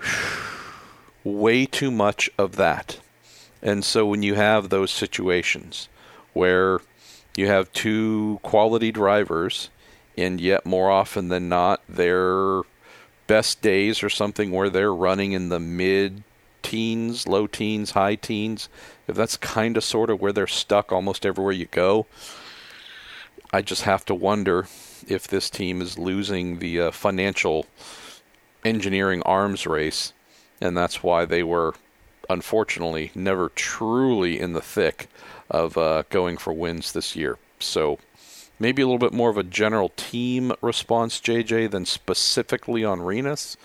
way 1.24 1.66
too 1.66 1.90
much 1.90 2.30
of 2.38 2.56
that. 2.56 2.98
And 3.62 3.84
so 3.84 4.06
when 4.06 4.22
you 4.22 4.34
have 4.34 4.68
those 4.68 4.90
situations 4.90 5.88
where 6.32 6.80
you 7.36 7.46
have 7.46 7.72
two 7.72 8.40
quality 8.42 8.92
drivers 8.92 9.70
and 10.22 10.40
yet 10.40 10.64
more 10.64 10.90
often 10.90 11.28
than 11.28 11.48
not, 11.48 11.82
their 11.88 12.62
best 13.26 13.62
days 13.62 14.02
are 14.02 14.10
something 14.10 14.50
where 14.50 14.70
they're 14.70 14.94
running 14.94 15.32
in 15.32 15.48
the 15.48 15.60
mid 15.60 16.22
teens, 16.62 17.26
low 17.26 17.46
teens, 17.46 17.92
high 17.92 18.14
teens. 18.14 18.68
If 19.08 19.16
that's 19.16 19.36
kind 19.36 19.76
of 19.76 19.84
sort 19.84 20.10
of 20.10 20.20
where 20.20 20.32
they're 20.32 20.46
stuck 20.46 20.92
almost 20.92 21.26
everywhere 21.26 21.52
you 21.52 21.66
go, 21.66 22.06
I 23.52 23.62
just 23.62 23.82
have 23.82 24.04
to 24.06 24.14
wonder 24.14 24.66
if 25.06 25.26
this 25.26 25.50
team 25.50 25.82
is 25.82 25.98
losing 25.98 26.58
the 26.58 26.80
uh, 26.80 26.90
financial 26.90 27.66
engineering 28.64 29.22
arms 29.22 29.66
race, 29.66 30.12
and 30.60 30.76
that's 30.76 31.02
why 31.02 31.24
they 31.24 31.42
were 31.42 31.74
unfortunately 32.30 33.10
never 33.14 33.50
truly 33.50 34.40
in 34.40 34.52
the 34.52 34.60
thick 34.60 35.08
of 35.50 35.76
uh, 35.76 36.04
going 36.08 36.36
for 36.36 36.52
wins 36.52 36.92
this 36.92 37.16
year. 37.16 37.38
So 37.58 37.98
maybe 38.62 38.80
a 38.80 38.86
little 38.86 38.98
bit 38.98 39.12
more 39.12 39.28
of 39.28 39.36
a 39.36 39.42
general 39.42 39.90
team 39.96 40.52
response, 40.62 41.20
JJ, 41.20 41.72
than 41.72 41.84
specifically 41.84 42.84
on 42.84 43.00
Rinus. 43.02 43.56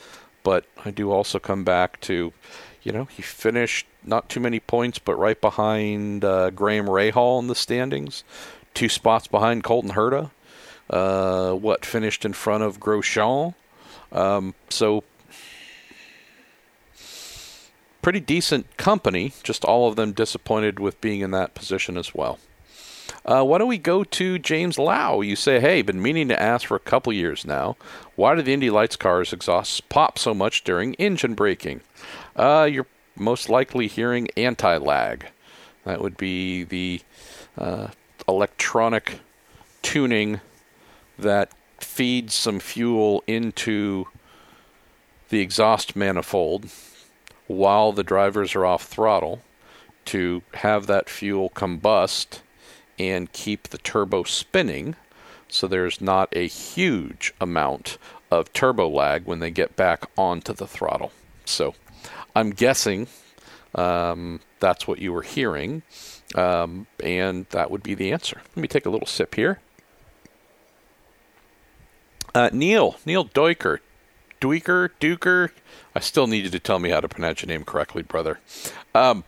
But 0.44 0.66
I 0.84 0.90
do 0.90 1.12
also 1.12 1.38
come 1.38 1.64
back 1.64 2.02
to, 2.02 2.34
you 2.82 2.92
know, 2.92 3.06
he 3.06 3.22
finished 3.22 3.86
not 4.04 4.28
too 4.28 4.40
many 4.40 4.60
points, 4.60 4.98
but 4.98 5.16
right 5.16 5.40
behind 5.40 6.26
uh, 6.26 6.50
Graham 6.50 6.88
Rahal 6.88 7.40
in 7.40 7.48
the 7.48 7.54
standings, 7.54 8.24
two 8.74 8.90
spots 8.90 9.28
behind 9.28 9.64
Colton 9.64 9.92
Herta. 9.92 10.32
Uh, 10.90 11.52
what 11.52 11.86
finished 11.86 12.24
in 12.24 12.32
front 12.32 12.64
of 12.64 12.80
Grosjean. 12.80 13.54
Um, 14.14 14.56
so 14.70 15.04
pretty 18.02 18.22
decent 18.22 18.78
company. 18.78 19.34
Just 19.44 19.66
all 19.66 19.90
of 19.90 19.98
them 19.98 20.14
disappointed 20.14 20.80
with 20.80 21.00
being 21.02 21.20
in 21.20 21.32
that 21.32 21.54
position 21.54 21.98
as 21.98 22.16
well. 22.16 22.40
Uh, 23.28 23.44
why 23.44 23.58
don't 23.58 23.68
we 23.68 23.78
go 23.78 24.06
to 24.06 24.40
James 24.40 24.80
Lau? 24.80 25.20
You 25.20 25.36
say, 25.36 25.60
hey, 25.60 25.82
been 25.82 26.02
meaning 26.02 26.30
to 26.30 26.42
ask 26.42 26.66
for 26.66 26.78
a 26.78 26.80
couple 26.80 27.12
years 27.12 27.46
now. 27.46 27.76
Why 28.16 28.34
do 28.36 28.42
the 28.42 28.54
Indy 28.54 28.70
Lights 28.70 28.96
cars 28.96 29.34
exhausts 29.34 29.82
pop 29.82 30.18
so 30.18 30.34
much 30.34 30.64
during 30.64 30.94
engine 30.94 31.34
braking? 31.34 31.82
Uh, 32.38 32.70
you're 32.72 32.88
most 33.18 33.50
likely 33.50 33.88
hearing 33.88 34.30
anti 34.38 34.78
lag. 34.78 35.28
That 35.84 36.02
would 36.02 36.16
be 36.16 36.64
the 36.64 37.02
uh, 37.58 37.90
electronic 38.30 39.20
tuning 39.82 40.40
that 41.20 41.52
feeds 41.82 42.34
some 42.34 42.60
fuel 42.60 43.24
into 43.28 44.08
the 45.30 45.42
exhaust 45.42 45.98
manifold 45.98 46.70
while 47.48 47.92
the 47.92 48.04
drivers 48.04 48.56
are 48.56 48.66
off 48.66 48.84
throttle 48.84 49.42
to 50.06 50.42
have 50.54 50.88
that 50.88 51.10
fuel 51.10 51.50
combust 51.50 52.40
and 52.98 53.32
keep 53.32 53.70
the 53.70 53.78
turbo 53.78 54.24
spinning 54.24 54.96
so 55.48 55.68
there's 55.68 56.02
not 56.02 56.30
a 56.34 56.48
huge 56.48 57.34
amount 57.40 57.98
of 58.32 58.52
turbo 58.54 58.88
lag 58.88 59.26
when 59.26 59.40
they 59.40 59.52
get 59.52 59.76
back 59.76 60.06
onto 60.18 60.54
the 60.54 60.68
throttle. 60.68 61.12
So 61.46 61.74
I'm 62.36 62.50
guessing 62.52 63.08
um, 63.76 64.42
that's 64.60 64.88
what 64.88 65.00
you 65.00 65.14
were 65.14 65.22
hearing. 65.22 65.84
Um, 66.36 66.88
and 67.02 67.46
that 67.52 67.72
would 67.72 67.84
be 67.84 67.94
the 67.94 68.12
answer. 68.12 68.42
Let 68.56 68.58
me 68.58 68.68
take 68.68 68.86
a 68.86 68.90
little 68.90 69.08
sip 69.08 69.36
here. 69.36 69.60
Uh, 72.36 72.50
Neil, 72.52 72.98
Neil 73.06 73.26
Duiker, 73.26 73.80
Duiker, 74.42 74.90
Duker. 75.00 75.50
I 75.96 76.00
still 76.02 76.28
need 76.28 76.44
you 76.44 76.50
to 76.52 76.60
tell 76.60 76.80
me 76.80 76.90
how 76.90 77.00
to 77.00 77.08
pronounce 77.08 77.42
your 77.42 77.48
name 77.48 77.64
correctly, 77.64 78.04
brother. 78.04 78.40
Um, 78.94 79.24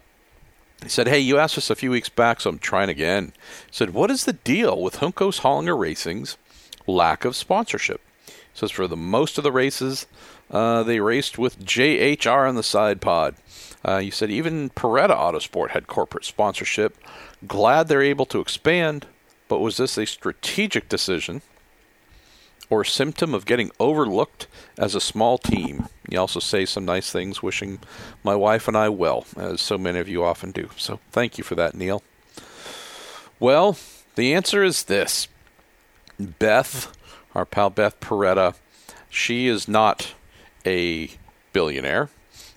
he 0.83 0.89
said, 0.89 1.07
Hey, 1.07 1.19
you 1.19 1.37
asked 1.37 1.57
us 1.57 1.69
a 1.69 1.75
few 1.75 1.91
weeks 1.91 2.09
back, 2.09 2.41
so 2.41 2.49
I'm 2.49 2.59
trying 2.59 2.89
again. 2.89 3.33
He 3.67 3.73
said, 3.73 3.93
What 3.93 4.11
is 4.11 4.25
the 4.25 4.33
deal 4.33 4.81
with 4.81 4.97
Juncos 4.97 5.41
Hollinger 5.41 5.77
Racing's 5.77 6.37
lack 6.87 7.25
of 7.25 7.35
sponsorship? 7.35 8.01
He 8.27 8.33
says, 8.53 8.71
For 8.71 8.87
the 8.87 8.97
most 8.97 9.37
of 9.37 9.43
the 9.43 9.51
races, 9.51 10.07
uh, 10.49 10.83
they 10.83 10.99
raced 10.99 11.37
with 11.37 11.63
JHR 11.63 12.47
on 12.47 12.55
the 12.55 12.63
side 12.63 13.01
pod. 13.01 13.35
Uh, 13.87 13.97
you 13.97 14.11
said 14.11 14.29
even 14.29 14.69
Paretta 14.71 15.15
Autosport 15.15 15.69
had 15.69 15.87
corporate 15.87 16.25
sponsorship. 16.25 16.97
Glad 17.47 17.87
they're 17.87 18.01
able 18.01 18.25
to 18.25 18.39
expand, 18.39 19.05
but 19.47 19.59
was 19.59 19.77
this 19.77 19.97
a 19.97 20.05
strategic 20.05 20.89
decision 20.89 21.41
or 22.69 22.83
symptom 22.83 23.33
of 23.33 23.45
getting 23.45 23.71
overlooked 23.79 24.47
as 24.77 24.95
a 24.95 25.01
small 25.01 25.37
team? 25.37 25.87
You 26.07 26.19
also 26.19 26.39
say 26.39 26.65
some 26.65 26.85
nice 26.85 27.11
things, 27.11 27.43
wishing 27.43 27.79
my 28.23 28.35
wife 28.35 28.67
and 28.67 28.77
I 28.77 28.89
well, 28.89 29.25
as 29.37 29.61
so 29.61 29.77
many 29.77 29.99
of 29.99 30.09
you 30.09 30.23
often 30.23 30.51
do. 30.51 30.69
So 30.77 30.99
thank 31.11 31.37
you 31.37 31.43
for 31.43 31.55
that, 31.55 31.75
Neil. 31.75 32.03
Well, 33.39 33.77
the 34.15 34.33
answer 34.33 34.63
is 34.63 34.83
this 34.83 35.27
Beth, 36.19 36.95
our 37.33 37.45
pal 37.45 37.69
Beth 37.69 37.99
Paretta, 37.99 38.55
she 39.09 39.47
is 39.47 39.67
not 39.67 40.13
a 40.65 41.11
billionaire. 41.53 42.09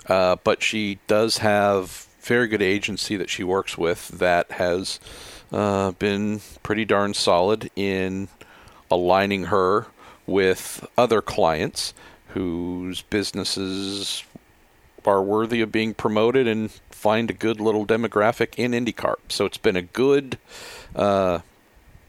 Uh, 0.07 0.37
but 0.43 0.63
she 0.63 0.99
does 1.07 1.39
have 1.39 2.09
very 2.21 2.49
good 2.49 2.63
agency 2.63 3.17
that 3.17 3.31
she 3.31 3.45
works 3.45 3.79
with 3.79 4.09
that 4.09 4.51
has 4.53 4.99
uh, 5.53 5.93
been 5.93 6.41
pretty 6.63 6.85
darn 6.85 7.15
solid 7.15 7.71
in 7.77 8.29
aligning 8.91 9.45
her 9.45 9.87
with 10.33 10.87
other 10.97 11.21
clients 11.21 11.93
whose 12.29 13.03
businesses 13.03 14.25
are 15.05 15.23
worthy 15.23 15.61
of 15.61 15.71
being 15.71 15.93
promoted 15.93 16.47
and 16.47 16.71
find 16.91 17.29
a 17.29 17.35
good 17.35 17.61
little 17.61 17.87
demographic 17.87 18.55
in 18.57 18.73
IndyCar. 18.73 19.17
So 19.29 19.45
it's 19.45 19.59
been 19.59 19.77
a 19.77 19.83
good, 19.83 20.39
uh, 20.97 21.41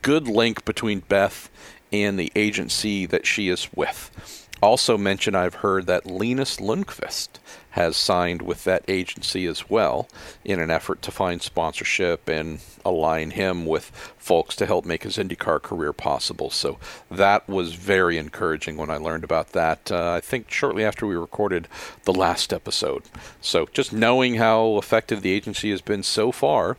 good 0.02 0.28
link 0.28 0.64
between 0.64 1.00
Beth 1.02 1.50
and 1.92 2.18
the 2.18 2.32
agency 2.36 3.06
that 3.06 3.26
she 3.28 3.50
is 3.50 3.68
with. 3.76 4.43
Also 4.64 4.98
mention 4.98 5.36
I've 5.36 5.56
heard 5.56 5.88
that 5.88 6.06
Linus 6.06 6.56
Lundqvist 6.56 7.28
has 7.72 7.98
signed 7.98 8.42
with 8.42 8.64
that 8.64 8.86
agency 8.88 9.46
as 9.46 9.70
well 9.70 10.08
in 10.46 10.58
an 10.62 10.72
effort 10.72 11.02
to 11.02 11.12
find 11.12 11.42
sponsorship 11.42 12.30
and 12.30 12.62
align 12.86 13.32
him 13.32 13.66
with 13.66 13.92
folks 14.18 14.56
to 14.56 14.66
help 14.66 14.86
make 14.86 15.04
his 15.04 15.18
IndyCar 15.18 15.62
career 15.62 15.92
possible. 15.92 16.50
So 16.50 16.80
that 17.12 17.46
was 17.50 17.74
very 17.74 18.18
encouraging 18.18 18.78
when 18.78 18.90
I 18.90 18.96
learned 18.96 19.26
about 19.26 19.50
that. 19.50 19.92
Uh, 19.92 20.14
I 20.14 20.22
think 20.22 20.50
shortly 20.50 20.86
after 20.86 21.06
we 21.06 21.16
recorded 21.16 21.68
the 22.06 22.14
last 22.14 22.54
episode. 22.54 23.04
So 23.42 23.68
just 23.74 23.92
knowing 23.92 24.36
how 24.36 24.78
effective 24.78 25.24
the 25.24 25.34
agency 25.34 25.72
has 25.72 25.82
been 25.82 26.04
so 26.04 26.32
far 26.32 26.78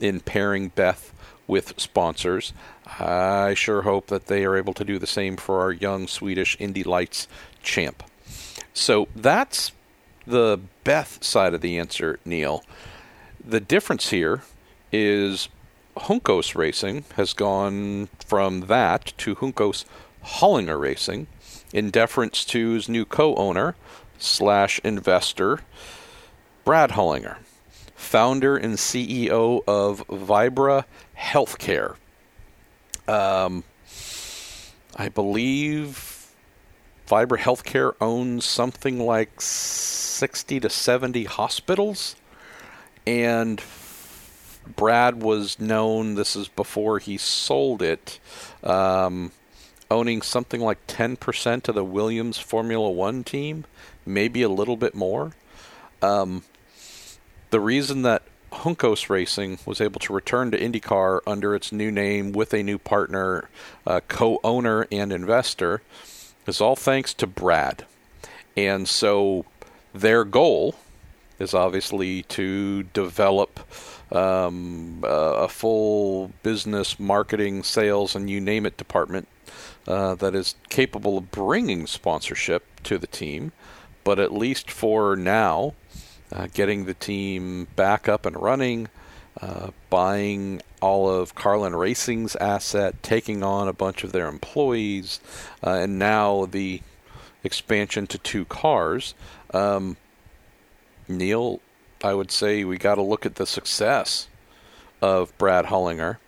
in 0.00 0.18
pairing 0.18 0.70
Beth 0.70 1.11
with 1.52 1.78
sponsors 1.78 2.54
I 2.98 3.54
sure 3.54 3.82
hope 3.82 4.06
that 4.08 4.26
they 4.26 4.44
are 4.44 4.56
able 4.56 4.74
to 4.74 4.84
do 4.84 4.98
the 4.98 5.06
same 5.06 5.36
for 5.36 5.60
our 5.60 5.72
young 5.72 6.06
Swedish 6.06 6.56
Indy 6.58 6.82
Lights 6.82 7.28
champ. 7.62 8.02
So 8.74 9.08
that's 9.14 9.72
the 10.26 10.60
Beth 10.84 11.22
side 11.22 11.54
of 11.54 11.60
the 11.60 11.78
answer, 11.78 12.18
Neil. 12.24 12.64
The 13.44 13.60
difference 13.60 14.10
here 14.10 14.42
is 14.90 15.48
Juncos 15.96 16.54
Racing 16.54 17.04
has 17.16 17.32
gone 17.32 18.08
from 18.24 18.62
that 18.62 19.12
to 19.18 19.36
Juncos 19.36 19.84
Hollinger 20.24 20.80
Racing 20.80 21.26
in 21.72 21.90
deference 21.90 22.44
to 22.46 22.70
his 22.70 22.88
new 22.88 23.04
co-owner 23.04 23.74
slash 24.18 24.80
investor, 24.84 25.60
Brad 26.64 26.90
Hollinger, 26.90 27.38
founder 27.94 28.56
and 28.56 28.74
CEO 28.74 29.62
of 29.66 30.06
Vibra 30.08 30.84
Healthcare. 31.18 31.96
Um, 33.08 33.64
I 34.96 35.08
believe 35.08 36.30
Vibra 37.08 37.38
Healthcare 37.38 37.94
owns 38.00 38.44
something 38.44 38.98
like 38.98 39.40
60 39.40 40.60
to 40.60 40.70
70 40.70 41.24
hospitals. 41.24 42.16
And 43.06 43.62
Brad 44.76 45.22
was 45.22 45.58
known, 45.58 46.14
this 46.14 46.36
is 46.36 46.48
before 46.48 46.98
he 46.98 47.16
sold 47.16 47.82
it, 47.82 48.20
um, 48.62 49.32
owning 49.90 50.22
something 50.22 50.60
like 50.60 50.86
10% 50.86 51.68
of 51.68 51.74
the 51.74 51.84
Williams 51.84 52.38
Formula 52.38 52.90
One 52.90 53.24
team, 53.24 53.64
maybe 54.06 54.42
a 54.42 54.48
little 54.48 54.76
bit 54.76 54.94
more. 54.94 55.32
Um, 56.00 56.44
the 57.50 57.60
reason 57.60 58.02
that 58.02 58.22
Juncos 58.52 59.08
Racing 59.08 59.58
was 59.64 59.80
able 59.80 59.98
to 60.00 60.12
return 60.12 60.50
to 60.50 60.58
IndyCar 60.58 61.20
under 61.26 61.54
its 61.54 61.72
new 61.72 61.90
name 61.90 62.32
with 62.32 62.52
a 62.54 62.62
new 62.62 62.78
partner, 62.78 63.48
uh, 63.86 64.00
co 64.08 64.38
owner, 64.44 64.86
and 64.92 65.12
investor 65.12 65.82
is 66.46 66.60
all 66.60 66.76
thanks 66.76 67.14
to 67.14 67.26
Brad. 67.26 67.86
And 68.56 68.88
so 68.88 69.46
their 69.94 70.24
goal 70.24 70.76
is 71.38 71.54
obviously 71.54 72.22
to 72.24 72.84
develop 72.84 73.60
um, 74.12 75.02
a 75.02 75.48
full 75.48 76.32
business, 76.42 77.00
marketing, 77.00 77.62
sales, 77.62 78.14
and 78.14 78.28
you 78.28 78.40
name 78.40 78.66
it 78.66 78.76
department 78.76 79.28
uh, 79.86 80.14
that 80.16 80.34
is 80.34 80.54
capable 80.68 81.18
of 81.18 81.30
bringing 81.30 81.86
sponsorship 81.86 82.64
to 82.84 82.98
the 82.98 83.06
team. 83.06 83.52
But 84.04 84.18
at 84.18 84.32
least 84.32 84.70
for 84.70 85.16
now, 85.16 85.74
uh, 86.32 86.48
getting 86.52 86.84
the 86.84 86.94
team 86.94 87.68
back 87.76 88.08
up 88.08 88.26
and 88.26 88.40
running, 88.40 88.88
uh, 89.40 89.70
buying 89.90 90.62
all 90.80 91.08
of 91.08 91.34
Carlin 91.34 91.76
Racing's 91.76 92.36
asset, 92.36 93.02
taking 93.02 93.42
on 93.42 93.68
a 93.68 93.72
bunch 93.72 94.04
of 94.04 94.12
their 94.12 94.28
employees, 94.28 95.20
uh, 95.64 95.70
and 95.70 95.98
now 95.98 96.46
the 96.46 96.80
expansion 97.44 98.06
to 98.06 98.18
two 98.18 98.44
cars. 98.44 99.14
Um, 99.52 99.96
Neil, 101.08 101.60
I 102.02 102.14
would 102.14 102.30
say 102.30 102.64
we 102.64 102.78
got 102.78 102.96
to 102.96 103.02
look 103.02 103.26
at 103.26 103.36
the 103.36 103.46
success 103.46 104.28
of 105.00 105.36
Brad 105.38 105.66
Hollinger 105.66 106.18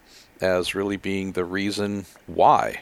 as 0.40 0.74
really 0.74 0.96
being 0.96 1.32
the 1.32 1.44
reason 1.44 2.06
why 2.26 2.80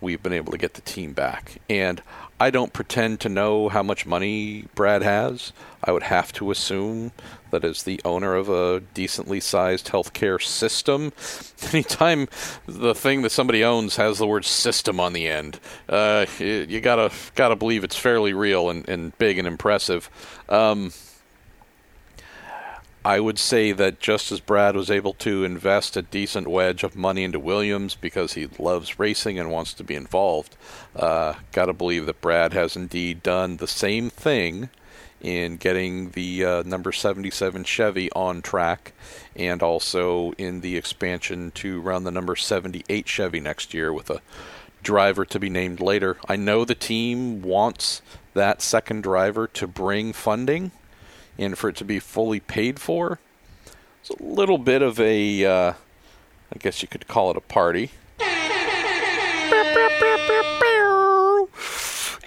we've 0.00 0.22
been 0.22 0.32
able 0.32 0.52
to 0.52 0.58
get 0.58 0.74
the 0.74 0.80
team 0.80 1.12
back. 1.12 1.60
And 1.68 2.02
I 2.42 2.48
don't 2.48 2.72
pretend 2.72 3.20
to 3.20 3.28
know 3.28 3.68
how 3.68 3.82
much 3.82 4.06
money 4.06 4.64
Brad 4.74 5.02
has. 5.02 5.52
I 5.84 5.92
would 5.92 6.04
have 6.04 6.32
to 6.32 6.50
assume 6.50 7.12
that 7.50 7.64
as 7.66 7.82
the 7.82 8.00
owner 8.02 8.34
of 8.34 8.48
a 8.48 8.80
decently 8.80 9.40
sized 9.40 9.88
healthcare 9.88 10.42
system, 10.42 11.12
anytime 11.72 12.28
the 12.66 12.94
thing 12.94 13.20
that 13.22 13.30
somebody 13.30 13.62
owns 13.62 13.96
has 13.96 14.16
the 14.16 14.26
word 14.26 14.46
system 14.46 14.98
on 14.98 15.12
the 15.12 15.28
end, 15.28 15.60
uh, 15.90 16.24
you 16.38 16.80
gotta 16.80 17.12
gotta 17.34 17.56
believe 17.56 17.84
it's 17.84 17.96
fairly 17.96 18.32
real 18.32 18.70
and, 18.70 18.88
and 18.88 19.16
big 19.18 19.38
and 19.38 19.46
impressive. 19.46 20.08
Um, 20.48 20.92
I 23.04 23.18
would 23.18 23.38
say 23.38 23.72
that 23.72 23.98
just 23.98 24.30
as 24.30 24.40
Brad 24.40 24.76
was 24.76 24.90
able 24.90 25.14
to 25.14 25.42
invest 25.42 25.96
a 25.96 26.02
decent 26.02 26.48
wedge 26.48 26.84
of 26.84 26.94
money 26.94 27.24
into 27.24 27.40
Williams 27.40 27.94
because 27.94 28.34
he 28.34 28.48
loves 28.58 28.98
racing 28.98 29.38
and 29.38 29.50
wants 29.50 29.72
to 29.74 29.84
be 29.84 29.94
involved, 29.94 30.54
uh, 30.94 31.34
got 31.52 31.66
to 31.66 31.72
believe 31.72 32.04
that 32.06 32.20
Brad 32.20 32.52
has 32.52 32.76
indeed 32.76 33.22
done 33.22 33.56
the 33.56 33.66
same 33.66 34.10
thing 34.10 34.68
in 35.22 35.56
getting 35.56 36.10
the 36.10 36.44
uh, 36.44 36.62
number 36.64 36.92
77 36.92 37.64
Chevy 37.64 38.12
on 38.12 38.42
track 38.42 38.92
and 39.34 39.62
also 39.62 40.32
in 40.32 40.60
the 40.60 40.76
expansion 40.76 41.52
to 41.52 41.80
run 41.80 42.04
the 42.04 42.10
number 42.10 42.36
78 42.36 43.08
Chevy 43.08 43.40
next 43.40 43.72
year 43.72 43.92
with 43.92 44.10
a 44.10 44.20
driver 44.82 45.24
to 45.24 45.38
be 45.38 45.48
named 45.48 45.80
later. 45.80 46.18
I 46.28 46.36
know 46.36 46.64
the 46.64 46.74
team 46.74 47.40
wants 47.40 48.02
that 48.34 48.60
second 48.60 49.02
driver 49.02 49.46
to 49.46 49.66
bring 49.66 50.12
funding 50.12 50.72
and 51.40 51.56
for 51.56 51.70
it 51.70 51.76
to 51.76 51.84
be 51.84 51.98
fully 51.98 52.38
paid 52.38 52.78
for. 52.78 53.18
It's 54.00 54.10
a 54.10 54.22
little 54.22 54.58
bit 54.58 54.82
of 54.82 55.00
a, 55.00 55.44
uh, 55.44 55.72
I 55.72 56.58
guess 56.58 56.82
you 56.82 56.88
could 56.88 57.08
call 57.08 57.30
it 57.30 57.36
a 57.36 57.40
party. 57.40 57.90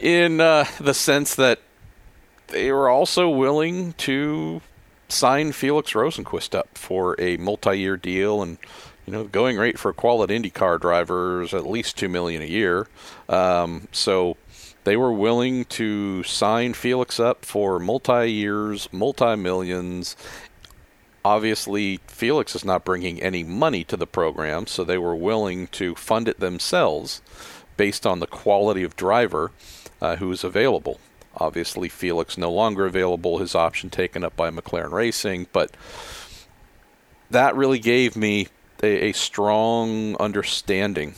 In 0.02 0.42
uh, 0.42 0.66
the 0.82 0.94
sense 0.94 1.36
that 1.36 1.60
they 2.48 2.72
were 2.72 2.90
also 2.90 3.30
willing 3.30 3.94
to 3.94 4.62
sign 5.08 5.54
Felix 5.54 5.94
Rosenqvist 5.94 6.56
up 6.56 6.78
for 6.78 7.16
a 7.20 7.38
multi-year 7.38 7.96
deal, 7.96 8.42
and 8.42 8.58
you 9.06 9.14
know, 9.14 9.24
going 9.24 9.58
rate 9.58 9.80
for 9.80 9.90
a 9.90 9.94
quality 9.94 10.38
IndyCar 10.38 10.82
driver 10.82 11.42
is 11.42 11.54
at 11.54 11.66
least 11.66 11.98
two 11.98 12.10
million 12.10 12.42
a 12.42 12.46
year. 12.46 12.88
Um, 13.30 13.88
so 13.92 14.36
they 14.84 14.98
were 14.98 15.14
willing 15.14 15.66
to 15.66 16.24
sign 16.24 16.74
Felix 16.74 17.20
up 17.20 17.46
for 17.46 17.80
multi 17.80 18.32
years, 18.32 18.90
multi 18.92 19.36
millions, 19.36 20.16
obviously 21.24 22.00
Felix 22.08 22.56
is 22.56 22.66
not 22.66 22.86
bringing 22.86 23.22
any 23.22 23.44
money 23.44 23.84
to 23.86 23.98
the 23.98 24.08
program, 24.08 24.68
so 24.68 24.84
they 24.84 24.98
were 24.98 25.16
willing 25.16 25.68
to 25.68 25.96
fund 25.96 26.28
it 26.28 26.40
themselves 26.40 27.22
based 27.78 28.06
on 28.06 28.20
the 28.20 28.28
quality 28.28 28.84
of 28.84 28.96
driver 28.96 29.52
uh, 30.02 30.18
who 30.18 30.32
is 30.32 30.44
available. 30.44 31.00
Obviously, 31.36 31.90
Felix 31.90 32.38
no 32.38 32.52
longer 32.52 32.86
available, 32.86 33.40
his 33.40 33.56
option 33.56 33.90
taken 33.90 34.24
up 34.24 34.36
by 34.36 34.52
McLaren 34.52 34.92
Racing, 34.92 35.48
but 35.52 35.76
that 37.32 37.56
really 37.56 37.80
gave 37.80 38.16
me 38.16 38.48
a, 38.84 39.10
a 39.10 39.12
strong 39.14 40.16
understanding, 40.18 41.16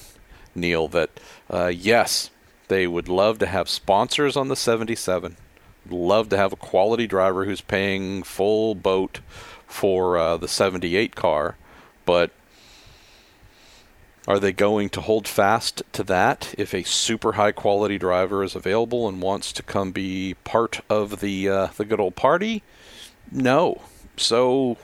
Neil, 0.54 0.88
that 0.90 1.20
uh, 1.50 1.68
yes, 1.68 2.30
they 2.68 2.88
would 2.88 3.08
love 3.08 3.40
to 3.40 3.46
have 3.46 3.70
sponsors 3.70 4.36
on 4.36 4.48
the 4.48 4.56
77, 4.56 5.38
love 5.90 6.30
to 6.30 6.38
have 6.38 6.54
a 6.54 6.58
quality 6.58 7.08
driver 7.08 7.46
who's 7.46 7.62
paying 7.62 8.24
full 8.24 8.76
boat 8.76 9.20
for 9.68 10.18
uh, 10.18 10.38
the 10.38 10.48
78 10.48 11.16
car, 11.16 11.58
but 12.06 12.32
are 14.28 14.40
they 14.40 14.52
going 14.52 14.90
to 14.90 15.02
hold 15.02 15.28
fast 15.28 15.84
to 15.94 16.04
that 16.04 16.56
if 16.58 16.74
a 16.74 16.84
super 16.84 17.34
high 17.34 17.52
quality 17.52 18.00
driver 18.00 18.44
is 18.44 18.56
available 18.56 19.08
and 19.08 19.22
wants 19.22 19.54
to 19.54 19.62
come 19.62 19.92
be 19.92 20.36
part 20.44 20.82
of 20.90 21.20
the 21.20 21.48
uh, 21.48 21.68
the 21.78 21.86
good 21.86 22.00
old 22.00 22.16
party? 22.16 22.64
No. 23.32 23.82
So 24.18 24.78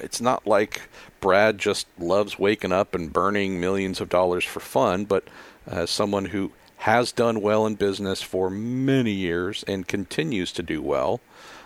it's 0.00 0.20
not 0.20 0.46
like 0.46 0.82
Brad 1.20 1.58
just 1.58 1.86
loves 1.98 2.38
waking 2.38 2.72
up 2.72 2.94
and 2.94 3.12
burning 3.12 3.60
millions 3.60 4.00
of 4.00 4.08
dollars 4.08 4.44
for 4.44 4.60
fun, 4.60 5.04
but 5.04 5.24
as 5.66 5.90
someone 5.90 6.26
who 6.26 6.52
has 6.78 7.12
done 7.12 7.40
well 7.40 7.66
in 7.66 7.74
business 7.74 8.22
for 8.22 8.48
many 8.50 9.10
years 9.10 9.64
and 9.66 9.88
continues 9.88 10.52
to 10.52 10.62
do 10.62 10.80
well, 10.80 11.20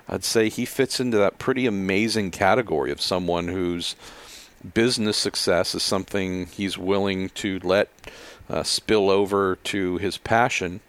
I'd 0.08 0.24
say 0.24 0.48
he 0.48 0.64
fits 0.64 1.00
into 1.00 1.16
that 1.18 1.38
pretty 1.38 1.66
amazing 1.66 2.30
category 2.30 2.90
of 2.90 3.00
someone 3.00 3.48
whose 3.48 3.94
business 4.74 5.16
success 5.16 5.74
is 5.74 5.82
something 5.82 6.46
he's 6.46 6.78
willing 6.78 7.28
to 7.30 7.60
let 7.62 7.88
uh, 8.48 8.62
spill 8.62 9.10
over 9.10 9.56
to 9.64 9.98
his 9.98 10.18
passion 10.18 10.80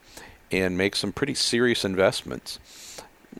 and 0.51 0.77
make 0.77 0.95
some 0.95 1.11
pretty 1.11 1.33
serious 1.33 1.83
investments. 1.83 2.59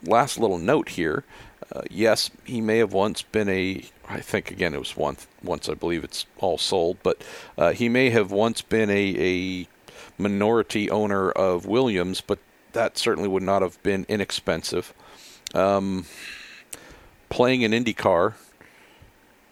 Last 0.02 0.38
little 0.38 0.58
note 0.58 0.90
here. 0.90 1.24
Uh, 1.72 1.82
yes, 1.90 2.30
he 2.44 2.60
may 2.60 2.78
have 2.78 2.92
once 2.92 3.22
been 3.22 3.48
a. 3.48 3.84
I 4.08 4.20
think 4.20 4.50
again 4.50 4.74
it 4.74 4.78
was 4.78 4.96
once. 4.96 5.26
Once 5.42 5.68
I 5.68 5.74
believe 5.74 6.04
it's 6.04 6.26
all 6.38 6.58
sold, 6.58 6.98
but 7.02 7.22
uh, 7.56 7.72
he 7.72 7.88
may 7.88 8.10
have 8.10 8.30
once 8.30 8.60
been 8.60 8.90
a, 8.90 9.14
a 9.18 9.68
minority 10.18 10.90
owner 10.90 11.30
of 11.30 11.66
Williams, 11.66 12.20
but 12.20 12.38
that 12.72 12.98
certainly 12.98 13.28
would 13.28 13.42
not 13.42 13.62
have 13.62 13.82
been 13.82 14.04
inexpensive. 14.08 14.92
Um, 15.54 16.06
playing 17.28 17.64
an 17.64 17.72
IndyCar 17.72 18.34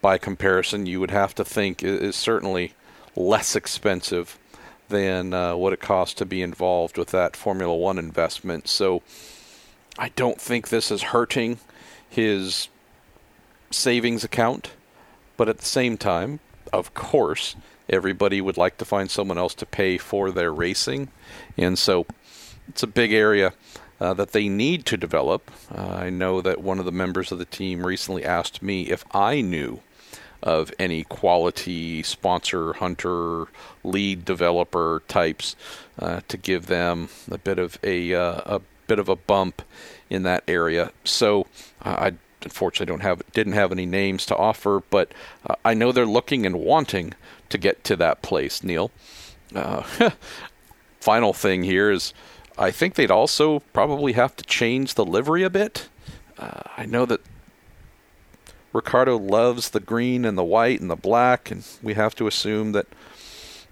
by 0.01 0.17
comparison, 0.17 0.85
you 0.85 0.99
would 0.99 1.11
have 1.11 1.33
to 1.35 1.45
think 1.45 1.83
is 1.83 2.15
certainly 2.15 2.73
less 3.15 3.55
expensive 3.55 4.37
than 4.89 5.33
uh, 5.33 5.55
what 5.55 5.73
it 5.73 5.79
costs 5.79 6.13
to 6.15 6.25
be 6.25 6.41
involved 6.41 6.97
with 6.97 7.09
that 7.09 7.35
Formula 7.35 7.73
One 7.75 7.97
investment. 7.97 8.67
So 8.67 9.01
I 9.97 10.09
don't 10.09 10.39
think 10.41 10.69
this 10.69 10.91
is 10.91 11.03
hurting 11.03 11.59
his 12.09 12.67
savings 13.71 14.23
account. 14.23 14.71
But 15.35 15.49
at 15.49 15.57
the 15.57 15.65
same 15.65 15.97
time, 15.97 16.39
of 16.71 16.93
course, 16.93 17.55
everybody 17.89 18.41
would 18.41 18.57
like 18.57 18.77
to 18.77 18.85
find 18.85 19.09
someone 19.09 19.37
else 19.37 19.53
to 19.55 19.65
pay 19.65 19.97
for 19.97 20.31
their 20.31 20.53
racing. 20.53 21.09
And 21.57 21.77
so 21.77 22.05
it's 22.67 22.83
a 22.83 22.87
big 22.87 23.13
area 23.13 23.53
uh, 23.99 24.13
that 24.13 24.31
they 24.31 24.49
need 24.49 24.85
to 24.87 24.97
develop. 24.97 25.49
Uh, 25.73 25.87
I 25.87 26.09
know 26.09 26.41
that 26.41 26.61
one 26.61 26.79
of 26.79 26.85
the 26.85 26.91
members 26.91 27.31
of 27.31 27.39
the 27.39 27.45
team 27.45 27.85
recently 27.85 28.25
asked 28.25 28.61
me 28.61 28.83
if 28.83 29.05
I 29.15 29.41
knew 29.41 29.81
of 30.41 30.73
any 30.77 31.05
quality 31.05 32.03
sponsor, 32.03 32.73
hunter, 32.73 33.45
lead 33.83 34.25
developer 34.25 35.01
types 35.07 35.55
uh, 35.97 36.19
to 36.27 36.37
give 36.37 36.67
them 36.67 37.07
a 37.31 37.37
bit 37.37 37.57
of 37.57 37.79
a 37.81 38.13
uh, 38.13 38.57
a 38.57 38.61
bit 38.87 38.99
of 38.99 39.07
a 39.07 39.15
bump 39.15 39.61
in 40.09 40.23
that 40.23 40.43
area. 40.47 40.91
So 41.05 41.47
uh, 41.83 41.95
I 41.97 42.11
unfortunately 42.41 42.91
don't 42.91 43.01
have 43.01 43.21
didn't 43.31 43.53
have 43.53 43.71
any 43.71 43.85
names 43.85 44.25
to 44.27 44.35
offer, 44.35 44.83
but 44.89 45.13
uh, 45.47 45.55
I 45.63 45.73
know 45.73 45.91
they're 45.93 46.05
looking 46.05 46.45
and 46.45 46.57
wanting 46.57 47.13
to 47.53 47.57
get 47.59 47.83
to 47.85 47.95
that 47.95 48.21
place. 48.21 48.63
Neil. 48.63 48.91
Uh, 49.55 49.83
final 50.99 51.33
thing 51.33 51.63
here 51.63 51.91
is, 51.91 52.13
I 52.57 52.71
think 52.71 52.95
they'd 52.95 53.11
also 53.11 53.59
probably 53.71 54.13
have 54.13 54.35
to 54.37 54.43
change 54.43 54.95
the 54.95 55.05
livery 55.05 55.43
a 55.43 55.49
bit. 55.49 55.87
Uh, 56.37 56.61
I 56.75 56.85
know 56.85 57.05
that 57.05 57.21
Ricardo 58.73 59.17
loves 59.17 59.69
the 59.69 59.79
green 59.79 60.25
and 60.25 60.35
the 60.35 60.43
white 60.43 60.81
and 60.81 60.89
the 60.89 60.95
black, 60.95 61.51
and 61.51 61.63
we 61.83 61.93
have 61.93 62.15
to 62.15 62.25
assume 62.25 62.71
that 62.71 62.87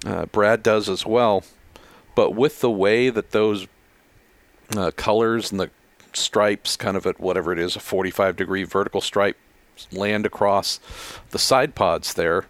uh, 0.06 0.26
Brad 0.28 0.62
does 0.62 0.88
as 0.88 1.04
well. 1.04 1.44
But 2.14 2.36
with 2.36 2.62
the 2.62 2.70
way 2.70 3.10
that 3.10 3.32
those 3.32 3.68
uh, 4.78 4.92
colors 4.96 5.52
and 5.52 5.60
the 5.60 5.72
stripes, 6.14 6.78
kind 6.78 6.96
of 6.96 7.08
at 7.08 7.20
whatever 7.20 7.52
it 7.52 7.58
is, 7.58 7.76
a 7.76 7.80
45 7.80 8.36
degree 8.36 8.64
vertical 8.64 9.02
stripe, 9.02 9.38
land 9.92 10.28
across 10.28 10.80
the 11.32 11.40
side 11.40 11.74
pods 11.74 12.14
there, 12.14 12.46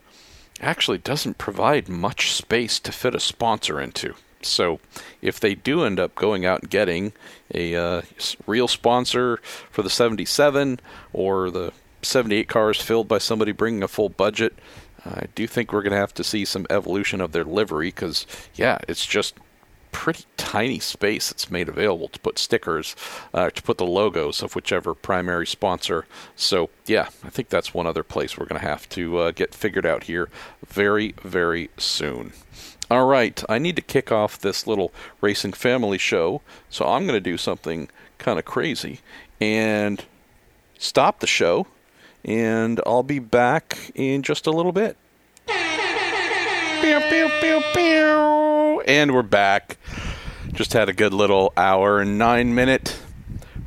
actually 0.61 0.99
doesn't 0.99 1.37
provide 1.37 1.89
much 1.89 2.31
space 2.31 2.79
to 2.79 2.91
fit 2.91 3.15
a 3.15 3.19
sponsor 3.19 3.79
into. 3.79 4.13
So, 4.43 4.79
if 5.21 5.39
they 5.39 5.53
do 5.53 5.83
end 5.83 5.99
up 5.99 6.15
going 6.15 6.45
out 6.45 6.61
and 6.61 6.69
getting 6.69 7.13
a 7.53 7.75
uh, 7.75 8.01
real 8.47 8.67
sponsor 8.67 9.37
for 9.69 9.83
the 9.83 9.89
77 9.89 10.79
or 11.13 11.51
the 11.51 11.73
78 12.03 12.47
cars 12.47 12.81
filled 12.81 13.07
by 13.07 13.17
somebody 13.17 13.51
bringing 13.51 13.83
a 13.83 13.87
full 13.87 14.09
budget. 14.09 14.57
I 15.05 15.25
do 15.35 15.47
think 15.47 15.71
we're 15.71 15.81
going 15.81 15.91
to 15.91 15.97
have 15.97 16.13
to 16.15 16.23
see 16.23 16.45
some 16.45 16.67
evolution 16.69 17.21
of 17.21 17.31
their 17.31 17.43
livery 17.43 17.87
because, 17.87 18.25
yeah, 18.55 18.79
it's 18.87 19.05
just 19.05 19.35
pretty 19.91 20.25
tiny 20.37 20.79
space 20.79 21.29
that's 21.29 21.51
made 21.51 21.69
available 21.69 22.07
to 22.09 22.19
put 22.19 22.39
stickers, 22.39 22.95
uh, 23.33 23.49
to 23.49 23.61
put 23.61 23.77
the 23.77 23.85
logos 23.85 24.41
of 24.41 24.55
whichever 24.55 24.93
primary 24.93 25.47
sponsor. 25.47 26.05
So, 26.35 26.69
yeah, 26.85 27.09
I 27.23 27.29
think 27.29 27.49
that's 27.49 27.73
one 27.73 27.87
other 27.87 28.03
place 28.03 28.37
we're 28.37 28.45
going 28.45 28.61
to 28.61 28.67
have 28.67 28.87
to 28.89 29.17
uh, 29.17 29.31
get 29.31 29.53
figured 29.53 29.85
out 29.85 30.03
here 30.03 30.29
very, 30.65 31.13
very 31.23 31.69
soon. 31.77 32.33
All 32.89 33.05
right, 33.05 33.41
I 33.47 33.57
need 33.57 33.77
to 33.77 33.81
kick 33.81 34.11
off 34.11 34.39
this 34.39 34.67
little 34.67 34.91
racing 35.21 35.53
family 35.53 35.97
show, 35.97 36.41
so 36.69 36.85
I'm 36.85 37.03
going 37.03 37.15
to 37.15 37.21
do 37.21 37.37
something 37.37 37.89
kind 38.17 38.37
of 38.37 38.45
crazy 38.45 38.99
and 39.39 40.03
stop 40.77 41.19
the 41.19 41.27
show 41.27 41.67
and 42.23 42.79
I'll 42.85 43.03
be 43.03 43.19
back 43.19 43.91
in 43.95 44.21
just 44.23 44.47
a 44.47 44.51
little 44.51 44.71
bit. 44.71 44.97
And 48.87 49.13
we're 49.13 49.21
back. 49.21 49.77
Just 50.53 50.73
had 50.73 50.89
a 50.89 50.93
good 50.93 51.13
little 51.13 51.53
hour 51.55 51.99
and 51.99 52.17
nine 52.17 52.55
minute 52.55 52.99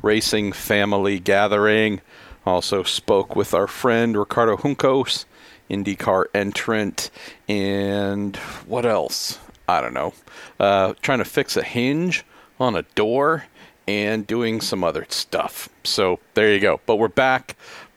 racing 0.01 0.51
family 0.51 1.19
gathering. 1.19 2.01
Also 2.45 2.83
spoke 2.83 3.35
with 3.35 3.53
our 3.53 3.67
friend 3.67 4.17
Ricardo 4.17 4.57
Juncos, 4.57 5.25
IndyCar 5.69 6.25
entrant, 6.33 7.11
and 7.47 8.35
what 8.65 8.85
else? 8.85 9.39
I 9.69 9.79
don't 9.79 9.93
know. 9.93 10.13
Uh, 10.59 10.93
trying 11.01 11.19
to 11.19 11.25
fix 11.25 11.55
a 11.55 11.63
hinge 11.63 12.25
on 12.59 12.75
a 12.75 12.83
door 12.95 13.45
and 13.87 14.27
doing 14.27 14.59
some 14.59 14.83
other 14.83 15.05
stuff. 15.09 15.69
So 15.83 16.19
there 16.33 16.53
you 16.53 16.59
go. 16.59 16.81
But 16.85 16.97
we're 16.97 17.07
back 17.07 17.55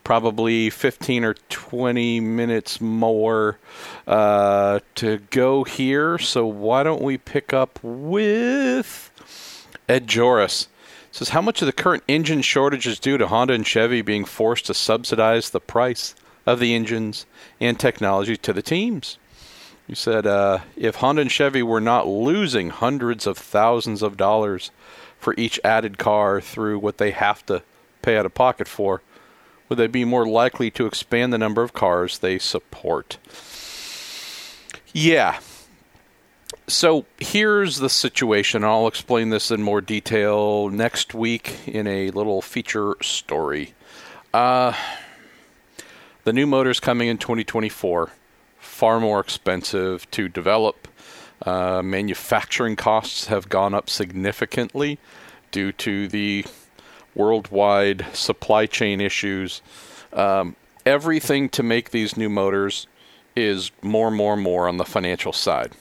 probably 0.09 0.71
15 0.71 1.23
or 1.23 1.35
20 1.49 2.19
minutes 2.19 2.81
more 2.81 3.59
uh, 4.07 4.79
to 4.95 5.19
go 5.29 5.63
here. 5.63 6.17
So 6.17 6.47
why 6.47 6.81
don't 6.81 7.03
we 7.03 7.19
pick 7.19 7.53
up 7.53 7.77
with 7.83 9.11
Ed 9.87 10.07
Joris? 10.07 10.67
says 11.11 11.29
how 11.29 11.43
much 11.43 11.61
of 11.61 11.67
the 11.67 11.71
current 11.71 12.01
engine 12.07 12.41
shortage 12.41 12.87
is 12.87 12.99
due 12.99 13.19
to 13.19 13.27
Honda 13.27 13.53
and 13.53 13.67
Chevy 13.67 14.01
being 14.01 14.25
forced 14.25 14.65
to 14.65 14.73
subsidize 14.73 15.51
the 15.51 15.59
price 15.59 16.15
of 16.43 16.59
the 16.59 16.73
engines 16.73 17.27
and 17.59 17.79
technology 17.79 18.35
to 18.35 18.51
the 18.51 18.63
teams. 18.63 19.19
He 19.85 19.93
said 19.93 20.25
uh, 20.25 20.61
if 20.75 20.95
Honda 20.95 21.21
and 21.21 21.31
Chevy 21.31 21.61
were 21.61 21.79
not 21.79 22.07
losing 22.07 22.71
hundreds 22.71 23.27
of 23.27 23.37
thousands 23.37 24.01
of 24.01 24.17
dollars 24.17 24.71
for 25.19 25.35
each 25.37 25.59
added 25.63 25.99
car 25.99 26.41
through 26.41 26.79
what 26.79 26.97
they 26.97 27.11
have 27.11 27.45
to 27.45 27.61
pay 28.01 28.17
out 28.17 28.25
of 28.25 28.33
pocket 28.33 28.67
for, 28.67 29.03
would 29.69 29.77
they 29.77 29.87
be 29.87 30.03
more 30.03 30.27
likely 30.27 30.71
to 30.71 30.87
expand 30.87 31.31
the 31.31 31.37
number 31.37 31.61
of 31.61 31.73
cars 31.73 32.19
they 32.19 32.39
support? 32.39 33.17
Yeah. 34.91 35.39
So 36.67 37.05
here's 37.19 37.77
the 37.77 37.89
situation. 37.89 38.63
I'll 38.63 38.87
explain 38.87 39.29
this 39.29 39.51
in 39.51 39.61
more 39.61 39.81
detail 39.81 40.69
next 40.69 41.13
week 41.13 41.67
in 41.67 41.87
a 41.87 42.09
little 42.09 42.41
feature 42.41 42.95
story. 43.01 43.73
Uh, 44.33 44.73
the 46.23 46.33
new 46.33 46.45
motors 46.45 46.79
coming 46.79 47.07
in 47.07 47.17
2024, 47.17 48.11
far 48.59 48.99
more 48.99 49.19
expensive 49.19 50.09
to 50.11 50.27
develop. 50.27 50.87
Uh, 51.45 51.81
manufacturing 51.81 52.75
costs 52.75 53.27
have 53.27 53.49
gone 53.49 53.73
up 53.73 53.89
significantly 53.89 54.99
due 55.51 55.71
to 55.71 56.07
the 56.07 56.45
worldwide 57.15 58.05
supply 58.13 58.65
chain 58.65 59.01
issues. 59.01 59.61
Um, 60.13 60.55
everything 60.85 61.49
to 61.49 61.63
make 61.63 61.91
these 61.91 62.17
new 62.17 62.29
motors 62.29 62.87
is 63.35 63.71
more 63.81 64.11
more 64.11 64.35
more 64.35 64.67
on 64.67 64.77
the 64.77 64.85
financial 64.85 65.33
side. 65.33 65.71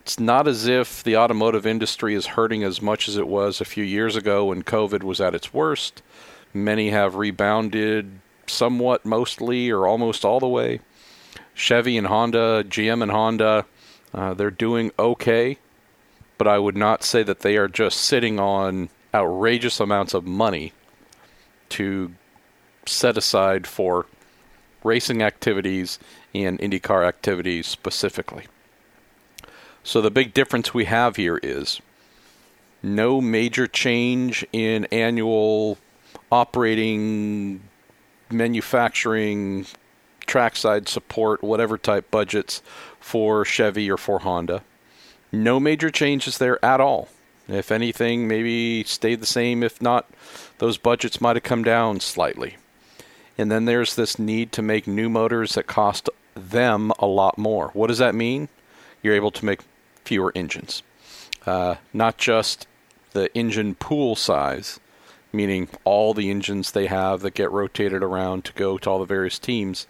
It's 0.00 0.18
not 0.18 0.48
as 0.48 0.66
if 0.66 1.02
the 1.02 1.16
automotive 1.16 1.66
industry 1.66 2.14
is 2.14 2.26
hurting 2.26 2.64
as 2.64 2.80
much 2.80 3.08
as 3.08 3.16
it 3.16 3.28
was 3.28 3.60
a 3.60 3.66
few 3.66 3.84
years 3.84 4.16
ago 4.16 4.46
when 4.46 4.62
COVID 4.62 5.02
was 5.02 5.20
at 5.20 5.34
its 5.34 5.52
worst. 5.52 6.02
Many 6.54 6.90
have 6.90 7.16
rebounded 7.16 8.20
somewhat, 8.46 9.04
mostly, 9.04 9.70
or 9.70 9.86
almost 9.86 10.24
all 10.24 10.40
the 10.40 10.48
way. 10.48 10.80
Chevy 11.54 11.98
and 11.98 12.06
Honda, 12.06 12.64
GM 12.66 13.02
and 13.02 13.10
Honda, 13.10 13.66
uh, 14.14 14.32
they're 14.32 14.50
doing 14.50 14.92
okay, 14.98 15.58
but 16.38 16.48
I 16.48 16.58
would 16.58 16.76
not 16.76 17.04
say 17.04 17.22
that 17.22 17.40
they 17.40 17.56
are 17.56 17.68
just 17.68 18.00
sitting 18.00 18.40
on 18.40 18.88
outrageous 19.14 19.80
amounts 19.80 20.14
of 20.14 20.26
money 20.26 20.72
to 21.70 22.12
set 22.86 23.16
aside 23.16 23.66
for 23.66 24.06
racing 24.84 25.22
activities 25.22 25.98
and 26.34 26.58
IndyCar 26.58 27.06
activities 27.06 27.66
specifically. 27.66 28.46
So 29.82 30.00
the 30.00 30.10
big 30.10 30.34
difference 30.34 30.74
we 30.74 30.84
have 30.84 31.16
here 31.16 31.40
is 31.42 31.80
no 32.82 33.20
major 33.20 33.66
change 33.66 34.46
in 34.52 34.84
annual 34.86 35.78
operating, 36.30 37.62
manufacturing, 38.30 39.66
trackside 40.26 40.88
support, 40.88 41.42
whatever 41.42 41.78
type 41.78 42.10
budgets 42.10 42.62
for 43.00 43.44
Chevy 43.44 43.90
or 43.90 43.96
for 43.96 44.20
Honda. 44.20 44.62
No 45.32 45.58
major 45.58 45.90
changes 45.90 46.38
there 46.38 46.62
at 46.64 46.80
all. 46.80 47.08
If 47.48 47.72
anything, 47.72 48.28
maybe 48.28 48.84
stayed 48.84 49.20
the 49.20 49.26
same. 49.26 49.62
If 49.62 49.80
not, 49.80 50.08
those 50.58 50.76
budgets 50.76 51.20
might 51.20 51.36
have 51.36 51.42
come 51.42 51.62
down 51.62 52.00
slightly. 52.00 52.56
And 53.38 53.50
then 53.50 53.64
there's 53.64 53.94
this 53.94 54.18
need 54.18 54.52
to 54.52 54.62
make 54.62 54.86
new 54.86 55.08
motors 55.08 55.54
that 55.54 55.66
cost 55.66 56.10
them 56.34 56.92
a 56.98 57.06
lot 57.06 57.38
more. 57.38 57.70
What 57.72 57.86
does 57.86 57.98
that 57.98 58.14
mean? 58.14 58.48
You're 59.02 59.14
able 59.14 59.30
to 59.30 59.44
make 59.44 59.60
fewer 60.04 60.32
engines. 60.34 60.82
Uh, 61.46 61.76
not 61.92 62.18
just 62.18 62.66
the 63.12 63.34
engine 63.34 63.74
pool 63.74 64.14
size, 64.14 64.78
meaning 65.32 65.68
all 65.84 66.14
the 66.14 66.30
engines 66.30 66.72
they 66.72 66.86
have 66.86 67.20
that 67.20 67.34
get 67.34 67.50
rotated 67.50 68.02
around 68.02 68.44
to 68.44 68.52
go 68.52 68.76
to 68.78 68.90
all 68.90 68.98
the 68.98 69.04
various 69.04 69.38
teams, 69.38 69.86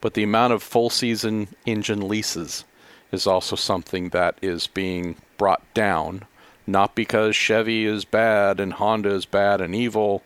but 0.00 0.14
the 0.14 0.22
amount 0.22 0.52
of 0.52 0.62
full 0.62 0.90
season 0.90 1.48
engine 1.66 2.06
leases 2.08 2.64
is 3.10 3.26
also 3.26 3.56
something 3.56 4.08
that 4.10 4.38
is 4.40 4.66
being 4.66 5.16
brought 5.36 5.62
down. 5.74 6.24
Not 6.66 6.94
because 6.94 7.34
Chevy 7.34 7.84
is 7.84 8.04
bad 8.04 8.60
and 8.60 8.74
Honda 8.74 9.10
is 9.10 9.24
bad 9.24 9.60
and 9.60 9.74
evil. 9.74 10.22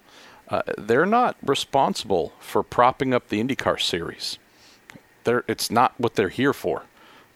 Uh, 0.49 0.63
they're 0.79 1.07
not 1.07 1.37
responsible 1.43 2.33
for 2.39 2.63
propping 2.63 3.13
up 3.13 3.29
the 3.29 3.43
IndyCar 3.43 3.81
series. 3.81 4.39
They're, 5.25 5.45
it's 5.49 5.71
not 5.71 5.95
what 5.99 6.15
they're 6.15 6.29
here 6.29 6.53
for. 6.53 6.85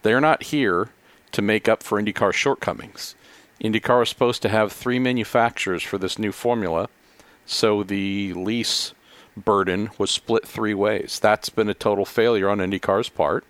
They're 0.03 0.21
not 0.21 0.45
here 0.45 0.91
to 1.33 1.43
make 1.43 1.69
up 1.69 1.83
for 1.83 2.01
IndyCar 2.01 2.33
shortcomings. 2.33 3.15
IndyCar 3.61 4.03
is 4.03 4.09
supposed 4.09 4.43
to 4.43 4.49
have 4.49 4.73
three 4.73 4.99
manufacturers 4.99 5.83
for 5.83 5.99
this 5.99 6.19
new 6.19 6.33
formula, 6.33 6.89
so 7.45 7.83
the 7.83 8.33
lease 8.35 8.95
burden 9.37 9.91
was 9.99 10.11
split 10.11 10.47
three 10.47 10.75
ways. 10.75 11.19
That's 11.21 11.51
been 11.51 11.69
a 11.69 11.75
total 11.75 12.05
failure 12.05 12.49
on 12.49 12.59
IndyCar's 12.59 13.09
part. 13.09 13.45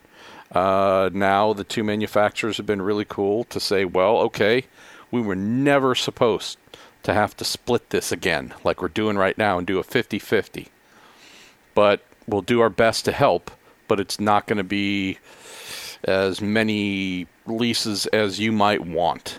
Uh, 0.51 1.11
now 1.13 1.53
the 1.53 1.65
two 1.65 1.85
manufacturers 1.85 2.57
have 2.57 2.67
been 2.67 2.83
really 2.83 3.05
cool 3.05 3.45
to 3.45 3.61
say, 3.61 3.85
well, 3.85 4.19
okay, 4.19 4.65
we 5.11 5.21
were 5.21 5.37
never 5.37 5.95
supposed 5.95 6.59
to 7.03 7.15
have 7.15 7.37
to 7.37 7.45
split 7.45 7.91
this 7.91 8.13
again 8.13 8.55
like 8.65 8.83
we're 8.83 8.89
doing 8.89 9.17
right 9.17 9.37
now 9.39 9.59
and 9.59 9.67
do 9.67 9.79
a 9.79 9.83
50 9.83 10.19
50. 10.19 10.69
But 11.75 12.03
we'll 12.27 12.43
do 12.43 12.61
our 12.61 12.71
best 12.71 13.05
to 13.07 13.13
help, 13.13 13.51
but 13.89 14.01
it's 14.01 14.21
not 14.21 14.47
going 14.47 14.59
to 14.59 14.65
be 14.65 15.19
as 16.05 16.41
many 16.41 17.27
leases 17.47 18.07
as 18.07 18.39
you 18.39 18.53
might 18.53 18.85
want. 18.85 19.39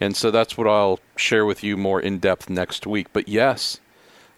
And 0.00 0.16
so 0.16 0.30
that's 0.30 0.56
what 0.56 0.66
I'll 0.66 1.00
share 1.16 1.46
with 1.46 1.62
you 1.62 1.76
more 1.76 2.00
in 2.00 2.18
depth 2.18 2.50
next 2.50 2.86
week. 2.86 3.08
But 3.12 3.28
yes, 3.28 3.80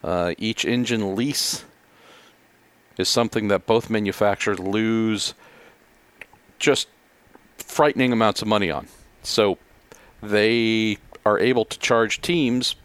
uh, 0.04 0.34
each 0.38 0.64
engine 0.64 1.16
lease 1.16 1.64
is 2.98 3.08
something 3.08 3.48
that 3.48 3.66
both 3.66 3.90
manufacturers 3.90 4.58
lose 4.58 5.34
just 6.58 6.88
frightening 7.58 8.12
amounts 8.12 8.42
of 8.42 8.48
money 8.48 8.70
on. 8.70 8.86
So 9.22 9.58
they 10.30 10.98
are 11.24 11.38
able 11.38 11.64
to 11.64 11.78
charge 11.78 12.20
teams 12.20 12.76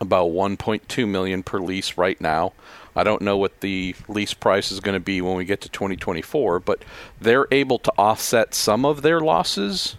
about 0.00 0.30
1.2 0.30 1.08
million 1.08 1.42
per 1.42 1.58
lease 1.58 1.96
right 1.96 2.20
now. 2.20 2.52
I 2.96 3.02
don't 3.02 3.22
know 3.22 3.36
what 3.36 3.60
the 3.60 3.94
lease 4.06 4.34
price 4.34 4.70
is 4.70 4.80
going 4.80 4.94
to 4.94 5.00
be 5.00 5.20
when 5.20 5.36
we 5.36 5.44
get 5.44 5.60
to 5.62 5.68
2024, 5.68 6.60
but 6.60 6.84
they're 7.20 7.48
able 7.50 7.78
to 7.80 7.92
offset 7.98 8.54
some 8.54 8.84
of 8.84 9.02
their 9.02 9.20
losses, 9.20 9.96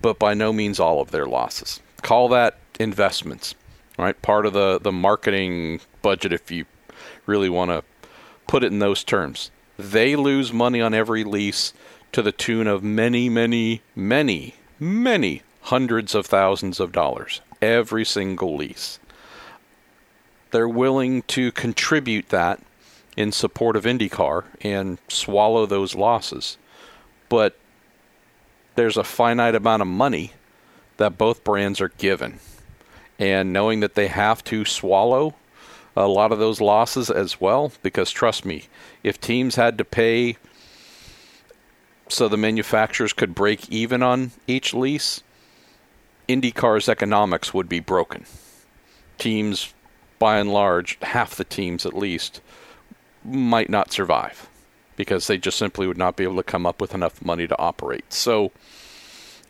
but 0.00 0.18
by 0.18 0.32
no 0.32 0.52
means 0.52 0.80
all 0.80 1.00
of 1.00 1.10
their 1.10 1.26
losses. 1.26 1.80
Call 2.02 2.28
that 2.28 2.58
investments, 2.78 3.54
right? 3.98 4.20
Part 4.22 4.46
of 4.46 4.54
the 4.54 4.78
the 4.80 4.92
marketing 4.92 5.80
budget 6.00 6.32
if 6.32 6.50
you 6.50 6.64
really 7.26 7.50
want 7.50 7.70
to 7.70 7.84
put 8.46 8.64
it 8.64 8.72
in 8.72 8.78
those 8.78 9.04
terms. 9.04 9.50
They 9.78 10.16
lose 10.16 10.52
money 10.52 10.80
on 10.80 10.94
every 10.94 11.24
lease 11.24 11.74
to 12.12 12.22
the 12.22 12.32
tune 12.32 12.66
of 12.66 12.82
many, 12.82 13.28
many, 13.28 13.82
many, 13.94 14.54
many 14.78 15.42
hundreds 15.62 16.14
of 16.14 16.26
thousands 16.26 16.80
of 16.80 16.92
dollars 16.92 17.40
every 17.60 18.04
single 18.04 18.56
lease 18.56 18.98
they're 20.50 20.68
willing 20.68 21.22
to 21.22 21.52
contribute 21.52 22.28
that 22.30 22.60
in 23.16 23.32
support 23.32 23.76
of 23.76 23.84
IndyCar 23.84 24.44
and 24.62 24.98
swallow 25.08 25.66
those 25.66 25.94
losses. 25.94 26.56
But 27.28 27.56
there's 28.74 28.96
a 28.96 29.04
finite 29.04 29.54
amount 29.54 29.82
of 29.82 29.88
money 29.88 30.32
that 30.96 31.18
both 31.18 31.44
brands 31.44 31.80
are 31.80 31.90
given. 31.90 32.40
And 33.18 33.52
knowing 33.52 33.80
that 33.80 33.94
they 33.94 34.08
have 34.08 34.42
to 34.44 34.64
swallow 34.64 35.34
a 35.96 36.08
lot 36.08 36.32
of 36.32 36.38
those 36.38 36.60
losses 36.60 37.10
as 37.10 37.40
well, 37.40 37.72
because 37.82 38.10
trust 38.10 38.44
me, 38.44 38.64
if 39.02 39.20
teams 39.20 39.56
had 39.56 39.76
to 39.78 39.84
pay 39.84 40.36
so 42.08 42.28
the 42.28 42.36
manufacturers 42.36 43.12
could 43.12 43.34
break 43.34 43.68
even 43.68 44.02
on 44.02 44.32
each 44.46 44.72
lease, 44.72 45.22
IndyCar's 46.30 46.88
economics 46.88 47.52
would 47.52 47.68
be 47.68 47.80
broken. 47.80 48.24
Teams 49.18 49.74
by 50.18 50.38
and 50.38 50.52
large, 50.52 50.96
half 51.02 51.34
the 51.34 51.44
teams 51.44 51.84
at 51.84 51.94
least 51.94 52.40
might 53.24 53.68
not 53.68 53.90
survive 53.92 54.48
because 54.96 55.26
they 55.26 55.38
just 55.38 55.58
simply 55.58 55.86
would 55.86 55.98
not 55.98 56.16
be 56.16 56.24
able 56.24 56.36
to 56.36 56.42
come 56.42 56.66
up 56.66 56.80
with 56.80 56.94
enough 56.94 57.24
money 57.24 57.48
to 57.48 57.58
operate. 57.58 58.12
So 58.12 58.52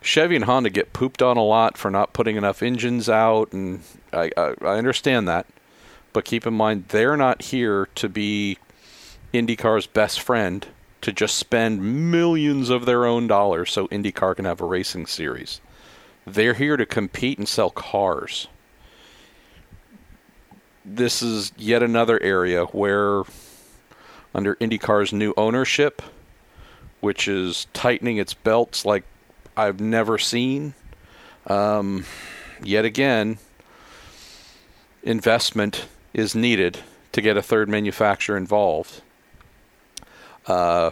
Chevy 0.00 0.36
and 0.36 0.44
Honda 0.44 0.70
get 0.70 0.92
pooped 0.92 1.22
on 1.22 1.36
a 1.36 1.42
lot 1.42 1.76
for 1.76 1.90
not 1.90 2.12
putting 2.12 2.36
enough 2.36 2.62
engines 2.62 3.08
out, 3.08 3.52
and 3.52 3.82
I, 4.12 4.30
I, 4.36 4.54
I 4.62 4.78
understand 4.78 5.28
that. 5.28 5.46
But 6.12 6.24
keep 6.24 6.46
in 6.46 6.54
mind, 6.54 6.86
they're 6.88 7.16
not 7.16 7.42
here 7.42 7.88
to 7.96 8.08
be 8.08 8.58
IndyCar's 9.34 9.86
best 9.86 10.20
friend 10.20 10.66
to 11.02 11.12
just 11.12 11.36
spend 11.36 12.10
millions 12.10 12.70
of 12.70 12.86
their 12.86 13.04
own 13.04 13.26
dollars 13.26 13.72
so 13.72 13.88
IndyCar 13.88 14.36
can 14.36 14.44
have 14.44 14.60
a 14.60 14.66
racing 14.66 15.06
series. 15.06 15.60
They're 16.26 16.54
here 16.54 16.76
to 16.76 16.86
compete 16.86 17.38
and 17.38 17.48
sell 17.48 17.70
cars 17.70 18.48
this 20.84 21.22
is 21.22 21.52
yet 21.56 21.82
another 21.82 22.20
area 22.22 22.64
where, 22.66 23.22
under 24.34 24.56
IndyCar's 24.56 25.12
new 25.12 25.32
ownership, 25.36 26.02
which 27.00 27.28
is 27.28 27.66
tightening 27.72 28.16
its 28.16 28.34
belts 28.34 28.84
like 28.84 29.04
I've 29.56 29.80
never 29.80 30.18
seen, 30.18 30.74
um, 31.46 32.04
yet 32.62 32.84
again, 32.84 33.38
investment 35.02 35.86
is 36.12 36.34
needed 36.34 36.80
to 37.12 37.20
get 37.20 37.36
a 37.36 37.42
third 37.42 37.68
manufacturer 37.68 38.36
involved. 38.36 39.02
Uh, 40.46 40.90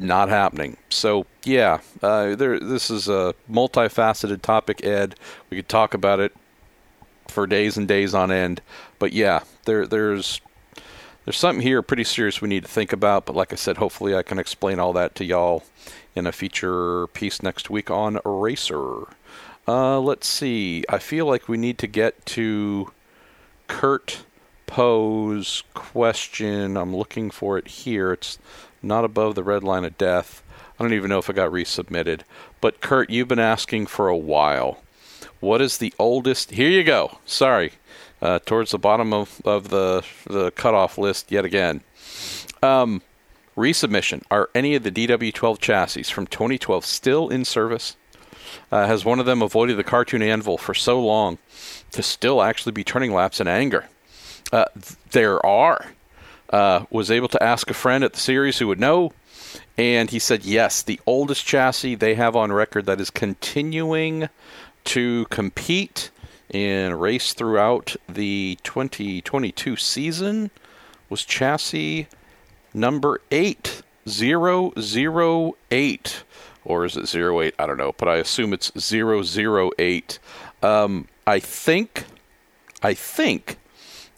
not 0.00 0.28
happening. 0.28 0.76
So 0.88 1.26
yeah, 1.44 1.80
uh, 2.02 2.34
there. 2.34 2.58
This 2.58 2.90
is 2.90 3.08
a 3.08 3.34
multifaceted 3.50 4.42
topic, 4.42 4.84
Ed. 4.84 5.14
We 5.50 5.58
could 5.58 5.68
talk 5.68 5.94
about 5.94 6.20
it 6.20 6.34
for 7.28 7.46
days 7.46 7.76
and 7.76 7.86
days 7.86 8.14
on 8.14 8.30
end. 8.30 8.60
But 8.98 9.12
yeah, 9.12 9.40
there 9.64 9.86
there's 9.86 10.40
there's 11.24 11.36
something 11.36 11.62
here 11.62 11.82
pretty 11.82 12.04
serious 12.04 12.40
we 12.40 12.48
need 12.48 12.64
to 12.64 12.70
think 12.70 12.92
about. 12.92 13.26
But 13.26 13.36
like 13.36 13.52
I 13.52 13.56
said, 13.56 13.76
hopefully 13.76 14.16
I 14.16 14.22
can 14.22 14.38
explain 14.38 14.78
all 14.78 14.92
that 14.94 15.14
to 15.16 15.24
y'all 15.24 15.64
in 16.14 16.26
a 16.26 16.32
feature 16.32 17.06
piece 17.08 17.42
next 17.42 17.70
week 17.70 17.90
on 17.90 18.18
Eraser. 18.24 19.08
Uh, 19.66 20.00
let's 20.00 20.26
see. 20.26 20.84
I 20.88 20.98
feel 20.98 21.26
like 21.26 21.48
we 21.48 21.58
need 21.58 21.78
to 21.78 21.86
get 21.86 22.24
to 22.26 22.92
Kurt 23.66 24.24
Poe's 24.66 25.62
question. 25.74 26.76
I'm 26.76 26.96
looking 26.96 27.30
for 27.30 27.58
it 27.58 27.68
here. 27.68 28.12
It's 28.12 28.38
not 28.82 29.04
above 29.04 29.34
the 29.34 29.44
red 29.44 29.62
line 29.64 29.84
of 29.84 29.98
death. 29.98 30.42
I 30.78 30.84
don't 30.84 30.92
even 30.94 31.08
know 31.10 31.18
if 31.18 31.28
it 31.28 31.36
got 31.36 31.50
resubmitted. 31.50 32.20
But 32.60 32.80
Kurt, 32.80 33.10
you've 33.10 33.28
been 33.28 33.38
asking 33.38 33.86
for 33.86 34.08
a 34.08 34.16
while. 34.16 34.82
What 35.40 35.60
is 35.60 35.78
the 35.78 35.92
oldest? 35.98 36.52
Here 36.52 36.68
you 36.70 36.84
go. 36.84 37.18
Sorry. 37.24 37.72
uh, 38.20 38.38
towards 38.40 38.70
the 38.72 38.78
bottom 38.78 39.12
of, 39.12 39.40
of 39.44 39.68
the 39.68 40.04
the 40.26 40.50
cutoff 40.52 40.98
list 40.98 41.30
yet 41.30 41.44
again. 41.44 41.82
Um, 42.62 43.02
resubmission: 43.56 44.22
Are 44.30 44.50
any 44.54 44.74
of 44.74 44.82
the 44.82 44.90
DW12 44.90 45.58
chassis 45.60 46.02
from 46.04 46.26
2012 46.26 46.84
still 46.84 47.28
in 47.28 47.44
service? 47.44 47.96
Uh, 48.72 48.86
has 48.86 49.04
one 49.04 49.20
of 49.20 49.26
them 49.26 49.42
avoided 49.42 49.76
the 49.76 49.84
cartoon 49.84 50.22
anvil 50.22 50.56
for 50.58 50.74
so 50.74 51.00
long 51.00 51.38
to 51.92 52.02
still 52.02 52.42
actually 52.42 52.72
be 52.72 52.84
turning 52.84 53.12
laps 53.12 53.40
in 53.40 53.48
anger? 53.48 53.86
Uh, 54.52 54.64
there 55.10 55.44
are. 55.44 55.86
Uh, 56.50 56.84
was 56.90 57.10
able 57.10 57.28
to 57.28 57.42
ask 57.42 57.70
a 57.70 57.74
friend 57.74 58.02
at 58.02 58.14
the 58.14 58.20
series 58.20 58.58
who 58.58 58.66
would 58.66 58.80
know, 58.80 59.12
and 59.76 60.10
he 60.10 60.18
said 60.18 60.44
yes, 60.44 60.82
the 60.82 61.00
oldest 61.06 61.44
chassis 61.44 61.94
they 61.94 62.14
have 62.14 62.34
on 62.34 62.52
record 62.52 62.86
that 62.86 63.00
is 63.00 63.10
continuing 63.10 64.28
to 64.84 65.26
compete 65.26 66.10
and 66.50 67.00
race 67.00 67.34
throughout 67.34 67.94
the 68.08 68.58
2022 68.62 69.76
season 69.76 70.50
was 71.10 71.24
chassis 71.24 72.08
number 72.72 73.20
8008 73.30 76.24
Or 76.64 76.84
is 76.84 76.96
it 76.96 77.14
08? 77.14 77.54
I 77.58 77.66
don't 77.66 77.76
know, 77.76 77.94
but 77.96 78.08
I 78.08 78.16
assume 78.16 78.52
it's 78.52 78.72
008. 78.92 80.18
Um, 80.62 81.08
I 81.26 81.38
think, 81.38 82.04
I 82.82 82.94
think 82.94 83.58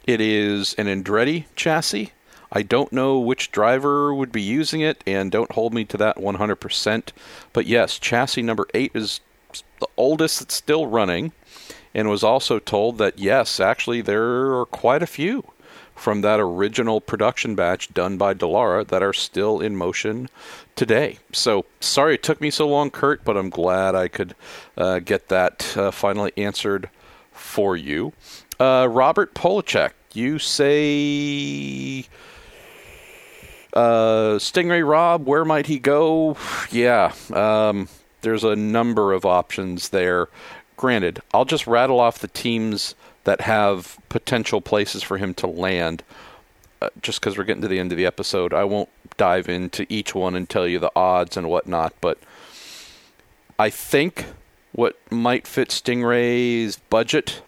it 0.04 0.20
is 0.20 0.74
an 0.74 0.86
Andretti 0.86 1.44
chassis. 1.54 2.12
I 2.52 2.62
don't 2.62 2.92
know 2.92 3.18
which 3.18 3.52
driver 3.52 4.14
would 4.14 4.32
be 4.32 4.42
using 4.42 4.80
it, 4.80 5.02
and 5.06 5.30
don't 5.30 5.52
hold 5.52 5.72
me 5.72 5.84
to 5.86 5.96
that 5.98 6.16
100%. 6.16 7.12
But 7.52 7.66
yes, 7.66 7.98
chassis 7.98 8.42
number 8.42 8.66
8 8.74 8.92
is 8.94 9.20
the 9.80 9.88
oldest 9.96 10.40
that's 10.40 10.54
still 10.54 10.86
running, 10.86 11.32
and 11.94 12.08
was 12.08 12.24
also 12.24 12.58
told 12.58 12.98
that 12.98 13.18
yes, 13.18 13.60
actually, 13.60 14.00
there 14.00 14.58
are 14.58 14.66
quite 14.66 15.02
a 15.02 15.06
few 15.06 15.44
from 15.94 16.22
that 16.22 16.40
original 16.40 17.00
production 17.00 17.54
batch 17.54 17.92
done 17.92 18.16
by 18.16 18.32
Dallara 18.32 18.86
that 18.88 19.02
are 19.02 19.12
still 19.12 19.60
in 19.60 19.76
motion 19.76 20.30
today. 20.74 21.18
So 21.32 21.66
sorry 21.78 22.14
it 22.14 22.22
took 22.22 22.40
me 22.40 22.50
so 22.50 22.66
long, 22.66 22.90
Kurt, 22.90 23.22
but 23.22 23.36
I'm 23.36 23.50
glad 23.50 23.94
I 23.94 24.08
could 24.08 24.34
uh, 24.78 25.00
get 25.00 25.28
that 25.28 25.76
uh, 25.76 25.90
finally 25.90 26.32
answered 26.38 26.88
for 27.32 27.76
you. 27.76 28.14
Uh, 28.58 28.88
Robert 28.90 29.34
Polachek, 29.34 29.90
you 30.14 30.38
say 30.38 32.06
uh, 33.72 34.38
Sting 34.38 34.68
Ray 34.68 34.82
Robb, 34.82 35.26
where 35.26 35.44
might 35.44 35.66
he 35.66 35.78
go? 35.78 36.36
Yeah, 36.70 37.12
um, 37.32 37.88
there's 38.22 38.44
a 38.44 38.56
number 38.56 39.12
of 39.12 39.24
options 39.24 39.90
there. 39.90 40.28
Granted, 40.76 41.20
I'll 41.32 41.44
just 41.44 41.66
rattle 41.66 42.00
off 42.00 42.18
the 42.18 42.28
teams 42.28 42.94
that 43.24 43.42
have 43.42 43.98
potential 44.08 44.60
places 44.60 45.02
for 45.02 45.18
him 45.18 45.34
to 45.34 45.46
land. 45.46 46.02
Uh, 46.82 46.88
just 47.02 47.20
because 47.20 47.36
we're 47.36 47.44
getting 47.44 47.62
to 47.62 47.68
the 47.68 47.78
end 47.78 47.92
of 47.92 47.98
the 47.98 48.06
episode, 48.06 48.54
I 48.54 48.64
won't 48.64 48.88
dive 49.18 49.50
into 49.50 49.84
each 49.90 50.14
one 50.14 50.34
and 50.34 50.48
tell 50.48 50.66
you 50.66 50.78
the 50.78 50.92
odds 50.96 51.36
and 51.36 51.48
whatnot. 51.48 51.92
But 52.00 52.18
I 53.58 53.68
think 53.68 54.24
what 54.72 54.96
might 55.12 55.46
fit 55.46 55.70
Sting 55.70 56.02
Ray's 56.02 56.76
budget, 56.76 57.42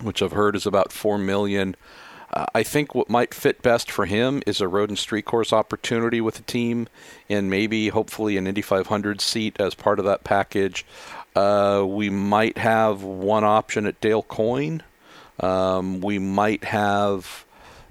which 0.00 0.22
I've 0.22 0.32
heard 0.32 0.54
is 0.54 0.66
about 0.66 0.92
four 0.92 1.18
million, 1.18 1.74
I 2.34 2.62
think 2.64 2.94
what 2.94 3.08
might 3.08 3.32
fit 3.32 3.62
best 3.62 3.90
for 3.90 4.06
him 4.06 4.42
is 4.46 4.60
a 4.60 4.66
road 4.66 4.88
and 4.88 4.98
street 4.98 5.24
course 5.24 5.52
opportunity 5.52 6.20
with 6.20 6.34
the 6.34 6.42
team, 6.42 6.88
and 7.28 7.48
maybe 7.48 7.88
hopefully 7.88 8.36
an 8.36 8.46
Indy 8.46 8.62
500 8.62 9.20
seat 9.20 9.56
as 9.60 9.74
part 9.74 9.98
of 9.98 10.04
that 10.04 10.24
package. 10.24 10.84
Uh, 11.36 11.84
we 11.86 12.10
might 12.10 12.58
have 12.58 13.02
one 13.02 13.44
option 13.44 13.86
at 13.86 14.00
Dale 14.00 14.22
Coyne. 14.22 14.82
Um, 15.40 16.00
we 16.00 16.18
might 16.18 16.64
have 16.64 17.44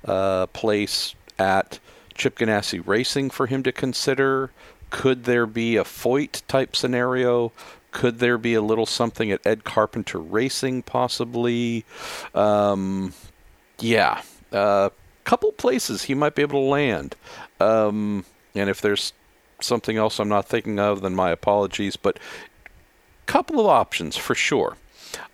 a 0.04 0.48
place 0.52 1.16
at 1.40 1.80
Chip 2.14 2.38
Ganassi 2.38 2.86
Racing 2.86 3.30
for 3.30 3.48
him 3.48 3.64
to 3.64 3.72
consider. 3.72 4.52
Could 4.90 5.24
there 5.24 5.46
be 5.46 5.78
a 5.78 5.84
Foyt 5.84 6.42
type 6.48 6.76
scenario? 6.76 7.52
Could 7.92 8.20
there 8.20 8.38
be 8.38 8.54
a 8.54 8.62
little 8.62 8.86
something 8.86 9.32
at 9.32 9.46
Ed 9.46 9.64
Carpenter 9.64 10.20
Racing, 10.20 10.84
possibly? 10.84 11.86
Um, 12.34 13.14
yeah, 13.80 14.22
a 14.54 14.58
uh, 14.58 14.90
couple 15.24 15.52
places 15.52 16.04
he 16.04 16.14
might 16.14 16.36
be 16.36 16.42
able 16.42 16.62
to 16.62 16.70
land. 16.70 17.16
Um, 17.60 18.26
and 18.56 18.70
if 18.70 18.82
there's 18.82 19.14
something 19.62 19.98
else 19.98 20.20
I'm 20.20 20.30
not 20.30 20.48
thinking 20.48 20.80
of, 20.80 21.02
then 21.02 21.16
my 21.16 21.32
apologies. 21.32 21.96
But 21.96 22.20
couple 23.26 23.60
of 23.60 23.68
options 23.68 24.18
for 24.18 24.36
sure. 24.36 24.78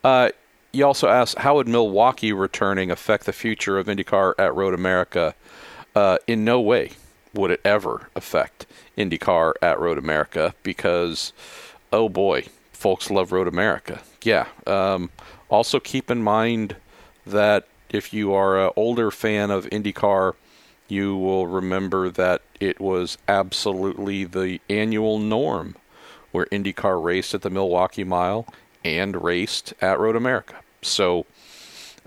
Uh, 0.04 0.30
you 0.72 0.86
also 0.86 1.08
asked 1.08 1.40
how 1.40 1.56
would 1.56 1.68
Milwaukee 1.68 2.32
returning 2.32 2.92
affect 2.92 3.26
the 3.26 3.34
future 3.34 3.78
of 3.78 3.88
IndyCar 3.88 4.34
at 4.38 4.54
Road 4.54 4.74
America? 4.74 5.36
Uh, 5.96 6.18
in 6.28 6.46
no 6.46 6.62
way 6.62 6.92
would 7.34 7.52
it 7.52 7.62
ever 7.66 8.10
affect 8.16 8.66
IndyCar 8.98 9.54
at 9.62 9.80
Road 9.80 9.98
America 9.98 10.54
because, 10.64 11.34
oh 11.92 12.10
boy, 12.10 12.46
folks 12.72 13.10
love 13.10 13.32
Road 13.32 13.48
America. 13.48 14.02
Yeah. 14.24 14.48
Um, 14.68 15.10
also 15.50 15.80
keep 15.80 16.12
in 16.12 16.22
mind 16.22 16.76
that 17.26 17.68
if 17.90 18.14
you 18.14 18.34
are 18.34 18.60
an 18.60 18.72
older 18.76 19.12
fan 19.12 19.52
of 19.52 19.66
IndyCar, 19.68 20.34
you 20.88 21.16
will 21.16 21.48
remember 21.48 22.10
that 22.10 22.42
it 22.60 22.80
was 22.80 23.18
absolutely 23.28 24.26
the 24.26 24.60
annual 24.70 25.20
norm 25.20 25.76
where 26.32 26.46
IndyCar 26.46 27.04
raced 27.04 27.34
at 27.34 27.42
the 27.42 27.50
Milwaukee 27.50 28.04
Mile 28.04 28.46
and 28.84 29.22
raced 29.24 29.74
at 29.82 30.00
Road 30.00 30.16
America. 30.16 30.56
So 30.82 31.26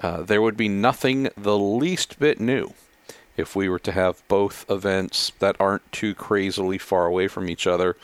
uh, 0.00 0.22
there 0.22 0.42
would 0.42 0.56
be 0.56 0.68
nothing 0.68 1.28
the 1.36 1.58
least 1.58 2.18
bit 2.18 2.40
new 2.40 2.74
if 3.36 3.56
we 3.56 3.68
were 3.68 3.78
to 3.78 3.92
have 3.92 4.22
both 4.28 4.64
events 4.70 5.32
that 5.38 5.56
aren't 5.58 5.90
too 5.90 6.14
crazily 6.14 6.78
far 6.78 7.06
away 7.06 7.28
from 7.28 7.48
each 7.48 7.66
other 7.66 7.96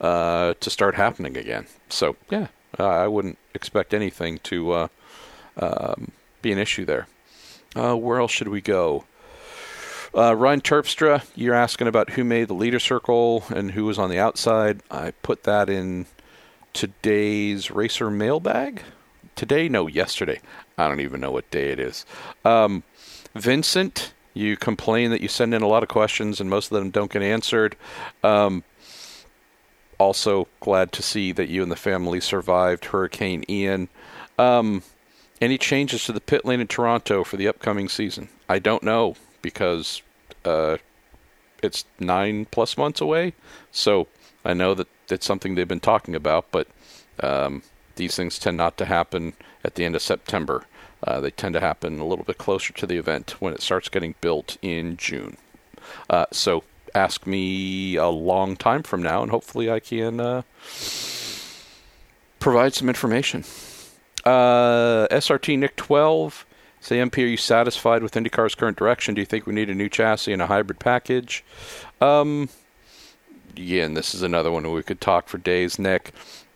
uh, 0.00 0.54
to 0.60 0.70
start 0.70 0.94
happening 0.94 1.36
again. 1.36 1.66
So, 1.88 2.16
yeah, 2.30 2.48
uh, 2.78 2.86
I 2.86 3.06
wouldn't 3.06 3.38
expect 3.54 3.94
anything 3.94 4.38
to 4.44 4.72
uh, 4.72 4.88
um, 5.56 6.12
be 6.42 6.52
an 6.52 6.58
issue 6.58 6.84
there. 6.84 7.06
Uh, 7.74 7.94
where 7.94 8.20
else 8.20 8.30
should 8.30 8.48
we 8.48 8.60
go? 8.60 9.04
Uh, 10.16 10.34
Ryan 10.34 10.60
Terpstra, 10.60 11.24
you're 11.34 11.54
asking 11.54 11.88
about 11.88 12.10
who 12.10 12.22
made 12.22 12.46
the 12.46 12.54
leader 12.54 12.78
circle 12.78 13.44
and 13.48 13.72
who 13.72 13.84
was 13.84 13.98
on 13.98 14.10
the 14.10 14.18
outside. 14.18 14.80
I 14.90 15.10
put 15.22 15.42
that 15.42 15.68
in 15.68 16.06
today's 16.72 17.70
racer 17.70 18.10
mailbag. 18.10 18.82
Today? 19.34 19.68
No, 19.68 19.88
yesterday. 19.88 20.40
I 20.78 20.86
don't 20.86 21.00
even 21.00 21.20
know 21.20 21.32
what 21.32 21.50
day 21.50 21.70
it 21.70 21.80
is. 21.80 22.06
Um, 22.44 22.84
Vincent, 23.34 24.12
you 24.34 24.56
complain 24.56 25.10
that 25.10 25.20
you 25.20 25.26
send 25.26 25.52
in 25.52 25.62
a 25.62 25.66
lot 25.66 25.82
of 25.82 25.88
questions 25.88 26.40
and 26.40 26.48
most 26.48 26.70
of 26.70 26.78
them 26.78 26.90
don't 26.90 27.10
get 27.10 27.22
answered. 27.22 27.74
Um, 28.22 28.62
also, 29.98 30.46
glad 30.60 30.92
to 30.92 31.02
see 31.02 31.32
that 31.32 31.48
you 31.48 31.62
and 31.62 31.72
the 31.72 31.76
family 31.76 32.20
survived 32.20 32.86
Hurricane 32.86 33.44
Ian. 33.48 33.88
Um, 34.38 34.82
any 35.44 35.58
changes 35.58 36.04
to 36.04 36.12
the 36.12 36.20
pit 36.20 36.44
lane 36.44 36.60
in 36.60 36.66
Toronto 36.66 37.22
for 37.22 37.36
the 37.36 37.46
upcoming 37.46 37.88
season? 37.88 38.28
I 38.48 38.58
don't 38.58 38.82
know 38.82 39.16
because 39.42 40.02
uh, 40.44 40.78
it's 41.62 41.84
nine 42.00 42.46
plus 42.46 42.78
months 42.78 43.00
away. 43.00 43.34
So 43.70 44.08
I 44.44 44.54
know 44.54 44.74
that 44.74 44.88
it's 45.10 45.26
something 45.26 45.54
they've 45.54 45.68
been 45.68 45.80
talking 45.80 46.14
about, 46.14 46.46
but 46.50 46.66
um, 47.20 47.62
these 47.96 48.16
things 48.16 48.38
tend 48.38 48.56
not 48.56 48.78
to 48.78 48.86
happen 48.86 49.34
at 49.62 49.74
the 49.74 49.84
end 49.84 49.94
of 49.94 50.02
September. 50.02 50.64
Uh, 51.06 51.20
they 51.20 51.30
tend 51.30 51.52
to 51.52 51.60
happen 51.60 52.00
a 52.00 52.06
little 52.06 52.24
bit 52.24 52.38
closer 52.38 52.72
to 52.72 52.86
the 52.86 52.96
event 52.96 53.32
when 53.40 53.52
it 53.52 53.60
starts 53.60 53.90
getting 53.90 54.14
built 54.22 54.56
in 54.62 54.96
June. 54.96 55.36
Uh, 56.08 56.24
so 56.32 56.64
ask 56.94 57.26
me 57.26 57.96
a 57.96 58.08
long 58.08 58.56
time 58.56 58.82
from 58.82 59.02
now, 59.02 59.20
and 59.20 59.30
hopefully 59.30 59.70
I 59.70 59.80
can 59.80 60.20
uh, 60.20 60.42
provide 62.40 62.72
some 62.72 62.88
information. 62.88 63.44
Uh, 64.24 65.06
SRT 65.08 65.58
Nick 65.58 65.76
12 65.76 66.46
Say, 66.84 66.98
MP, 66.98 67.24
are 67.24 67.26
you 67.26 67.38
satisfied 67.38 68.02
with 68.02 68.12
IndyCar's 68.12 68.54
current 68.54 68.76
direction? 68.76 69.14
Do 69.14 69.22
you 69.22 69.24
think 69.24 69.46
we 69.46 69.54
need 69.54 69.70
a 69.70 69.74
new 69.74 69.88
chassis 69.88 70.34
and 70.34 70.42
a 70.42 70.48
hybrid 70.48 70.78
package? 70.78 71.42
Um, 72.02 72.50
yeah, 73.56 73.84
and 73.84 73.96
this 73.96 74.14
is 74.14 74.20
another 74.20 74.50
one 74.50 74.70
we 74.70 74.82
could 74.82 75.00
talk 75.00 75.28
for 75.28 75.38
days, 75.38 75.78
Nick. 75.78 76.12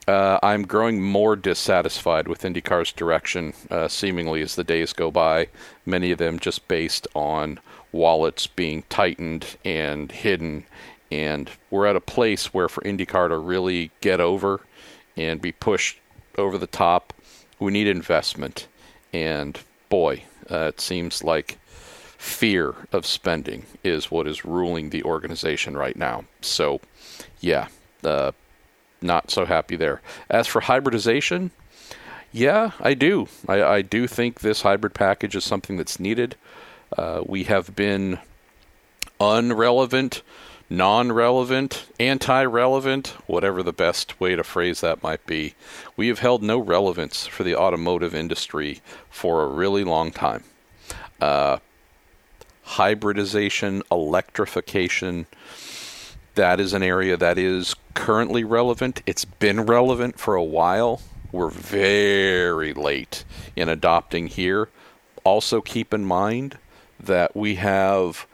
Uh, 0.06 0.38
I'm 0.42 0.66
growing 0.66 1.00
more 1.00 1.34
dissatisfied 1.34 2.28
with 2.28 2.42
IndyCar's 2.42 2.92
direction, 2.92 3.54
uh, 3.70 3.88
seemingly 3.88 4.42
as 4.42 4.54
the 4.54 4.64
days 4.64 4.92
go 4.92 5.10
by. 5.10 5.48
Many 5.86 6.10
of 6.10 6.18
them 6.18 6.38
just 6.38 6.68
based 6.68 7.06
on 7.14 7.58
wallets 7.90 8.46
being 8.46 8.82
tightened 8.90 9.56
and 9.64 10.12
hidden. 10.12 10.66
And 11.10 11.50
we're 11.70 11.86
at 11.86 11.96
a 11.96 12.02
place 12.02 12.52
where 12.52 12.68
for 12.68 12.82
IndyCar 12.82 13.30
to 13.30 13.38
really 13.38 13.92
get 14.02 14.20
over 14.20 14.60
and 15.16 15.40
be 15.40 15.52
pushed 15.52 16.00
over 16.36 16.58
the 16.58 16.66
top, 16.66 17.14
we 17.58 17.72
need 17.72 17.86
investment. 17.86 18.66
And 19.12 19.58
boy, 19.88 20.24
uh, 20.50 20.70
it 20.74 20.80
seems 20.80 21.24
like 21.24 21.58
fear 22.18 22.74
of 22.92 23.06
spending 23.06 23.66
is 23.84 24.10
what 24.10 24.26
is 24.26 24.44
ruling 24.44 24.90
the 24.90 25.02
organization 25.04 25.76
right 25.76 25.96
now. 25.96 26.24
So, 26.40 26.80
yeah, 27.40 27.68
uh, 28.04 28.32
not 29.00 29.30
so 29.30 29.44
happy 29.44 29.76
there. 29.76 30.00
As 30.28 30.46
for 30.46 30.60
hybridization, 30.60 31.50
Yeah, 32.32 32.72
I 32.80 32.94
do. 32.94 33.28
I, 33.48 33.62
I 33.62 33.82
do 33.82 34.06
think 34.06 34.40
this 34.40 34.60
hybrid 34.62 34.92
package 34.94 35.34
is 35.34 35.44
something 35.44 35.78
that's 35.78 35.98
needed. 35.98 36.36
Uh, 36.96 37.22
we 37.24 37.44
have 37.44 37.74
been 37.74 38.18
unrelevant, 39.18 40.22
non 40.70 41.12
relevant, 41.12 41.86
anti 41.98 42.44
relevant, 42.44 43.08
whatever 43.26 43.62
the 43.62 43.72
best 43.72 44.20
way 44.20 44.36
to 44.36 44.44
phrase 44.44 44.80
that 44.80 45.02
might 45.02 45.24
be. 45.26 45.54
We 45.96 46.08
have 46.08 46.18
held 46.18 46.42
no 46.42 46.58
relevance 46.58 47.26
for 47.26 47.44
the 47.44 47.56
automotive 47.56 48.14
industry 48.14 48.80
for 49.10 49.42
a 49.42 49.48
really 49.48 49.84
long 49.84 50.10
time. 50.10 50.44
Uh, 51.20 51.58
hybridization, 52.62 53.82
electrification, 53.90 55.26
that 56.34 56.60
is 56.60 56.72
an 56.72 56.82
area 56.82 57.16
that 57.16 57.38
is 57.38 57.74
currently 57.94 58.44
relevant. 58.44 59.02
It's 59.06 59.24
been 59.24 59.62
relevant 59.62 60.18
for 60.18 60.34
a 60.34 60.44
while. 60.44 61.00
We're 61.32 61.50
very 61.50 62.72
late 62.72 63.24
in 63.56 63.68
adopting 63.68 64.28
here. 64.28 64.68
Also, 65.24 65.60
keep 65.60 65.92
in 65.92 66.04
mind 66.04 66.58
that 67.00 67.34
we 67.34 67.56
have 67.56 68.26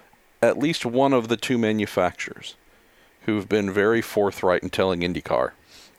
at 0.44 0.58
least 0.58 0.86
one 0.86 1.12
of 1.12 1.28
the 1.28 1.36
two 1.36 1.58
manufacturers 1.58 2.56
who've 3.22 3.48
been 3.48 3.72
very 3.72 4.02
forthright 4.02 4.62
in 4.62 4.70
telling 4.70 5.00
IndyCar 5.00 5.52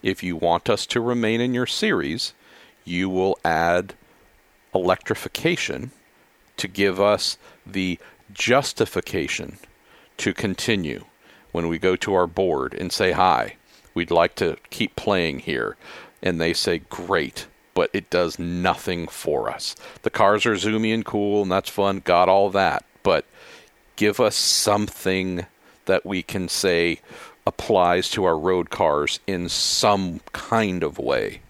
if 0.06 0.22
you 0.22 0.36
want 0.36 0.70
us 0.70 0.86
to 0.86 1.02
remain 1.02 1.41
in 1.41 1.56
your 1.56 1.66
series, 1.66 2.34
you 2.84 3.10
will 3.10 3.39
add 3.43 3.96
electrification 4.74 5.89
to 6.58 6.68
give 6.68 7.02
us 7.02 7.38
the 7.66 7.98
justification 8.32 9.58
to 10.18 10.32
continue 10.32 11.06
when 11.52 11.68
we 11.68 11.80
go 11.80 11.96
to 11.96 12.14
our 12.14 12.28
board 12.28 12.76
and 12.76 12.91
say, 12.91 13.14
Hi, 13.14 13.56
we'd 13.96 14.12
like 14.12 14.36
to 14.36 14.58
keep 14.70 14.96
playing 14.96 15.39
here. 15.39 15.76
And 16.22 16.39
they 16.39 16.54
say, 16.54 16.80
Great, 16.89 17.48
but 17.74 17.89
it 17.91 18.12
does 18.12 18.38
nothing 18.38 19.08
for 19.08 19.50
us. 19.50 19.76
The 20.04 20.12
cars 20.12 20.46
are 20.46 20.54
zoomy 20.54 20.93
and 20.93 21.04
cool, 21.04 21.41
and 21.41 21.52
that's 21.52 21.70
fun, 21.70 22.02
got 22.06 22.30
all 22.30 22.52
that. 22.52 22.86
But 23.02 23.26
give 23.96 24.20
us 24.20 24.36
something 24.36 25.46
that 25.86 26.06
we 26.06 26.24
can 26.24 26.50
say 26.50 27.00
applies 27.48 28.10
to 28.10 28.26
our 28.26 28.38
road 28.38 28.70
cars 28.70 29.20
in 29.28 29.50
some 29.50 30.20
kind 30.34 30.84
of 30.84 30.98
way. 30.98 31.41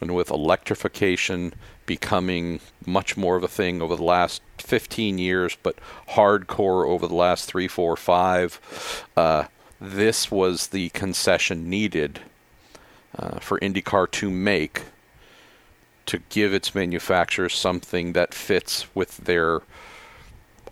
And 0.00 0.14
with 0.14 0.30
electrification 0.30 1.54
becoming 1.86 2.60
much 2.86 3.16
more 3.16 3.36
of 3.36 3.42
a 3.42 3.48
thing 3.48 3.82
over 3.82 3.96
the 3.96 4.04
last 4.04 4.42
15 4.58 5.18
years, 5.18 5.56
but 5.62 5.76
hardcore 6.10 6.86
over 6.86 7.06
the 7.06 7.14
last 7.14 7.46
three, 7.46 7.68
four, 7.68 7.96
five, 7.96 9.06
uh, 9.16 9.44
this 9.80 10.30
was 10.30 10.68
the 10.68 10.88
concession 10.90 11.68
needed 11.68 12.20
uh, 13.18 13.40
for 13.40 13.58
IndyCar 13.60 14.10
to 14.12 14.30
make 14.30 14.82
to 16.06 16.20
give 16.30 16.52
its 16.52 16.74
manufacturers 16.74 17.54
something 17.54 18.12
that 18.12 18.34
fits 18.34 18.86
with 18.94 19.18
their 19.18 19.62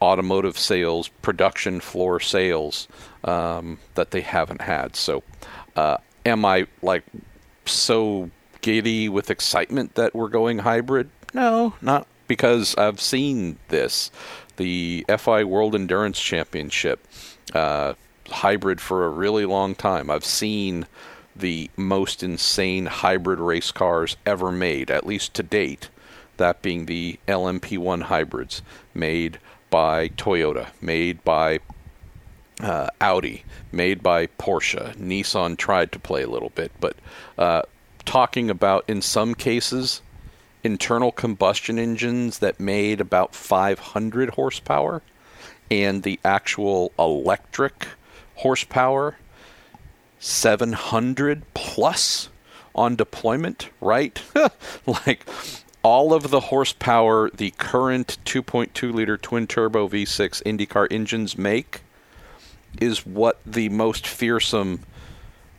automotive 0.02 0.58
sales, 0.58 1.08
production 1.22 1.80
floor 1.80 2.20
sales 2.20 2.88
um, 3.24 3.78
that 3.94 4.10
they 4.10 4.20
haven't 4.20 4.62
had. 4.62 4.96
So, 4.96 5.22
uh, 5.76 5.98
am 6.24 6.44
I 6.44 6.66
like 6.82 7.04
so 7.66 8.30
giddy 8.62 9.08
with 9.08 9.30
excitement 9.30 9.94
that 9.94 10.14
we're 10.14 10.28
going 10.28 10.58
hybrid? 10.58 11.10
No, 11.34 11.74
not 11.80 12.06
because 12.30 12.76
I've 12.76 13.00
seen 13.00 13.58
this. 13.68 14.10
The 14.56 15.04
FIA 15.08 15.46
World 15.46 15.74
Endurance 15.74 16.20
Championship 16.20 17.06
uh, 17.54 17.94
hybrid 18.28 18.80
for 18.80 19.04
a 19.04 19.08
really 19.08 19.44
long 19.44 19.74
time. 19.74 20.10
I've 20.10 20.24
seen 20.24 20.86
the 21.34 21.70
most 21.76 22.22
insane 22.22 22.86
hybrid 22.86 23.40
race 23.40 23.72
cars 23.72 24.16
ever 24.26 24.52
made, 24.52 24.90
at 24.90 25.06
least 25.06 25.34
to 25.34 25.42
date. 25.42 25.88
That 26.36 26.62
being 26.62 26.86
the 26.86 27.18
LMP1 27.26 28.02
hybrids 28.02 28.62
made 28.94 29.38
by 29.70 30.08
Toyota, 30.10 30.68
made 30.80 31.24
by 31.24 31.60
uh, 32.60 32.88
Audi, 33.00 33.44
made 33.72 34.02
by 34.02 34.26
Porsche. 34.26 34.94
Nissan 34.96 35.56
tried 35.56 35.92
to 35.92 35.98
play 35.98 36.22
a 36.22 36.28
little 36.28 36.50
bit, 36.50 36.72
but 36.80 36.96
uh, 37.38 37.62
talking 38.04 38.50
about 38.50 38.84
in 38.88 39.00
some 39.00 39.34
cases 39.34 40.02
internal 40.62 41.10
combustion 41.10 41.78
engines 41.78 42.40
that 42.40 42.60
made 42.60 43.00
about 43.00 43.34
500 43.34 44.30
horsepower 44.30 45.02
and 45.70 46.02
the 46.02 46.20
actual 46.24 46.92
electric 46.98 47.86
horsepower 48.36 49.16
700 50.18 51.42
plus 51.54 52.28
on 52.74 52.94
deployment, 52.94 53.70
right? 53.80 54.20
like 54.86 55.26
all 55.82 56.12
of 56.12 56.30
the 56.30 56.40
horsepower 56.40 57.30
the 57.30 57.50
current 57.52 58.18
2.2 58.24 58.92
liter 58.92 59.16
twin 59.16 59.46
turbo 59.46 59.88
V6 59.88 60.42
IndyCar 60.42 60.86
engines 60.90 61.38
make 61.38 61.80
is 62.80 63.06
what 63.06 63.40
the 63.46 63.68
most 63.68 64.06
fearsome 64.06 64.80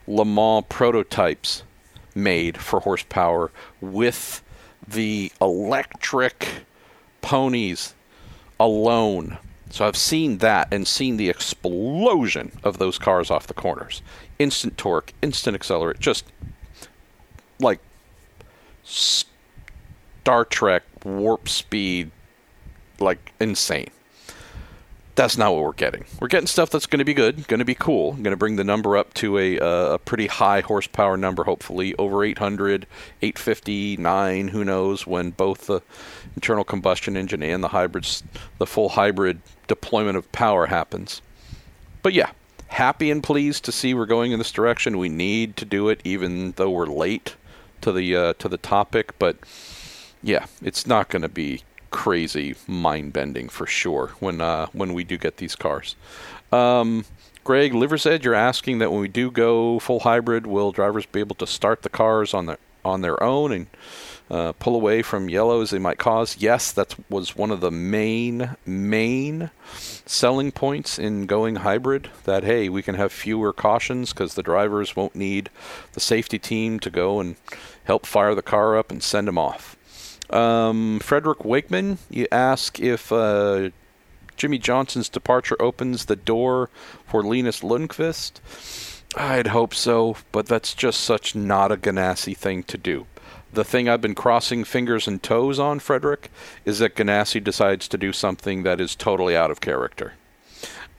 Le 0.07 0.25
Mans 0.25 0.65
prototypes 0.69 1.63
made 2.15 2.57
for 2.57 2.81
horsepower 2.81 3.51
with 3.79 4.41
the 4.87 5.31
electric 5.39 6.65
ponies 7.21 7.93
alone. 8.59 9.37
So 9.69 9.87
I've 9.87 9.97
seen 9.97 10.39
that 10.39 10.67
and 10.71 10.87
seen 10.87 11.17
the 11.17 11.29
explosion 11.29 12.51
of 12.63 12.77
those 12.77 12.99
cars 12.99 13.31
off 13.31 13.47
the 13.47 13.53
corners. 13.53 14.01
Instant 14.37 14.77
torque, 14.77 15.13
instant 15.21 15.55
accelerate, 15.55 15.99
just 15.99 16.25
like 17.59 17.79
Star 20.21 20.45
Trek 20.45 20.83
warp 21.03 21.49
speed, 21.49 22.11
like 22.99 23.33
insane. 23.39 23.89
That's 25.15 25.35
not 25.35 25.53
what 25.53 25.63
we're 25.63 25.73
getting. 25.73 26.05
We're 26.19 26.27
getting 26.27 26.45
stuff 26.45 26.69
that's 26.69 26.85
going 26.85 26.99
to 26.99 27.05
be 27.05 27.15
good, 27.15 27.47
going 27.47 27.59
to 27.59 27.65
be 27.65 27.73
cool, 27.73 28.13
going 28.13 28.25
to 28.25 28.37
bring 28.37 28.55
the 28.55 28.63
number 28.63 28.95
up 28.95 29.15
to 29.15 29.39
a, 29.39 29.59
uh, 29.59 29.93
a 29.93 29.97
pretty 29.97 30.27
high 30.27 30.61
horsepower 30.61 31.17
number, 31.17 31.43
hopefully 31.43 31.95
over 31.95 32.23
800, 32.23 32.85
859, 33.23 34.49
who 34.49 34.63
knows, 34.63 35.07
when 35.07 35.31
both 35.31 35.65
the 35.65 35.81
internal 36.35 36.63
combustion 36.63 37.17
engine 37.17 37.41
and 37.41 37.63
the 37.63 37.69
hybrids, 37.69 38.21
the 38.59 38.67
full 38.67 38.89
hybrid 38.89 39.41
deployment 39.67 40.17
of 40.17 40.31
power 40.31 40.67
happens. 40.67 41.23
But 42.03 42.13
yeah, 42.13 42.29
happy 42.67 43.09
and 43.09 43.23
pleased 43.23 43.65
to 43.65 43.71
see 43.71 43.95
we're 43.95 44.05
going 44.05 44.31
in 44.33 44.37
this 44.37 44.51
direction. 44.51 44.99
We 44.99 45.09
need 45.09 45.57
to 45.57 45.65
do 45.65 45.89
it, 45.89 45.99
even 46.03 46.51
though 46.51 46.69
we're 46.69 46.85
late 46.85 47.35
to 47.81 47.91
the 47.91 48.15
uh, 48.15 48.33
to 48.33 48.47
the 48.47 48.57
topic, 48.57 49.17
but 49.17 49.37
yeah, 50.23 50.45
it's 50.61 50.85
not 50.85 51.09
going 51.09 51.21
to 51.21 51.29
be 51.29 51.63
crazy 51.89 52.55
mind 52.67 53.11
bending 53.11 53.49
for 53.49 53.67
sure 53.67 54.11
when 54.19 54.41
uh, 54.41 54.67
when 54.67 54.93
we 54.93 55.03
do 55.03 55.17
get 55.17 55.37
these 55.37 55.55
cars. 55.55 55.95
Um, 56.51 57.05
Greg 57.43 57.73
Liversedge, 57.73 58.23
you're 58.23 58.33
asking 58.33 58.79
that 58.79 58.91
when 58.91 59.01
we 59.01 59.07
do 59.07 59.31
go 59.31 59.79
full 59.79 60.01
hybrid, 60.01 60.45
will 60.45 60.71
drivers 60.71 61.05
be 61.05 61.19
able 61.19 61.35
to 61.35 61.47
start 61.47 61.81
the 61.81 61.89
cars 61.89 62.33
on 62.33 62.45
their 62.45 62.59
on 62.83 63.01
their 63.01 63.21
own 63.21 63.51
and 63.51 63.67
uh, 64.29 64.53
pull 64.53 64.75
away 64.75 65.01
from 65.01 65.29
yellows 65.29 65.71
they 65.71 65.79
might 65.79 65.97
cause? 65.97 66.37
Yes, 66.39 66.71
that 66.71 66.95
was 67.09 67.35
one 67.35 67.51
of 67.51 67.59
the 67.59 67.71
main 67.71 68.55
main 68.65 69.49
selling 69.73 70.51
points 70.51 70.99
in 70.99 71.25
going 71.25 71.57
hybrid. 71.57 72.09
That 72.25 72.43
hey, 72.43 72.69
we 72.69 72.83
can 72.83 72.95
have 72.95 73.11
fewer 73.11 73.53
cautions 73.53 74.13
because 74.13 74.35
the 74.35 74.43
drivers 74.43 74.95
won't 74.95 75.15
need 75.15 75.49
the 75.93 75.99
safety 75.99 76.39
team 76.39 76.79
to 76.81 76.89
go 76.89 77.19
and 77.19 77.35
help 77.85 78.05
fire 78.05 78.35
the 78.35 78.41
car 78.41 78.77
up 78.77 78.91
and 78.91 79.01
send 79.01 79.27
them 79.27 79.37
off. 79.37 79.75
Um, 80.31 80.99
Frederick 80.99 81.43
Wakeman, 81.43 81.97
you 82.09 82.27
ask 82.31 82.79
if 82.79 83.11
uh, 83.11 83.69
Jimmie 84.37 84.59
Johnson's 84.59 85.09
departure 85.09 85.61
opens 85.61 86.05
the 86.05 86.15
door 86.15 86.69
for 87.05 87.21
Linus 87.21 87.59
Lundqvist. 87.61 88.39
I'd 89.17 89.47
hope 89.47 89.73
so, 89.73 90.15
but 90.31 90.45
that's 90.45 90.73
just 90.73 91.01
such 91.01 91.35
not 91.35 91.71
a 91.71 91.77
Ganassi 91.77 92.35
thing 92.35 92.63
to 92.63 92.77
do. 92.77 93.07
The 93.53 93.65
thing 93.65 93.89
I've 93.89 93.99
been 93.99 94.15
crossing 94.15 94.63
fingers 94.63 95.07
and 95.07 95.21
toes 95.21 95.59
on, 95.59 95.79
Frederick, 95.79 96.31
is 96.63 96.79
that 96.79 96.95
Ganassi 96.95 97.43
decides 97.43 97.89
to 97.89 97.97
do 97.97 98.13
something 98.13 98.63
that 98.63 98.79
is 98.79 98.95
totally 98.95 99.35
out 99.35 99.51
of 99.51 99.59
character, 99.59 100.13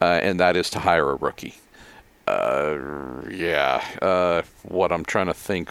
uh, 0.03 0.21
and 0.23 0.39
that 0.39 0.55
is 0.55 0.69
to 0.71 0.81
hire 0.81 1.09
a 1.11 1.15
rookie. 1.15 1.55
Uh, 2.29 2.79
yeah, 3.31 3.83
uh, 4.03 4.43
what 4.63 4.93
I'm 4.93 5.05
trying 5.05 5.27
to 5.27 5.35
think 5.35 5.71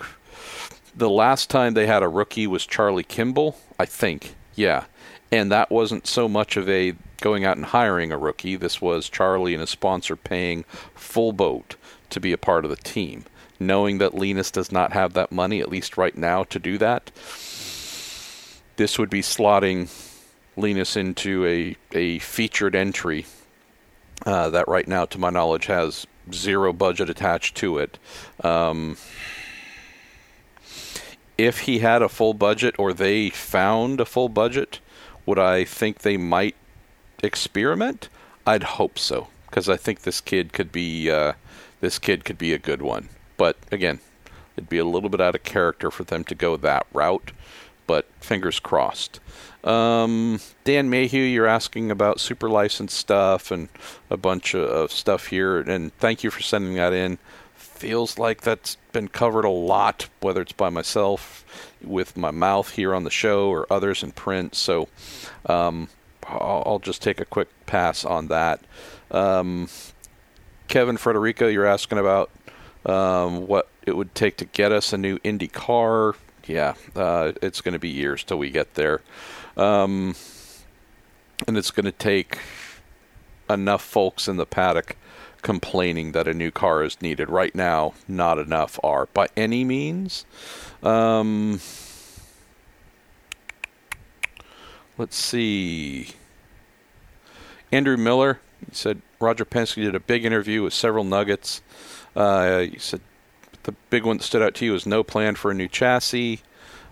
the 0.95 1.09
last 1.09 1.49
time 1.49 1.73
they 1.73 1.87
had 1.87 2.03
a 2.03 2.07
rookie 2.07 2.47
was 2.47 2.65
Charlie 2.65 3.03
Kimball, 3.03 3.57
I 3.79 3.85
think. 3.85 4.35
Yeah. 4.55 4.85
And 5.31 5.51
that 5.51 5.71
wasn't 5.71 6.07
so 6.07 6.27
much 6.27 6.57
of 6.57 6.67
a 6.67 6.93
going 7.21 7.45
out 7.45 7.57
and 7.57 7.67
hiring 7.67 8.11
a 8.11 8.17
rookie. 8.17 8.55
This 8.55 8.81
was 8.81 9.09
Charlie 9.09 9.53
and 9.53 9.61
his 9.61 9.69
sponsor 9.69 10.15
paying 10.15 10.65
full 10.93 11.31
boat 11.31 11.75
to 12.09 12.19
be 12.19 12.33
a 12.33 12.37
part 12.37 12.65
of 12.65 12.71
the 12.71 12.77
team. 12.77 13.25
Knowing 13.59 13.99
that 13.99 14.15
Linus 14.15 14.51
does 14.51 14.71
not 14.71 14.91
have 14.91 15.13
that 15.13 15.31
money, 15.31 15.61
at 15.61 15.69
least 15.69 15.95
right 15.95 16.17
now, 16.17 16.43
to 16.45 16.57
do 16.57 16.77
that, 16.79 17.11
this 18.75 18.97
would 18.97 19.09
be 19.09 19.21
slotting 19.21 19.87
Linus 20.57 20.97
into 20.97 21.45
a, 21.45 21.75
a 21.91 22.19
featured 22.19 22.75
entry 22.75 23.25
uh, 24.25 24.49
that 24.49 24.67
right 24.67 24.87
now, 24.87 25.05
to 25.05 25.19
my 25.19 25.29
knowledge, 25.29 25.67
has 25.67 26.07
zero 26.33 26.73
budget 26.73 27.09
attached 27.09 27.55
to 27.57 27.77
it. 27.77 27.99
Um, 28.43 28.97
if 31.37 31.61
he 31.61 31.79
had 31.79 32.01
a 32.01 32.09
full 32.09 32.33
budget 32.33 32.75
or 32.77 32.93
they 32.93 33.29
found 33.29 33.99
a 33.99 34.05
full 34.05 34.29
budget, 34.29 34.79
would 35.25 35.39
I 35.39 35.63
think 35.63 35.99
they 35.99 36.17
might 36.17 36.55
experiment? 37.23 38.09
I'd 38.45 38.63
hope 38.63 38.97
so 38.97 39.27
because 39.49 39.69
I 39.69 39.77
think 39.77 40.01
this 40.01 40.21
kid 40.21 40.53
could 40.53 40.71
be 40.71 41.09
uh, 41.09 41.33
this 41.79 41.99
kid 41.99 42.25
could 42.25 42.37
be 42.37 42.53
a 42.53 42.59
good 42.59 42.81
one. 42.81 43.09
But 43.37 43.57
again, 43.71 43.99
it'd 44.55 44.69
be 44.69 44.77
a 44.77 44.85
little 44.85 45.09
bit 45.09 45.21
out 45.21 45.35
of 45.35 45.43
character 45.43 45.91
for 45.91 46.03
them 46.03 46.23
to 46.25 46.35
go 46.35 46.57
that 46.57 46.87
route. 46.93 47.31
But 47.87 48.05
fingers 48.21 48.59
crossed. 48.59 49.19
Um, 49.63 50.39
Dan 50.63 50.89
Mayhew, 50.89 51.21
you're 51.21 51.47
asking 51.47 51.91
about 51.91 52.19
super 52.19 52.49
license 52.49 52.93
stuff 52.93 53.51
and 53.51 53.67
a 54.09 54.17
bunch 54.17 54.53
of, 54.53 54.63
of 54.63 54.91
stuff 54.91 55.27
here, 55.27 55.59
and 55.59 55.93
thank 55.97 56.23
you 56.23 56.31
for 56.31 56.41
sending 56.41 56.75
that 56.75 56.93
in 56.93 57.17
feels 57.81 58.19
like 58.19 58.41
that's 58.41 58.77
been 58.91 59.07
covered 59.07 59.43
a 59.43 59.49
lot, 59.49 60.07
whether 60.19 60.43
it's 60.43 60.51
by 60.51 60.69
myself 60.69 61.43
with 61.81 62.15
my 62.15 62.29
mouth 62.29 62.69
here 62.69 62.93
on 62.93 63.05
the 63.05 63.09
show 63.09 63.49
or 63.49 63.65
others 63.73 64.03
in 64.03 64.11
print. 64.11 64.53
So 64.53 64.87
um, 65.47 65.89
I'll, 66.27 66.77
just 66.77 67.01
take 67.01 67.19
a 67.19 67.25
quick 67.25 67.47
pass 67.65 68.05
on 68.05 68.27
that. 68.27 68.61
Um, 69.09 69.67
Kevin 70.67 70.95
Frederico, 70.95 71.51
you're 71.51 71.65
asking 71.65 71.97
about 71.97 72.29
um, 72.85 73.47
what 73.47 73.67
it 73.87 73.97
would 73.97 74.13
take 74.13 74.37
to 74.37 74.45
get 74.45 74.71
us 74.71 74.93
a 74.93 74.97
new 74.97 75.17
Indy 75.23 75.47
car. 75.47 76.13
Yeah, 76.45 76.75
uh, 76.95 77.31
it's 77.41 77.61
going 77.61 77.73
to 77.73 77.79
be 77.79 77.89
years 77.89 78.23
till 78.23 78.37
we 78.37 78.51
get 78.51 78.75
there. 78.75 79.01
Um, 79.57 80.13
and 81.47 81.57
it's 81.57 81.71
going 81.71 81.85
to 81.85 81.91
take 81.91 82.37
enough 83.49 83.81
folks 83.81 84.27
in 84.27 84.37
the 84.37 84.45
paddock 84.45 84.95
complaining 85.41 86.11
that 86.11 86.27
a 86.27 86.33
new 86.33 86.51
car 86.51 86.83
is 86.83 87.01
needed. 87.01 87.29
Right 87.29 87.53
now, 87.53 87.93
not 88.07 88.39
enough 88.39 88.79
are 88.83 89.07
by 89.07 89.27
any 89.35 89.63
means. 89.63 90.25
Um, 90.83 91.59
let's 94.97 95.15
see. 95.15 96.09
Andrew 97.71 97.97
Miller 97.97 98.39
said 98.71 99.01
Roger 99.19 99.45
Penske 99.45 99.75
did 99.75 99.95
a 99.95 99.99
big 99.99 100.25
interview 100.25 100.63
with 100.63 100.73
several 100.73 101.03
nuggets. 101.03 101.61
Uh, 102.15 102.59
he 102.59 102.79
said 102.79 103.01
the 103.63 103.73
big 103.89 104.03
one 104.03 104.17
that 104.17 104.23
stood 104.23 104.41
out 104.41 104.55
to 104.55 104.65
you 104.65 104.73
was 104.73 104.85
no 104.85 105.03
plan 105.03 105.35
for 105.35 105.51
a 105.51 105.53
new 105.53 105.67
chassis. 105.67 106.41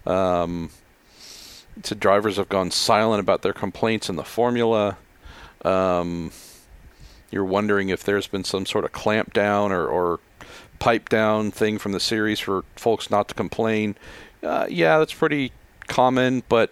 Um, 0.05 0.71
said 1.83 1.99
drivers 1.99 2.37
have 2.37 2.49
gone 2.49 2.71
silent 2.71 3.19
about 3.19 3.41
their 3.41 3.53
complaints 3.53 4.09
in 4.09 4.15
the 4.15 4.23
formula. 4.23 4.97
Um, 5.63 6.31
you're 7.32 7.45
wondering 7.45 7.89
if 7.89 8.03
there's 8.03 8.27
been 8.27 8.43
some 8.43 8.65
sort 8.65 8.86
of 8.86 8.91
clamp 8.91 9.34
down 9.34 9.71
or, 9.71 9.86
or 9.88 10.19
pipe 10.80 11.09
down 11.09 11.51
thing 11.51 11.77
from 11.77 11.91
the 11.91 11.99
series 11.99 12.39
for 12.39 12.63
folks 12.75 13.09
not 13.09 13.27
to 13.27 13.34
complain. 13.34 13.95
Uh, 14.41 14.65
yeah, 14.69 14.97
that's 14.97 15.13
pretty 15.13 15.51
common, 15.88 16.43
but 16.49 16.71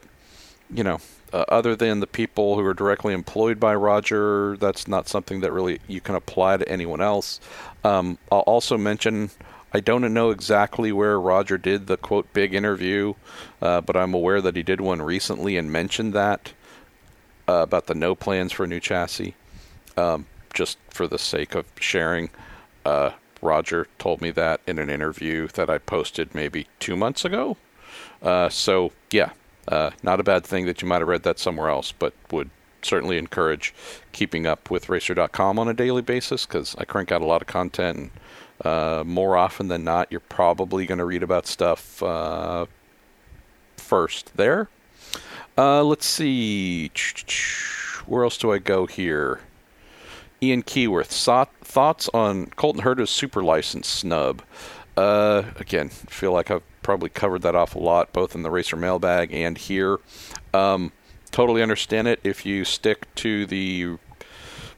you 0.74 0.84
know, 0.84 1.00
uh, 1.34 1.46
other 1.50 1.76
than 1.76 2.00
the 2.00 2.08
people 2.08 2.56
who 2.56 2.66
are 2.66 2.74
directly 2.74 3.14
employed 3.14 3.60
by 3.60 3.76
Roger, 3.76 4.56
that's 4.58 4.88
not 4.88 5.08
something 5.08 5.42
that 5.42 5.52
really 5.52 5.80
you 5.88 6.02
can 6.02 6.16
apply 6.16 6.58
to 6.58 6.68
anyone 6.70 7.02
else. 7.02 7.40
Um, 7.84 8.18
I'll 8.32 8.40
also 8.40 8.78
mention 8.78 9.30
I 9.74 9.82
don't 9.82 10.14
know 10.14 10.30
exactly 10.30 10.92
where 10.92 11.20
Roger 11.20 11.58
did 11.58 11.88
the 11.88 11.98
quote 11.98 12.32
big 12.34 12.54
interview, 12.54 13.16
uh, 13.62 13.82
but 13.82 13.98
I'm 13.98 14.14
aware 14.14 14.42
that 14.42 14.56
he 14.56 14.64
did 14.64 14.80
one 14.80 15.02
recently 15.02 15.58
and 15.58 15.72
mentioned 15.72 16.14
that 16.14 16.54
uh, 17.48 17.64
about 17.64 17.88
the 17.88 17.96
no 17.96 18.16
plans 18.16 18.54
for 18.54 18.64
a 18.64 18.68
new 18.68 18.80
chassis. 18.80 19.36
Um, 19.98 20.26
just 20.54 20.78
for 20.90 21.08
the 21.08 21.20
sake 21.20 21.56
of 21.56 21.66
sharing, 21.80 22.30
uh, 22.86 23.12
Roger 23.42 23.88
told 24.00 24.22
me 24.22 24.32
that 24.32 24.62
in 24.66 24.80
an 24.80 24.90
interview 24.90 25.48
that 25.50 25.70
I 25.70 25.78
posted 25.78 26.34
maybe 26.34 26.68
two 26.80 26.96
months 26.96 27.24
ago. 27.26 27.58
Uh, 28.22 28.50
so, 28.50 28.92
yeah, 29.12 29.32
uh, 29.68 29.92
not 30.02 30.20
a 30.20 30.24
bad 30.24 30.44
thing 30.44 30.66
that 30.66 30.82
you 30.82 30.88
might 30.88 31.00
have 31.00 31.08
read 31.08 31.24
that 31.24 31.40
somewhere 31.40 31.70
else, 31.70 31.92
but 31.92 32.14
would 32.32 32.50
certainly 32.82 33.18
encourage 33.18 33.74
keeping 34.12 34.48
up 34.48 34.70
with 34.72 34.90
Racer.com 34.90 35.60
on 35.60 35.68
a 35.68 35.74
daily 35.74 36.02
basis 36.02 36.46
because 36.46 36.76
I 36.78 36.86
crank 36.86 37.12
out 37.12 37.22
a 37.22 37.26
lot 37.26 37.42
of 37.42 37.48
content. 37.48 37.98
And, 37.98 38.12
uh, 38.64 39.04
more 39.06 39.38
often 39.38 39.68
than 39.68 39.84
not, 39.84 40.12
you're 40.12 40.20
probably 40.20 40.86
going 40.86 40.98
to 40.98 41.06
read 41.06 41.22
about 41.24 41.46
stuff 41.46 42.02
uh, 42.02 42.66
first 43.78 44.36
there. 44.36 44.70
Uh, 45.58 45.84
let's 45.84 46.06
see. 46.06 46.92
Where 48.06 48.24
else 48.24 48.38
do 48.38 48.52
I 48.52 48.60
go 48.60 48.86
here? 48.86 49.42
Ian 50.42 50.64
Keyworth, 50.64 51.08
thoughts 51.64 52.10
on 52.14 52.48
Colton 52.56 52.84
Herta's 52.84 53.10
super 53.10 53.44
license 53.44 53.88
snub? 53.88 54.44
Uh, 54.96 55.44
again, 55.60 55.90
feel 55.90 56.32
like 56.32 56.52
I've 56.52 56.64
probably 56.84 57.10
covered 57.10 57.42
that 57.42 57.56
off 57.56 57.76
a 57.76 57.80
lot, 57.80 58.14
both 58.14 58.36
in 58.36 58.44
the 58.44 58.52
racer 58.52 58.76
mailbag 58.76 59.34
and 59.34 59.58
here. 59.58 59.98
Um, 60.54 60.92
totally 61.32 61.62
understand 61.62 62.08
it 62.08 62.20
if 62.24 62.46
you 62.46 62.66
stick 62.66 63.14
to 63.16 63.46
the 63.46 63.98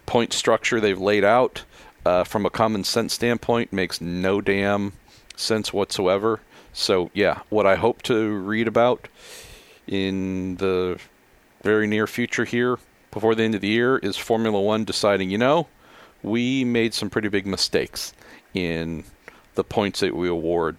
point 0.05 0.33
structure 0.33 0.79
they've 0.79 0.99
laid 0.99 1.23
out. 1.23 1.63
Uh, 2.05 2.23
from 2.23 2.45
a 2.45 2.49
common 2.49 2.83
sense 2.83 3.13
standpoint, 3.13 3.73
makes 3.73 3.99
no 3.99 4.39
damn 4.39 4.93
sense 5.35 5.73
whatsoever. 5.73 6.39
So, 6.71 7.11
yeah, 7.13 7.41
what 7.49 7.65
I 7.65 7.75
hope 7.75 8.01
to 8.03 8.37
read 8.37 8.67
about 8.67 9.09
in 9.85 10.55
the 10.55 10.99
very 11.61 11.87
near 11.87 12.07
future 12.07 12.45
here 12.45 12.79
before 13.11 13.35
the 13.35 13.43
end 13.43 13.55
of 13.55 13.61
the 13.61 13.67
year 13.67 13.97
is 13.97 14.17
Formula 14.17 14.59
One 14.59 14.83
deciding, 14.85 15.29
you 15.29 15.37
know, 15.37 15.67
we 16.21 16.63
made 16.63 16.93
some 16.93 17.09
pretty 17.09 17.29
big 17.29 17.45
mistakes 17.45 18.13
in 18.53 19.03
the 19.55 19.63
points 19.63 20.01
that 20.01 20.15
we 20.15 20.27
award 20.27 20.77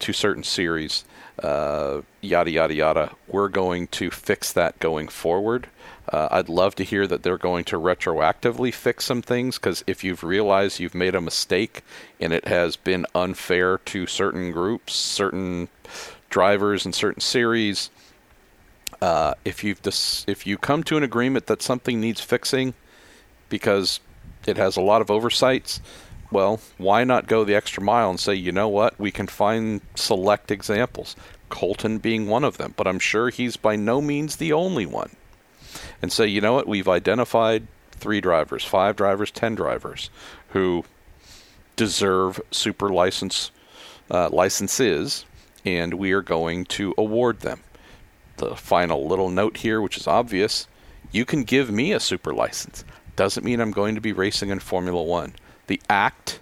to 0.00 0.12
certain 0.12 0.42
series, 0.42 1.04
uh, 1.42 2.00
yada, 2.20 2.50
yada, 2.50 2.74
yada. 2.74 3.10
We're 3.28 3.48
going 3.48 3.88
to 3.88 4.10
fix 4.10 4.52
that 4.52 4.78
going 4.78 5.08
forward. 5.08 5.68
Uh, 6.12 6.28
I'd 6.30 6.48
love 6.48 6.74
to 6.76 6.84
hear 6.84 7.06
that 7.06 7.22
they're 7.22 7.38
going 7.38 7.64
to 7.64 7.76
retroactively 7.76 8.74
fix 8.74 9.04
some 9.04 9.22
things 9.22 9.58
because 9.58 9.84
if 9.86 10.02
you've 10.02 10.24
realized 10.24 10.80
you've 10.80 10.94
made 10.94 11.14
a 11.14 11.20
mistake 11.20 11.82
and 12.18 12.32
it 12.32 12.48
has 12.48 12.76
been 12.76 13.06
unfair 13.14 13.78
to 13.78 14.06
certain 14.06 14.50
groups, 14.50 14.94
certain 14.94 15.68
drivers, 16.28 16.84
and 16.84 16.94
certain 16.94 17.20
series, 17.20 17.90
uh, 19.00 19.34
if 19.44 19.64
you've 19.64 19.82
dis- 19.82 20.24
if 20.26 20.46
you 20.46 20.58
come 20.58 20.82
to 20.84 20.96
an 20.96 21.02
agreement 21.02 21.46
that 21.46 21.62
something 21.62 22.00
needs 22.00 22.20
fixing 22.20 22.74
because 23.48 24.00
it 24.46 24.56
has 24.56 24.76
a 24.76 24.82
lot 24.82 25.00
of 25.00 25.10
oversights, 25.10 25.80
well, 26.30 26.60
why 26.78 27.04
not 27.04 27.26
go 27.26 27.44
the 27.44 27.54
extra 27.54 27.82
mile 27.82 28.10
and 28.10 28.20
say, 28.20 28.34
you 28.34 28.52
know 28.52 28.68
what, 28.68 28.98
we 28.98 29.10
can 29.10 29.26
find 29.26 29.80
select 29.94 30.50
examples, 30.50 31.16
Colton 31.48 31.98
being 31.98 32.26
one 32.26 32.44
of 32.44 32.58
them, 32.58 32.74
but 32.76 32.86
I'm 32.86 32.98
sure 32.98 33.30
he's 33.30 33.56
by 33.56 33.76
no 33.76 34.00
means 34.00 34.36
the 34.36 34.52
only 34.52 34.86
one. 34.86 35.10
And 36.02 36.12
say, 36.12 36.26
you 36.26 36.40
know 36.40 36.54
what, 36.54 36.66
we've 36.66 36.88
identified 36.88 37.66
three 37.92 38.20
drivers, 38.20 38.64
five 38.64 38.96
drivers, 38.96 39.30
ten 39.30 39.54
drivers 39.54 40.10
who 40.50 40.84
deserve 41.76 42.40
super 42.50 42.88
license 42.90 43.50
uh, 44.10 44.28
licenses, 44.30 45.24
and 45.64 45.94
we 45.94 46.12
are 46.12 46.22
going 46.22 46.64
to 46.64 46.94
award 46.98 47.40
them 47.40 47.60
the 48.40 48.56
final 48.56 49.06
little 49.06 49.30
note 49.30 49.58
here, 49.58 49.80
which 49.80 49.96
is 49.96 50.06
obvious. 50.06 50.66
You 51.12 51.24
can 51.24 51.44
give 51.44 51.70
me 51.70 51.92
a 51.92 52.00
super 52.00 52.32
license. 52.32 52.84
Doesn't 53.16 53.44
mean 53.44 53.60
I'm 53.60 53.70
going 53.70 53.94
to 53.94 54.00
be 54.00 54.12
racing 54.12 54.48
in 54.48 54.60
Formula 54.60 55.02
One. 55.02 55.34
The 55.66 55.80
act 55.88 56.40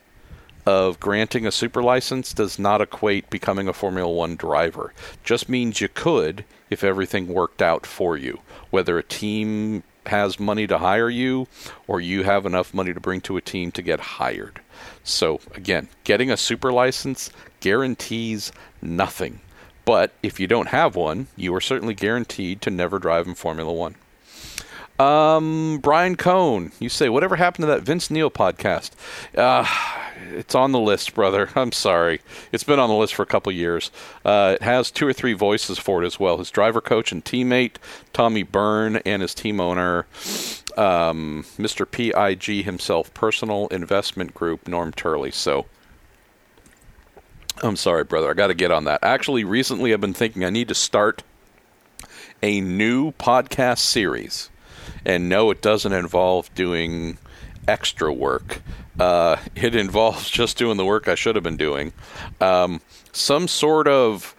of 0.65 1.01
granting 1.01 1.47
a 1.47 1.53
super 1.53 1.83
license 1.83 2.33
does 2.33 2.59
not 2.59 2.81
equate 2.81 3.31
becoming 3.31 3.69
a 3.69 3.73
Formula 3.73 4.11
One 4.11 4.37
driver. 4.37 4.93
Just 5.25 5.49
means 5.49 5.81
you 5.81 5.89
could 5.89 6.45
if 6.71 6.85
everything 6.85 7.29
worked 7.29 7.63
out 7.63 7.85
for 7.85 8.17
you. 8.17 8.41
Whether 8.71 8.99
a 8.99 9.03
team 9.03 9.83
has 10.07 10.41
money 10.41 10.67
to 10.67 10.79
hire 10.79 11.11
you 11.11 11.47
or 11.87 12.01
you 12.01 12.23
have 12.23 12.47
enough 12.47 12.73
money 12.73 12.95
to 12.95 13.01
bring 13.01 13.21
to 13.23 13.37
a 13.37 13.43
team 13.43 13.73
to 13.73 13.83
get 13.83 14.01
hired. 14.01 14.61
So, 15.05 15.41
again, 15.55 15.89
getting 16.05 16.31
a 16.31 16.37
super 16.37 16.73
license 16.73 17.31
guarantees 17.61 18.53
nothing. 18.81 19.41
But 19.89 20.13
if 20.23 20.39
you 20.39 20.47
don't 20.47 20.69
have 20.69 20.97
one, 20.97 21.29
you 21.35 21.55
are 21.55 21.63
certainly 21.63 21.95
guaranteed 21.95 22.61
to 22.61 22.71
never 22.71 22.99
drive 22.99 23.27
in 23.27 23.35
Formula 23.35 23.73
One. 23.73 23.95
Um, 24.99 25.79
Brian 25.83 26.15
Cohn, 26.15 26.73
you 26.79 26.91
say, 26.91 27.09
whatever 27.09 27.37
happened 27.37 27.63
to 27.63 27.69
that 27.69 27.85
Vince 27.85 28.11
Neil 28.11 28.31
podcast? 28.31 28.91
Uh, 29.35 29.65
it's 30.31 30.55
on 30.55 30.73
the 30.73 30.79
list, 30.79 31.15
brother. 31.15 31.49
I'm 31.57 31.73
sorry. 31.73 32.21
It's 32.53 32.65
been 32.65 32.79
on 32.79 32.91
the 32.91 32.97
list 32.97 33.15
for 33.15 33.23
a 33.23 33.27
couple 33.27 33.51
years. 33.51 33.91
Uh, 34.27 34.57
it 34.61 34.63
has 34.63 34.91
two 34.91 35.07
or 35.07 35.15
three 35.15 35.33
voices 35.33 35.79
for 35.79 36.03
it 36.03 36.07
as 36.07 36.21
well. 36.21 36.37
His 36.37 36.51
driver 36.51 36.83
coach 36.83 37.11
and 37.11 37.25
teammate, 37.25 37.77
Tommy 38.13 38.43
Byrne, 38.43 38.97
and 39.07 39.23
his 39.23 39.35
team 39.35 39.59
owner, 39.59 40.05
um, 40.77 41.47
Mr. 41.57 41.91
PIG 41.91 42.63
himself, 42.67 43.15
Personal 43.15 43.69
Investment 43.69 44.35
Group, 44.35 44.69
Norm 44.69 44.93
Turley. 44.93 45.31
So 45.31 45.65
I'm 47.63 47.77
sorry, 47.77 48.05
brother. 48.05 48.31
I 48.31 48.35
got 48.35 48.49
to 48.49 48.55
get 48.55 48.71
on 48.71 48.85
that. 48.85 49.03
Actually, 49.03 49.45
recently 49.45 49.93
I've 49.93 50.01
been 50.01 50.15
thinking 50.15 50.45
I 50.45 50.51
need 50.51 50.69
to 50.69 50.75
start 50.75 51.23
a 52.43 52.61
new 52.61 53.13
podcast 53.13 53.79
series. 53.79 54.51
And 55.05 55.29
no, 55.29 55.51
it 55.51 55.61
doesn't 55.61 55.93
involve 55.93 56.55
doing 56.55 57.19
extra 57.67 58.13
work. 58.13 58.63
Uh, 58.99 59.37
it 59.55 59.75
involves 59.77 60.31
just 60.31 60.57
doing 60.57 60.77
the 60.77 60.85
work 60.85 61.09
I 61.09 61.15
should 61.15 61.35
have 61.35 61.45
been 61.45 61.57
doing. 61.57 61.93
Um, 62.41 62.81
some 63.13 63.49
sort 63.49 63.89
of 63.89 64.35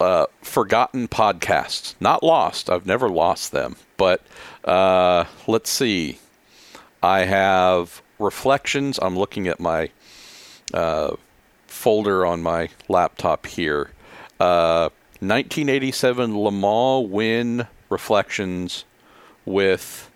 uh, 0.00 0.26
forgotten 0.42 1.08
podcasts. 1.08 1.94
Not 2.00 2.22
lost. 2.22 2.70
I've 2.70 2.86
never 2.86 3.08
lost 3.08 3.52
them. 3.52 3.76
But 3.96 4.22
uh, 4.64 5.24
let's 5.46 5.70
see. 5.70 6.18
I 7.02 7.20
have 7.20 8.02
reflections. 8.18 8.98
I'm 9.02 9.18
looking 9.18 9.48
at 9.48 9.60
my 9.60 9.90
uh, 10.72 11.16
folder 11.74 12.24
on 12.24 12.42
my 12.42 12.68
laptop 12.88 13.46
here. 13.46 13.90
1987 14.38 16.36
Le 16.38 16.52
Mans 16.52 17.08
win 17.08 17.66
reflections 17.88 18.84
with 19.44 20.10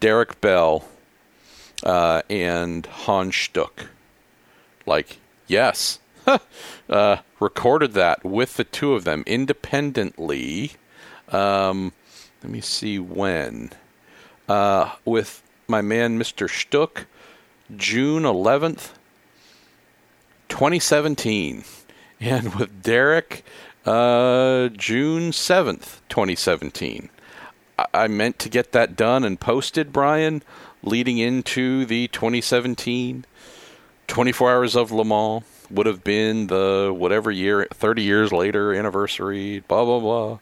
Derek 0.00 0.40
Bell 0.40 0.84
uh, 1.84 2.22
and 2.30 2.86
Hans 2.86 3.36
Stuck. 3.36 3.88
Like, 4.86 5.18
yes. 5.46 5.98
uh, 6.88 7.16
recorded 7.40 7.92
that 7.92 8.24
with 8.24 8.56
the 8.56 8.64
two 8.64 8.94
of 8.94 9.04
them 9.04 9.22
independently. 9.26 10.72
Um, 11.28 11.92
let 12.42 12.52
me 12.52 12.60
see 12.60 12.98
when. 12.98 13.70
Uh, 14.48 14.92
with 15.04 15.42
my 15.68 15.80
man, 15.80 16.18
Mr. 16.18 16.48
Stuck, 16.48 17.06
June 17.76 18.22
11th, 18.22 18.90
2017. 20.52 21.64
And 22.20 22.54
with 22.56 22.82
Derek, 22.82 23.42
uh, 23.86 24.68
June 24.68 25.30
7th, 25.30 26.00
2017. 26.10 27.08
I-, 27.78 27.86
I 27.94 28.06
meant 28.06 28.38
to 28.40 28.50
get 28.50 28.72
that 28.72 28.94
done 28.94 29.24
and 29.24 29.40
posted, 29.40 29.94
Brian, 29.94 30.42
leading 30.82 31.16
into 31.16 31.86
the 31.86 32.06
2017 32.08 33.24
24 34.06 34.52
Hours 34.52 34.76
of 34.76 34.92
Le 34.92 35.06
Mans. 35.06 35.42
Would 35.70 35.86
have 35.86 36.04
been 36.04 36.48
the 36.48 36.94
whatever 36.94 37.30
year, 37.30 37.66
30 37.72 38.02
years 38.02 38.30
later 38.30 38.74
anniversary, 38.74 39.60
blah, 39.60 39.86
blah, 39.86 40.38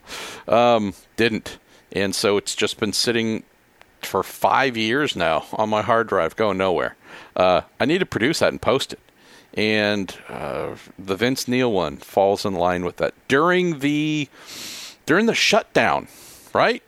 blah. 0.48 0.76
Um, 0.76 0.94
didn't. 1.14 1.58
And 1.92 2.16
so 2.16 2.36
it's 2.36 2.56
just 2.56 2.80
been 2.80 2.92
sitting 2.92 3.44
for 4.02 4.24
five 4.24 4.76
years 4.76 5.14
now 5.14 5.46
on 5.52 5.68
my 5.68 5.82
hard 5.82 6.08
drive, 6.08 6.34
going 6.34 6.58
nowhere. 6.58 6.96
Uh, 7.36 7.60
I 7.78 7.84
need 7.84 7.98
to 7.98 8.06
produce 8.06 8.40
that 8.40 8.48
and 8.48 8.60
post 8.60 8.92
it 8.94 8.98
and 9.54 10.16
uh, 10.28 10.76
the 10.98 11.16
Vince 11.16 11.48
Neil 11.48 11.72
one 11.72 11.96
falls 11.96 12.44
in 12.44 12.54
line 12.54 12.84
with 12.84 12.96
that 12.98 13.14
during 13.28 13.80
the 13.80 14.28
during 15.06 15.26
the 15.26 15.34
shutdown, 15.34 16.08
right? 16.52 16.82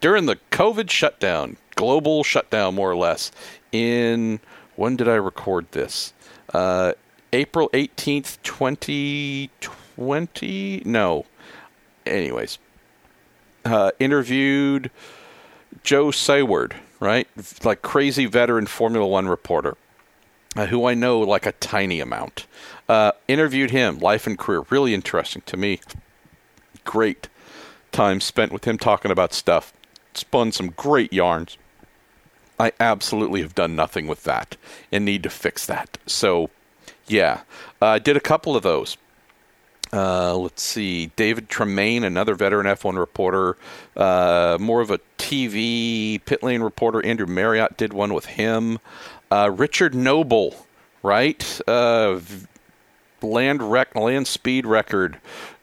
During 0.00 0.26
the 0.26 0.38
COVID 0.50 0.90
shutdown, 0.90 1.56
global 1.74 2.24
shutdown, 2.24 2.74
more 2.74 2.90
or 2.90 2.96
less. 2.96 3.32
In 3.72 4.40
when 4.76 4.96
did 4.96 5.08
I 5.08 5.14
record 5.16 5.66
this? 5.72 6.12
Uh, 6.54 6.92
April 7.32 7.68
eighteenth, 7.74 8.42
twenty 8.42 9.50
twenty. 9.60 10.82
No, 10.84 11.26
anyways, 12.06 12.58
uh, 13.64 13.90
interviewed 13.98 14.90
Joe 15.82 16.06
Saward, 16.06 16.72
right? 17.00 17.28
Like 17.62 17.82
crazy 17.82 18.26
veteran 18.26 18.66
Formula 18.66 19.06
One 19.06 19.28
reporter 19.28 19.76
uh, 20.56 20.66
who 20.66 20.86
I 20.86 20.94
know 20.94 21.20
like 21.20 21.46
a 21.46 21.52
tiny 21.52 22.00
amount. 22.00 22.46
Uh, 22.88 23.12
interviewed 23.28 23.70
him, 23.70 23.98
life 23.98 24.26
and 24.26 24.38
career, 24.38 24.64
really 24.70 24.94
interesting 24.94 25.42
to 25.46 25.56
me. 25.56 25.80
Great 26.84 27.28
time 27.92 28.20
spent 28.20 28.52
with 28.52 28.64
him 28.64 28.78
talking 28.78 29.10
about 29.10 29.32
stuff. 29.32 29.72
Spun 30.14 30.52
some 30.52 30.68
great 30.70 31.12
yarns. 31.12 31.58
I 32.58 32.72
absolutely 32.80 33.42
have 33.42 33.54
done 33.54 33.76
nothing 33.76 34.06
with 34.06 34.24
that 34.24 34.56
and 34.90 35.04
need 35.04 35.22
to 35.24 35.30
fix 35.30 35.66
that. 35.66 35.98
So, 36.06 36.50
yeah, 37.06 37.42
I 37.82 37.96
uh, 37.96 37.98
did 37.98 38.16
a 38.16 38.20
couple 38.20 38.56
of 38.56 38.62
those. 38.62 38.96
Uh, 39.92 40.36
let's 40.36 40.62
see, 40.62 41.06
David 41.16 41.48
Tremayne, 41.48 42.02
another 42.02 42.34
veteran 42.34 42.66
F1 42.66 42.98
reporter, 42.98 43.56
uh, 43.96 44.58
more 44.60 44.80
of 44.80 44.90
a 44.90 44.98
TV 45.16 46.22
pit 46.24 46.42
lane 46.42 46.60
reporter. 46.60 47.04
Andrew 47.04 47.26
Marriott 47.26 47.76
did 47.76 47.92
one 47.92 48.12
with 48.12 48.26
him. 48.26 48.78
Uh, 49.30 49.50
Richard 49.52 49.94
Noble, 49.94 50.66
right? 51.02 51.60
Uh, 51.66 52.20
land 53.22 53.62
rec- 53.62 53.94
land 53.94 54.26
speed 54.26 54.66
record, 54.66 55.18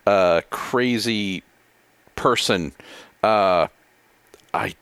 uh, 0.05 0.41
crazy 0.49 1.43
person. 2.16 2.74
Uh, 3.24 3.68
I 4.53 4.76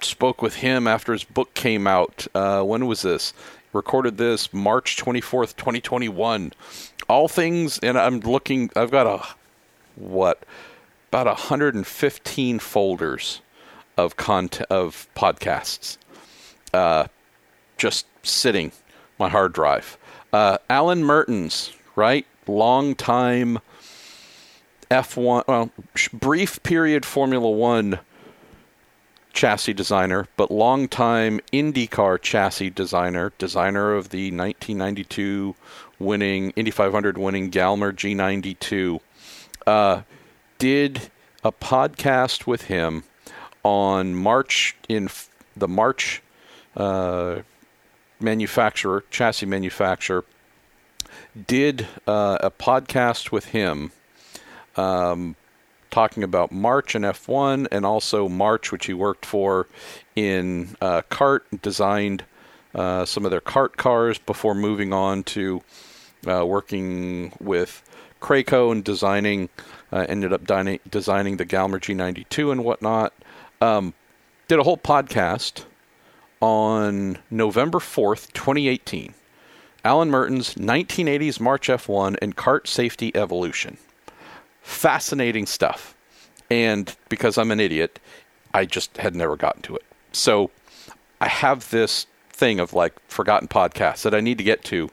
spoke 0.00 0.42
with 0.42 0.56
him 0.56 0.86
after 0.86 1.12
his 1.12 1.24
book 1.24 1.54
came 1.54 1.86
out. 1.86 2.26
Uh, 2.34 2.62
when 2.62 2.86
was 2.86 3.02
this? 3.02 3.32
Recorded 3.72 4.16
this 4.16 4.52
March 4.52 4.96
twenty 4.96 5.20
fourth, 5.20 5.56
twenty 5.56 5.80
twenty 5.80 6.08
one. 6.08 6.52
All 7.08 7.28
things, 7.28 7.78
and 7.78 7.98
I'm 7.98 8.20
looking. 8.20 8.70
I've 8.76 8.90
got 8.90 9.06
a 9.06 9.26
what 9.96 10.44
about 11.08 11.26
115 11.26 12.58
folders 12.58 13.40
of 13.96 14.16
content 14.16 14.66
of 14.70 15.08
podcasts. 15.16 15.96
Uh, 16.72 17.06
just 17.78 18.06
sitting 18.22 18.72
my 19.18 19.28
hard 19.28 19.52
drive. 19.52 19.96
Uh, 20.32 20.58
Alan 20.68 21.02
Mertens, 21.02 21.72
right? 21.96 22.26
Long 22.46 22.94
time 22.94 23.58
F1, 24.90 25.46
well, 25.46 25.70
brief 26.12 26.62
period 26.62 27.04
Formula 27.04 27.48
One 27.48 28.00
chassis 29.32 29.72
designer, 29.72 30.26
but 30.36 30.50
long 30.50 30.88
time 30.88 31.40
IndyCar 31.52 32.20
chassis 32.20 32.70
designer, 32.70 33.32
designer 33.38 33.92
of 33.92 34.08
the 34.08 34.30
1992 34.30 35.54
winning 35.98 36.50
Indy 36.50 36.70
500 36.70 37.18
winning 37.18 37.50
Galmer 37.50 37.92
G92. 37.92 39.00
Uh, 39.66 40.02
did 40.58 41.10
a 41.44 41.52
podcast 41.52 42.46
with 42.46 42.62
him 42.62 43.04
on 43.62 44.14
March 44.14 44.76
in 44.88 45.08
the 45.56 45.68
March 45.68 46.22
uh, 46.76 47.42
manufacturer, 48.20 49.04
chassis 49.10 49.46
manufacturer, 49.46 50.24
did 51.46 51.86
uh, 52.06 52.38
a 52.40 52.50
podcast 52.50 53.30
with 53.30 53.46
him 53.46 53.92
um, 54.76 55.36
talking 55.90 56.22
about 56.22 56.52
March 56.52 56.94
and 56.94 57.04
F1 57.04 57.66
and 57.70 57.84
also 57.84 58.28
March, 58.28 58.72
which 58.72 58.86
he 58.86 58.94
worked 58.94 59.24
for 59.24 59.66
in 60.14 60.76
uh, 60.80 61.02
CART, 61.08 61.46
designed 61.62 62.24
uh, 62.74 63.04
some 63.04 63.24
of 63.24 63.30
their 63.30 63.40
CART 63.40 63.76
cars 63.76 64.18
before 64.18 64.54
moving 64.54 64.92
on 64.92 65.22
to 65.24 65.62
uh, 66.26 66.44
working 66.44 67.32
with 67.40 67.82
Kraco 68.20 68.72
and 68.72 68.84
designing, 68.84 69.48
uh, 69.92 70.06
ended 70.08 70.32
up 70.32 70.44
designing 70.90 71.36
the 71.36 71.44
Galmer 71.44 71.78
G92 71.78 72.52
and 72.52 72.64
whatnot. 72.64 73.12
Um, 73.60 73.94
did 74.48 74.58
a 74.58 74.62
whole 74.62 74.78
podcast 74.78 75.64
on 76.40 77.18
November 77.30 77.78
4th, 77.78 78.32
2018. 78.32 79.14
Alan 79.84 80.10
Mertens, 80.10 80.54
1980s 80.54 81.40
March 81.40 81.68
F1 81.68 82.16
and 82.20 82.36
CART 82.36 82.68
Safety 82.68 83.14
Evolution. 83.14 83.78
Fascinating 84.60 85.46
stuff. 85.46 85.94
And 86.50 86.94
because 87.08 87.38
I'm 87.38 87.50
an 87.50 87.60
idiot, 87.60 87.98
I 88.52 88.64
just 88.64 88.96
had 88.98 89.14
never 89.14 89.36
gotten 89.36 89.62
to 89.62 89.76
it. 89.76 89.84
So 90.12 90.50
I 91.20 91.28
have 91.28 91.70
this 91.70 92.06
thing 92.30 92.60
of 92.60 92.72
like 92.72 92.94
forgotten 93.08 93.48
podcasts 93.48 94.02
that 94.02 94.14
I 94.14 94.20
need 94.20 94.38
to 94.38 94.44
get 94.44 94.64
to 94.64 94.90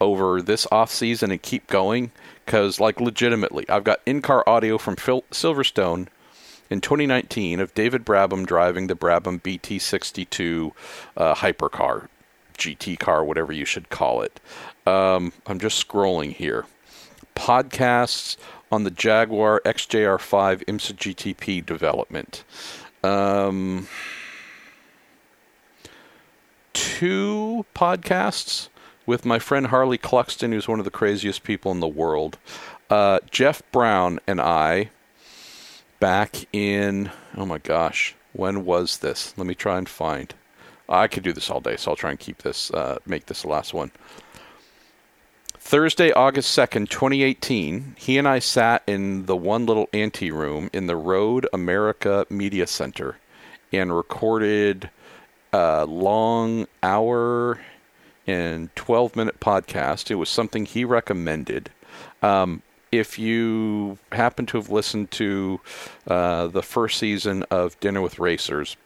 over 0.00 0.40
this 0.40 0.66
off 0.70 0.90
season 0.90 1.30
and 1.30 1.42
keep 1.42 1.66
going 1.66 2.10
because 2.44 2.80
like 2.80 3.00
legitimately 3.00 3.68
I've 3.68 3.84
got 3.84 4.00
in-car 4.06 4.48
audio 4.48 4.78
from 4.78 4.96
Phil 4.96 5.22
Silverstone 5.30 6.08
in 6.70 6.80
2019 6.80 7.60
of 7.60 7.74
David 7.74 8.04
Brabham 8.04 8.46
driving 8.46 8.86
the 8.86 8.96
Brabham 8.96 9.40
BT62 9.40 10.72
uh, 11.16 11.34
hypercar, 11.34 12.08
GT 12.56 12.98
car, 12.98 13.24
whatever 13.24 13.52
you 13.52 13.64
should 13.64 13.88
call 13.88 14.22
it. 14.22 14.40
Um, 14.86 15.32
I'm 15.46 15.58
just 15.58 15.86
scrolling 15.86 16.34
here. 16.34 16.66
Podcasts 17.34 18.36
on 18.70 18.84
the 18.84 18.90
Jaguar 18.90 19.62
XJR5 19.64 20.64
IMSA 20.64 20.94
GTP 20.94 21.64
development. 21.64 22.44
Um, 23.02 23.88
two 26.72 27.64
podcasts 27.74 28.68
with 29.06 29.24
my 29.24 29.38
friend 29.38 29.68
Harley 29.68 29.98
Cluxton, 29.98 30.52
who's 30.52 30.68
one 30.68 30.78
of 30.78 30.84
the 30.84 30.90
craziest 30.90 31.42
people 31.42 31.72
in 31.72 31.80
the 31.80 31.88
world. 31.88 32.38
Uh, 32.90 33.20
Jeff 33.30 33.62
Brown 33.72 34.20
and 34.26 34.40
I 34.40 34.90
back 36.00 36.46
in, 36.52 37.10
oh 37.36 37.46
my 37.46 37.58
gosh, 37.58 38.14
when 38.32 38.64
was 38.64 38.98
this? 38.98 39.34
Let 39.36 39.46
me 39.46 39.54
try 39.54 39.78
and 39.78 39.88
find. 39.88 40.34
I 40.88 41.06
could 41.06 41.22
do 41.22 41.32
this 41.32 41.50
all 41.50 41.60
day, 41.60 41.76
so 41.76 41.90
I'll 41.90 41.96
try 41.96 42.10
and 42.10 42.18
keep 42.18 42.42
this, 42.42 42.70
uh, 42.70 42.98
make 43.04 43.26
this 43.26 43.42
the 43.42 43.48
last 43.48 43.74
one. 43.74 43.90
Thursday, 45.58 46.12
August 46.12 46.56
2nd, 46.56 46.88
2018, 46.88 47.96
he 47.98 48.16
and 48.16 48.26
I 48.26 48.38
sat 48.38 48.82
in 48.86 49.26
the 49.26 49.36
one 49.36 49.66
little 49.66 49.88
ante 49.92 50.30
room 50.30 50.70
in 50.72 50.86
the 50.86 50.96
Road 50.96 51.46
America 51.52 52.26
Media 52.30 52.66
Center 52.66 53.18
and 53.70 53.94
recorded 53.94 54.88
a 55.52 55.84
long 55.84 56.66
hour 56.82 57.60
and 58.26 58.74
12 58.76 59.16
minute 59.16 59.40
podcast. 59.40 60.10
It 60.10 60.14
was 60.14 60.28
something 60.28 60.64
he 60.64 60.84
recommended. 60.84 61.70
Um, 62.22 62.62
if 62.90 63.18
you 63.18 63.98
happen 64.12 64.46
to 64.46 64.56
have 64.56 64.70
listened 64.70 65.10
to 65.12 65.60
uh, 66.06 66.46
the 66.48 66.62
first 66.62 66.98
season 66.98 67.44
of 67.50 67.78
Dinner 67.80 68.00
with 68.00 68.18
Racers, 68.18 68.76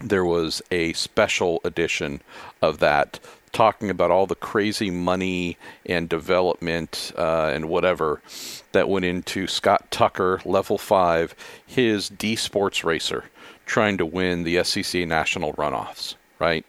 there 0.00 0.24
was 0.24 0.62
a 0.70 0.92
special 0.94 1.60
edition 1.64 2.22
of 2.62 2.78
that 2.78 3.20
talking 3.52 3.90
about 3.90 4.10
all 4.10 4.26
the 4.26 4.34
crazy 4.34 4.90
money 4.90 5.58
and 5.84 6.08
development 6.08 7.12
uh, 7.16 7.50
and 7.52 7.68
whatever 7.68 8.22
that 8.72 8.88
went 8.88 9.04
into 9.04 9.46
Scott 9.46 9.90
Tucker, 9.90 10.40
level 10.44 10.78
five, 10.78 11.34
his 11.66 12.08
D 12.08 12.36
Sports 12.36 12.84
racer, 12.84 13.24
trying 13.66 13.98
to 13.98 14.06
win 14.06 14.44
the 14.44 14.56
SCCA 14.56 15.06
national 15.06 15.52
runoffs, 15.54 16.14
right? 16.38 16.64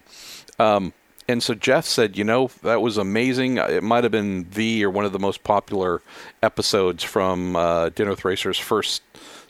Um, 0.60 0.94
and 1.28 1.42
so 1.42 1.54
Jeff 1.54 1.86
said, 1.86 2.18
you 2.18 2.24
know, 2.24 2.50
that 2.64 2.82
was 2.82 2.98
amazing. 2.98 3.58
It 3.58 3.84
might 3.84 4.04
have 4.04 4.12
been 4.12 4.48
the 4.52 4.84
or 4.84 4.90
one 4.90 5.06
of 5.06 5.14
the 5.14 5.20
most 5.20 5.44
popular 5.44 6.02
episodes 6.42 7.04
from 7.04 7.56
uh, 7.56 7.90
Dinner 7.90 8.12
with 8.12 8.26
Racers' 8.26 8.58
first 8.58 9.02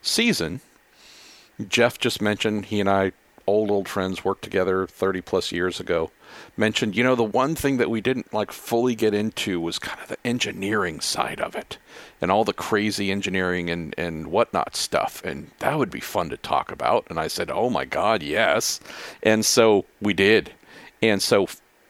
season. 0.01 0.61
Jeff 1.67 1.99
just 1.99 2.21
mentioned 2.21 2.65
he 2.65 2.79
and 2.79 2.89
I, 2.89 3.11
old 3.47 3.71
old 3.71 3.87
friends, 3.87 4.25
worked 4.25 4.43
together 4.43 4.87
30 4.87 5.21
plus 5.21 5.51
years 5.51 5.79
ago 5.79 6.11
mentioned, 6.57 6.95
you 6.95 7.03
know, 7.03 7.15
the 7.15 7.23
one 7.23 7.55
thing 7.55 7.77
that 7.77 7.89
we 7.89 8.01
didn't 8.01 8.33
like 8.33 8.51
fully 8.51 8.95
get 8.95 9.13
into 9.13 9.59
was 9.59 9.79
kind 9.79 9.99
of 10.01 10.07
the 10.07 10.17
engineering 10.25 10.99
side 10.99 11.39
of 11.39 11.55
it 11.55 11.77
and 12.21 12.31
all 12.31 12.43
the 12.43 12.53
crazy 12.53 13.11
engineering 13.11 13.69
and, 13.69 13.95
and 13.97 14.27
whatnot 14.27 14.75
stuff. 14.75 15.23
And 15.23 15.51
that 15.59 15.77
would 15.77 15.91
be 15.91 15.99
fun 15.99 16.29
to 16.29 16.37
talk 16.37 16.71
about. 16.71 17.07
And 17.09 17.19
I 17.19 17.27
said, 17.27 17.49
oh 17.49 17.69
my 17.69 17.85
God, 17.85 18.21
yes. 18.23 18.79
And 19.23 19.45
so 19.45 19.85
we 20.01 20.13
did. 20.13 20.51
And 21.01 21.21
so 21.21 21.47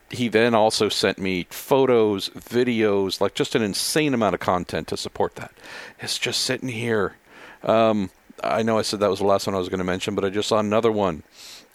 he 0.10 0.28
then 0.28 0.54
also 0.54 0.90
sent 0.90 1.18
me 1.20 1.48
photos, 1.50 2.30
videos, 2.30 3.22
like 3.22 3.34
just 3.34 3.56
an 3.56 3.62
insane 3.62 4.14
amount 4.14 4.34
of 4.34 4.40
content 4.40 4.88
to 4.90 4.98
support 4.98 5.36
that. 5.36 5.52
It's 6.00 6.18
just 6.18 6.42
sitting 6.42 6.70
here. 6.70 7.16
Um, 7.64 8.10
I 8.44 8.64
know 8.64 8.78
I 8.78 8.82
said 8.82 9.00
that 9.00 9.10
was 9.10 9.20
the 9.20 9.26
last 9.26 9.48
one 9.48 9.56
I 9.56 9.60
was 9.60 9.70
going 9.70 9.80
to 9.80 9.86
mention, 9.86 10.16
but 10.16 10.26
I 10.26 10.30
just 10.30 10.50
saw 10.50 10.60
another 10.60 10.92
one. 10.92 11.24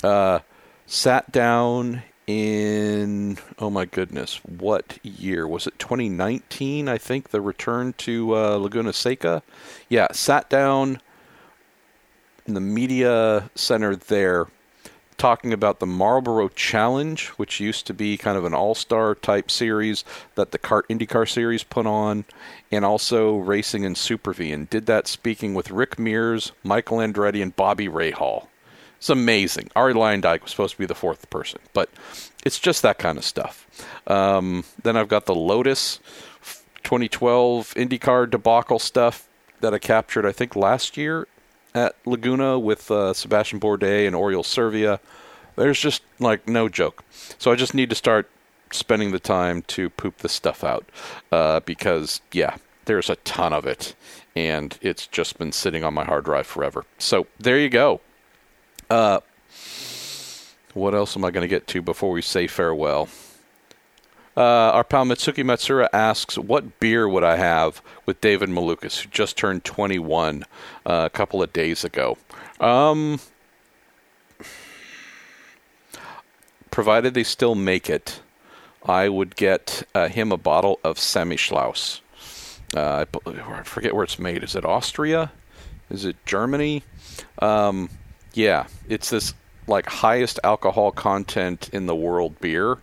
Uh, 0.02 0.40
sat 0.86 1.30
down 1.32 2.02
in 2.26 3.38
oh 3.58 3.70
my 3.70 3.84
goodness, 3.84 4.40
what 4.44 4.98
year 5.02 5.46
was 5.46 5.66
it? 5.66 5.78
2019, 5.78 6.88
I 6.88 6.98
think. 6.98 7.30
The 7.30 7.40
return 7.40 7.94
to 7.98 8.36
uh, 8.36 8.56
Laguna 8.56 8.92
Seca. 8.92 9.42
Yeah, 9.88 10.08
sat 10.12 10.50
down 10.50 11.00
in 12.46 12.54
the 12.54 12.60
media 12.60 13.50
center 13.54 13.96
there, 13.96 14.46
talking 15.18 15.52
about 15.52 15.80
the 15.80 15.86
Marlboro 15.86 16.48
Challenge, 16.48 17.28
which 17.30 17.60
used 17.60 17.86
to 17.86 17.94
be 17.94 18.16
kind 18.16 18.36
of 18.36 18.44
an 18.44 18.54
all-star 18.54 19.14
type 19.14 19.50
series 19.50 20.04
that 20.34 20.50
the 20.50 20.58
CART 20.58 20.88
IndyCar 20.88 21.28
series 21.28 21.62
put 21.62 21.86
on, 21.86 22.24
and 22.70 22.84
also 22.84 23.36
racing 23.36 23.84
in 23.84 23.94
Super 23.94 24.32
V, 24.32 24.52
and 24.52 24.68
did 24.68 24.86
that 24.86 25.06
speaking 25.06 25.54
with 25.54 25.70
Rick 25.70 25.98
Mears, 25.98 26.52
Michael 26.62 26.98
Andretti, 26.98 27.42
and 27.42 27.54
Bobby 27.56 27.88
Rahal. 27.88 28.48
It's 28.98 29.10
amazing. 29.10 29.70
Arie 29.76 29.94
Luyendyk 29.94 30.42
was 30.42 30.50
supposed 30.50 30.74
to 30.74 30.78
be 30.78 30.86
the 30.86 30.94
fourth 30.94 31.28
person, 31.30 31.60
but 31.72 31.90
it's 32.44 32.58
just 32.58 32.82
that 32.82 32.98
kind 32.98 33.18
of 33.18 33.24
stuff. 33.24 33.66
Um, 34.06 34.64
then 34.82 34.96
I've 34.96 35.08
got 35.08 35.26
the 35.26 35.34
Lotus 35.34 36.00
2012 36.84 37.74
IndyCar 37.74 38.30
debacle 38.30 38.78
stuff 38.78 39.28
that 39.60 39.74
I 39.74 39.78
captured, 39.78 40.26
I 40.26 40.32
think, 40.32 40.56
last 40.56 40.96
year 40.96 41.26
at 41.76 41.94
Laguna 42.06 42.58
with 42.58 42.90
uh, 42.90 43.12
Sebastian 43.12 43.60
Bourdais 43.60 44.06
and 44.06 44.16
Oriol 44.16 44.44
Servia. 44.44 44.98
There's 45.56 45.78
just 45.78 46.02
like 46.18 46.48
no 46.48 46.68
joke. 46.68 47.04
So 47.38 47.52
I 47.52 47.54
just 47.54 47.74
need 47.74 47.90
to 47.90 47.96
start 47.96 48.30
spending 48.72 49.12
the 49.12 49.20
time 49.20 49.62
to 49.62 49.90
poop 49.90 50.18
this 50.18 50.32
stuff 50.32 50.64
out 50.64 50.88
uh, 51.30 51.60
because, 51.60 52.22
yeah, 52.32 52.56
there's 52.86 53.10
a 53.10 53.16
ton 53.16 53.52
of 53.52 53.66
it, 53.66 53.94
and 54.34 54.78
it's 54.80 55.06
just 55.06 55.38
been 55.38 55.52
sitting 55.52 55.84
on 55.84 55.92
my 55.94 56.04
hard 56.04 56.24
drive 56.24 56.46
forever. 56.46 56.84
So 56.98 57.26
there 57.38 57.58
you 57.58 57.68
go. 57.68 58.00
Uh, 58.88 59.20
what 60.72 60.94
else 60.94 61.16
am 61.16 61.24
I 61.24 61.30
going 61.30 61.42
to 61.42 61.48
get 61.48 61.66
to 61.68 61.82
before 61.82 62.10
we 62.10 62.22
say 62.22 62.46
farewell? 62.46 63.08
Uh, 64.36 64.70
our 64.74 64.84
pal 64.84 65.04
Mitsuki 65.04 65.42
Matsura 65.42 65.88
asks, 65.92 66.36
"What 66.36 66.78
beer 66.78 67.08
would 67.08 67.24
I 67.24 67.36
have 67.36 67.80
with 68.04 68.20
David 68.20 68.50
Malukas, 68.50 69.00
who 69.00 69.08
just 69.08 69.36
turned 69.36 69.64
21 69.64 70.44
uh, 70.84 71.04
a 71.06 71.10
couple 71.10 71.42
of 71.42 71.52
days 71.52 71.84
ago?" 71.84 72.18
Um, 72.60 73.20
provided 76.70 77.14
they 77.14 77.24
still 77.24 77.54
make 77.54 77.88
it, 77.88 78.20
I 78.84 79.08
would 79.08 79.36
get 79.36 79.84
uh, 79.94 80.08
him 80.08 80.30
a 80.30 80.36
bottle 80.36 80.78
of 80.84 80.98
Samichlaus. 80.98 82.00
Uh, 82.76 83.06
I 83.26 83.62
forget 83.62 83.94
where 83.94 84.04
it's 84.04 84.18
made. 84.18 84.44
Is 84.44 84.54
it 84.54 84.64
Austria? 84.64 85.32
Is 85.88 86.04
it 86.04 86.16
Germany? 86.26 86.82
Um, 87.38 87.88
yeah, 88.34 88.66
it's 88.88 89.08
this 89.08 89.32
like 89.66 89.86
highest 89.86 90.38
alcohol 90.44 90.92
content 90.92 91.70
in 91.72 91.86
the 91.86 91.94
world 91.94 92.38
beer 92.40 92.78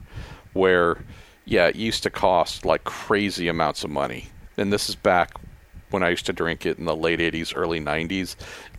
where 0.54 0.98
yeah, 1.46 1.68
it 1.68 1.76
used 1.76 2.04
to 2.04 2.10
cost 2.10 2.66
like 2.66 2.84
crazy 2.84 3.48
amounts 3.48 3.84
of 3.84 3.90
money. 3.90 4.30
And 4.58 4.72
this 4.72 4.90
is 4.90 4.96
back 4.96 5.32
when 5.90 6.04
I 6.04 6.10
used 6.10 6.26
to 6.28 6.34
drink 6.34 6.66
it 6.66 6.78
in 6.78 6.86
the 6.86 6.96
late 6.96 7.20
80s, 7.20 7.54
early 7.56 7.80
90s, 7.80 8.36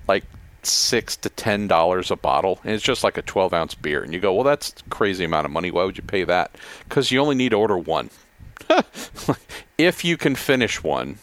like 0.08 0.24
six 0.62 1.16
to 1.16 1.28
ten 1.28 1.68
dollars 1.68 2.10
a 2.10 2.16
bottle, 2.16 2.58
and 2.64 2.72
it's 2.72 2.82
just 2.82 3.04
like 3.04 3.18
a 3.18 3.22
12 3.22 3.52
ounce 3.52 3.74
beer. 3.74 4.02
And 4.02 4.14
you 4.14 4.20
go, 4.20 4.32
well, 4.32 4.44
that's 4.44 4.74
crazy 4.90 5.24
amount 5.24 5.44
of 5.44 5.50
money. 5.50 5.70
Why 5.70 5.84
would 5.84 5.96
you 5.96 6.02
pay 6.02 6.24
that? 6.24 6.56
Because 6.88 7.10
you 7.10 7.20
only 7.20 7.34
need 7.34 7.50
to 7.50 7.56
order 7.56 7.76
one. 7.76 8.10
if 9.78 10.04
you 10.04 10.16
can 10.16 10.34
finish 10.34 10.82
one, 10.82 11.18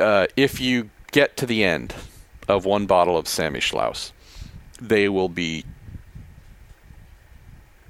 uh, 0.00 0.26
if 0.36 0.60
you 0.60 0.90
get 1.12 1.36
to 1.36 1.46
the 1.46 1.62
end, 1.62 1.94
of 2.48 2.64
one 2.64 2.86
bottle 2.86 3.16
of 3.16 3.26
Samichlaus, 3.26 4.12
they 4.80 5.08
will 5.08 5.28
be 5.28 5.64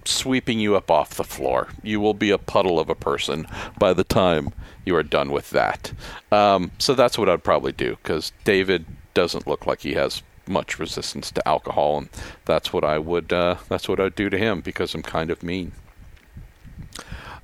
sweeping 0.07 0.61
you 0.61 0.77
up 0.77 0.91
off 0.91 1.15
the 1.15 1.25
floor. 1.25 1.69
You 1.83 2.01
will 2.01 2.15
be 2.15 2.31
a 2.31 2.39
puddle 2.39 2.79
of 2.79 2.89
a 2.89 2.95
person 2.95 3.47
by 3.79 3.93
the 3.93 4.05
time 4.05 4.53
you 4.85 4.97
are 4.97 5.03
done 5.03 5.31
with 5.31 5.51
that. 5.51 5.93
Um, 6.31 6.71
so 6.79 6.95
that's 6.95 7.19
what 7.19 7.29
I'd 7.29 7.45
probably 7.45 7.73
do 7.73 7.97
because 7.97 8.33
David 8.45 8.85
doesn't 9.15 9.47
look 9.47 9.67
like 9.67 9.81
he 9.81 9.95
has 9.95 10.23
much 10.47 10.79
resistance 10.79 11.31
to 11.33 11.49
alcohol, 11.49 11.99
and 11.99 12.09
that's 12.45 12.73
what 12.73 12.85
I 12.85 12.99
would 12.99 13.33
uh, 13.33 13.57
that's 13.69 13.89
what 13.89 14.01
I'd 14.01 14.15
do 14.15 14.29
to 14.29 14.39
him 14.39 14.61
because 14.61 14.95
I'm 14.95 15.03
kind 15.03 15.31
of 15.31 15.43
mean. 15.43 15.73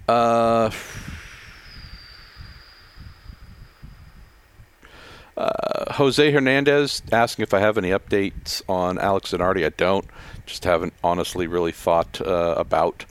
Uh, 0.08 0.70
Uh, 5.40 5.94
Jose 5.94 6.30
Hernandez 6.30 7.00
asking 7.10 7.44
if 7.44 7.54
I 7.54 7.60
have 7.60 7.78
any 7.78 7.90
updates 7.90 8.60
on 8.68 8.98
Alex 8.98 9.32
Zanardi. 9.32 9.64
I 9.64 9.70
don't. 9.70 10.04
Just 10.44 10.64
haven't 10.64 10.92
honestly 11.02 11.46
really 11.46 11.72
thought 11.72 12.20
uh, 12.20 12.54
about 12.58 13.06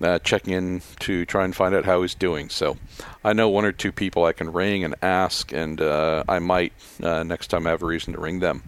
uh, 0.00 0.20
checking 0.20 0.52
in 0.52 0.82
to 1.00 1.24
try 1.24 1.44
and 1.44 1.56
find 1.56 1.74
out 1.74 1.84
how 1.84 2.02
he's 2.02 2.14
doing. 2.14 2.50
So 2.50 2.76
I 3.24 3.32
know 3.32 3.48
one 3.48 3.64
or 3.64 3.72
two 3.72 3.90
people 3.90 4.24
I 4.24 4.32
can 4.32 4.52
ring 4.52 4.84
and 4.84 4.94
ask, 5.02 5.52
and 5.52 5.80
uh, 5.80 6.22
I 6.28 6.38
might 6.38 6.72
uh, 7.02 7.24
next 7.24 7.48
time 7.48 7.66
I 7.66 7.70
have 7.70 7.82
a 7.82 7.86
reason 7.86 8.12
to 8.12 8.20
ring 8.20 8.38
them. 8.38 8.62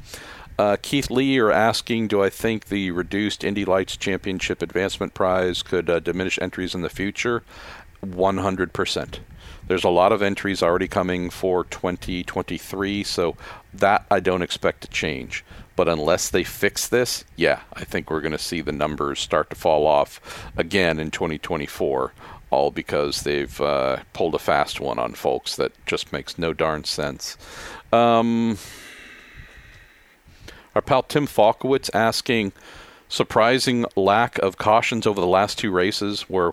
Uh, 0.58 0.76
Keith 0.82 1.08
Lee 1.08 1.38
are 1.38 1.52
asking, 1.52 2.08
do 2.08 2.20
I 2.20 2.30
think 2.30 2.64
the 2.64 2.90
reduced 2.90 3.44
Indy 3.44 3.64
Lights 3.64 3.96
Championship 3.96 4.60
Advancement 4.60 5.14
Prize 5.14 5.62
could 5.62 5.86
diminish 6.02 6.36
entries 6.42 6.74
in 6.74 6.80
the 6.80 6.90
future? 6.90 7.44
100%. 8.04 9.18
There's 9.68 9.84
a 9.84 9.90
lot 9.90 10.12
of 10.12 10.22
entries 10.22 10.62
already 10.62 10.88
coming 10.88 11.28
for 11.30 11.64
2023, 11.64 13.04
so 13.04 13.36
that 13.74 14.06
I 14.10 14.18
don't 14.18 14.42
expect 14.42 14.80
to 14.80 14.88
change. 14.88 15.44
But 15.76 15.88
unless 15.88 16.30
they 16.30 16.42
fix 16.42 16.88
this, 16.88 17.24
yeah, 17.36 17.60
I 17.74 17.84
think 17.84 18.10
we're 18.10 18.22
going 18.22 18.32
to 18.32 18.38
see 18.38 18.62
the 18.62 18.72
numbers 18.72 19.20
start 19.20 19.50
to 19.50 19.56
fall 19.56 19.86
off 19.86 20.50
again 20.56 20.98
in 20.98 21.10
2024, 21.10 22.12
all 22.50 22.70
because 22.70 23.22
they've 23.22 23.60
uh, 23.60 23.98
pulled 24.14 24.34
a 24.34 24.38
fast 24.40 24.80
one 24.80 24.98
on 24.98 25.12
folks 25.12 25.54
that 25.56 25.72
just 25.86 26.12
makes 26.12 26.38
no 26.38 26.52
darn 26.52 26.84
sense. 26.84 27.36
Um, 27.92 28.58
our 30.74 30.82
pal 30.82 31.02
Tim 31.02 31.26
Falkowitz 31.26 31.90
asking 31.94 32.52
surprising 33.08 33.84
lack 33.96 34.38
of 34.38 34.58
cautions 34.58 35.06
over 35.06 35.20
the 35.20 35.26
last 35.26 35.58
two 35.58 35.70
races 35.70 36.22
where 36.22 36.52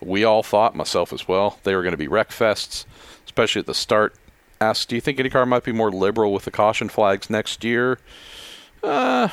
we 0.00 0.24
all 0.24 0.42
thought, 0.42 0.74
myself 0.74 1.12
as 1.12 1.26
well, 1.26 1.58
they 1.64 1.74
were 1.74 1.82
going 1.82 1.92
to 1.92 1.98
be 1.98 2.08
wreck 2.08 2.30
fests, 2.30 2.84
especially 3.24 3.60
at 3.60 3.66
the 3.66 3.74
start. 3.74 4.14
Asked, 4.60 4.88
do 4.88 4.94
you 4.94 5.00
think 5.00 5.18
IndyCar 5.18 5.46
might 5.46 5.64
be 5.64 5.72
more 5.72 5.90
liberal 5.90 6.32
with 6.32 6.44
the 6.44 6.50
caution 6.50 6.88
flags 6.88 7.28
next 7.28 7.62
year? 7.62 7.98
Uh, 8.82 9.28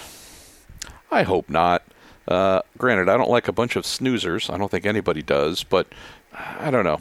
I 1.12 1.24
hope 1.24 1.50
not. 1.50 1.84
Uh, 2.28 2.62
granted, 2.78 3.10
I 3.10 3.18
don't 3.18 3.30
like 3.30 3.48
a 3.48 3.54
bunch 3.54 3.76
of 3.76 3.84
snoozers. 3.84 4.54
I 4.54 4.58
don't 4.58 4.72
think 4.72 4.86
anybody 4.86 5.22
does, 5.22 5.64
but 5.64 5.88
I 6.34 6.72
don't 6.72 6.84
know. 6.84 7.00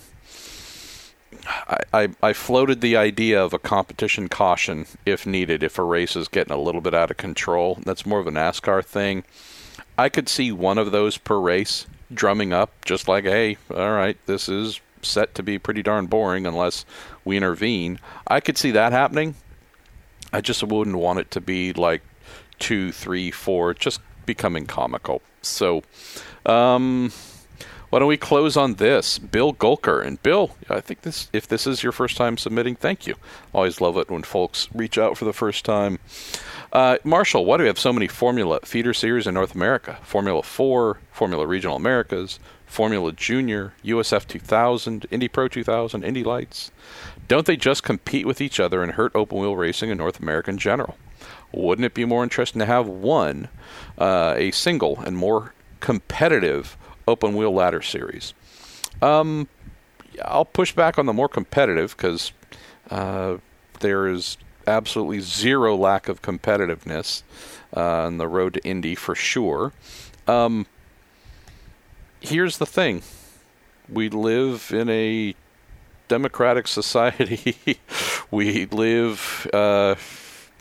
I, 1.47 1.79
I, 1.93 2.09
I 2.23 2.33
floated 2.33 2.81
the 2.81 2.97
idea 2.97 3.43
of 3.43 3.53
a 3.53 3.59
competition 3.59 4.29
caution 4.29 4.87
if 5.07 5.27
needed, 5.27 5.63
if 5.63 5.79
a 5.79 5.83
race 5.83 6.15
is 6.15 6.29
getting 6.29 6.53
a 6.53 6.61
little 6.61 6.81
bit 6.81 6.95
out 6.95 7.11
of 7.11 7.17
control. 7.17 7.79
That's 7.85 8.07
more 8.07 8.21
of 8.21 8.27
a 8.27 8.33
NASCAR 8.33 8.85
thing. 8.85 9.25
I 9.99 10.09
could 10.09 10.29
see 10.29 10.53
one 10.53 10.79
of 10.79 10.93
those 10.93 11.19
per 11.19 11.39
race 11.39 11.87
drumming 12.15 12.53
up, 12.53 12.85
just 12.85 13.09
like, 13.09 13.25
hey, 13.25 13.57
all 13.71 13.93
right, 13.93 14.17
this 14.27 14.49
is 14.49 14.81
set 15.03 15.35
to 15.35 15.43
be 15.43 15.59
pretty 15.59 15.83
darn 15.83 16.07
boring 16.07 16.47
unless 16.47 16.85
we 17.25 17.37
intervene. 17.37 17.99
I 18.27 18.41
could 18.41 18.57
see 18.57 18.71
that 18.73 18.93
happening. 18.93 19.35
I 20.33 20.41
just 20.41 20.63
wouldn't 20.63 20.97
want 20.97 21.19
it 21.19 21.31
to 21.33 21.41
be 21.41 21.73
like 21.73 22.03
two, 22.59 22.93
three, 22.93 23.31
four, 23.31 23.75
just 23.75 24.01
becoming 24.25 24.67
comical. 24.67 25.21
So, 25.43 25.83
um, 26.47 27.13
why 27.91 27.99
don't 27.99 28.09
we 28.09 28.17
close 28.17 28.57
on 28.57 28.75
this? 28.75 29.19
Bill 29.19 29.53
Gulker 29.53 30.03
and 30.03 30.23
Bill, 30.23 30.57
I 30.71 30.81
think 30.81 31.03
this 31.03 31.29
if 31.35 31.47
this 31.47 31.67
is 31.67 31.83
your 31.83 31.93
first 31.93 32.17
time 32.17 32.39
submitting, 32.39 32.75
thank 32.75 33.07
you. 33.07 33.17
Always 33.53 33.83
love 33.83 33.99
it 33.99 34.11
when 34.11 34.23
folks 34.23 34.69
reach 34.73 34.97
out 34.97 35.19
for 35.19 35.27
the 35.27 35.35
first 35.35 35.65
time. 35.67 35.99
Uh, 36.73 36.97
Marshall, 37.05 37.45
why 37.45 37.59
do 37.59 37.65
we 37.65 37.67
have 37.69 37.79
so 37.79 37.93
many 37.93 38.09
Formula 38.09 38.59
feeder 38.65 38.95
series 38.95 39.27
in 39.27 39.35
North 39.35 39.55
America? 39.55 39.99
Formula 40.03 40.43
4, 40.43 40.99
Formula 41.13 41.47
Regional 41.47 41.77
Americas, 41.77 42.39
Formula 42.65 43.13
Junior, 43.13 43.75
USF 43.85 44.27
2000, 44.27 45.07
Indy 45.11 45.29
Pro 45.29 45.49
2000, 45.49 46.03
Indy 46.03 46.25
Lights. 46.25 46.71
Don't 47.29 47.45
they 47.45 47.57
just 47.57 47.83
compete 47.83 48.27
with 48.27 48.41
each 48.41 48.59
other 48.59 48.83
and 48.83 48.93
hurt 48.93 49.13
open 49.15 49.39
wheel 49.39 49.55
racing 49.55 49.91
in 49.91 49.99
North 49.99 50.19
America 50.19 50.51
in 50.51 50.57
general? 50.57 50.97
Wouldn't 51.53 51.85
it 51.85 51.93
be 51.93 52.07
more 52.07 52.23
interesting 52.23 52.61
to 52.61 52.67
have 52.67 52.89
one, 52.89 53.49
uh, 53.99 54.33
a 54.39 54.51
single 54.53 54.99
and 55.01 55.15
more 55.15 55.53
competitive 55.81 56.79
open 57.07 57.37
wheel 57.37 57.53
ladder 57.53 57.83
series? 57.83 58.33
Um, 59.03 59.47
I'll 60.25 60.47
push 60.47 60.75
back 60.75 60.99
on 60.99 61.05
the 61.05 61.13
more 61.13 61.29
competitive 61.29 61.95
because 61.95 62.33
uh, 62.91 63.37
there 63.81 64.09
is 64.09 64.39
absolutely 64.67 65.21
zero 65.21 65.77
lack 65.77 66.09
of 66.09 66.23
competitiveness 66.23 67.23
uh, 67.77 68.05
on 68.05 68.19
the 68.19 68.29
road 68.29 68.55
to 68.55 68.65
Indy 68.65 68.95
for 68.95 69.15
sure. 69.15 69.73
Um, 70.27 70.67
here's 72.21 72.59
the 72.59 72.67
thing 72.67 73.03
we 73.89 74.09
live 74.09 74.71
in 74.73 74.89
a 74.89 75.35
democratic 76.09 76.67
society. 76.69 77.57
we 78.31 78.67
live 78.67 79.49
uh, 79.53 79.95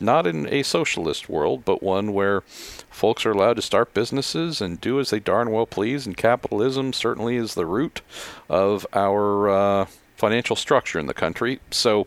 not 0.00 0.26
in 0.26 0.52
a 0.52 0.62
socialist 0.62 1.28
world, 1.28 1.64
but 1.64 1.82
one 1.82 2.12
where 2.12 2.42
folks 2.90 3.24
are 3.24 3.32
allowed 3.32 3.54
to 3.54 3.62
start 3.62 3.94
businesses 3.94 4.60
and 4.60 4.80
do 4.80 5.00
as 5.00 5.10
they 5.10 5.20
darn 5.20 5.50
well 5.50 5.66
please, 5.66 6.06
and 6.06 6.16
capitalism 6.16 6.92
certainly 6.92 7.36
is 7.36 7.54
the 7.54 7.66
root 7.66 8.02
of 8.48 8.86
our 8.92 9.48
uh, 9.48 9.86
financial 10.16 10.56
structure 10.56 10.98
in 10.98 11.06
the 11.06 11.14
country. 11.14 11.60
So, 11.70 12.06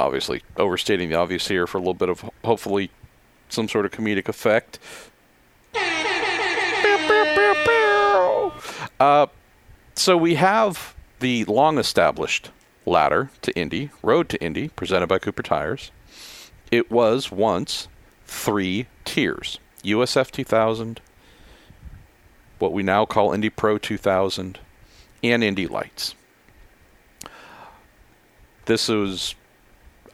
obviously, 0.00 0.42
overstating 0.56 1.08
the 1.08 1.16
obvious 1.16 1.48
here 1.48 1.66
for 1.66 1.78
a 1.78 1.80
little 1.80 1.94
bit 1.94 2.08
of 2.08 2.28
hopefully 2.44 2.90
some 3.48 3.68
sort 3.68 3.86
of 3.86 3.92
comedic 3.92 4.28
effect. 4.28 4.78
Uh, 9.00 9.26
so 9.94 10.16
we 10.16 10.34
have 10.34 10.94
the 11.20 11.44
long 11.44 11.78
established 11.78 12.50
ladder 12.84 13.30
to 13.42 13.56
Indy, 13.56 13.90
Road 14.02 14.28
to 14.30 14.42
Indy, 14.42 14.68
presented 14.68 15.06
by 15.06 15.18
Cooper 15.18 15.42
Tires. 15.42 15.90
It 16.70 16.90
was 16.90 17.30
once 17.30 17.88
three 18.26 18.86
tiers 19.04 19.58
USF 19.84 20.30
2000, 20.30 21.00
what 22.58 22.72
we 22.72 22.82
now 22.82 23.04
call 23.04 23.32
Indy 23.32 23.50
Pro 23.50 23.78
2000, 23.78 24.58
and 25.22 25.44
Indy 25.44 25.66
Lights. 25.66 26.14
This 28.66 28.88
was 28.88 29.34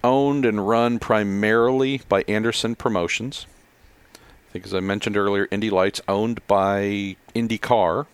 owned 0.05 0.44
and 0.44 0.68
run 0.68 1.01
primarily 1.01 2.02
by 2.09 2.22
Anderson 2.28 2.76
Promotions. 2.76 3.47
I 4.14 4.52
think, 4.52 4.66
as 4.66 4.74
I 4.74 4.81
mentioned 4.81 5.16
earlier, 5.16 5.48
Indy 5.51 5.70
Lights, 5.70 6.01
owned 6.06 6.47
by 6.47 7.16
IndyCar, 7.35 8.06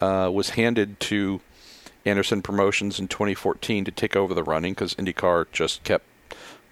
uh, 0.00 0.30
was 0.32 0.50
handed 0.50 0.98
to 1.00 1.40
Anderson 2.06 2.40
Promotions 2.40 2.98
in 2.98 3.08
2014 3.08 3.84
to 3.84 3.90
take 3.90 4.16
over 4.16 4.32
the 4.32 4.44
running 4.44 4.72
because 4.72 4.94
IndyCar 4.94 5.46
just 5.52 5.82
kept 5.84 6.06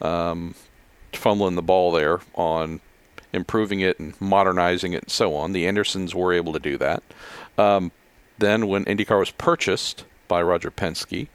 um, 0.01 0.55
fumbling 1.12 1.56
the 1.56 1.62
ball 1.62 1.90
there 1.90 2.20
on 2.35 2.81
improving 3.32 3.81
it 3.81 3.98
and 3.98 4.18
modernizing 4.20 4.93
it 4.93 5.02
and 5.02 5.10
so 5.10 5.35
on. 5.35 5.52
The 5.52 5.66
Andersons 5.66 6.14
were 6.14 6.32
able 6.32 6.52
to 6.52 6.60
do 6.60 6.78
that. 6.78 7.02
Um, 7.59 7.90
then, 8.39 8.68
when 8.68 8.85
IndyCar 8.85 9.18
was 9.18 9.31
purchased 9.32 10.05
by 10.28 10.40
Roger 10.40 10.70
Penske, 10.70 11.28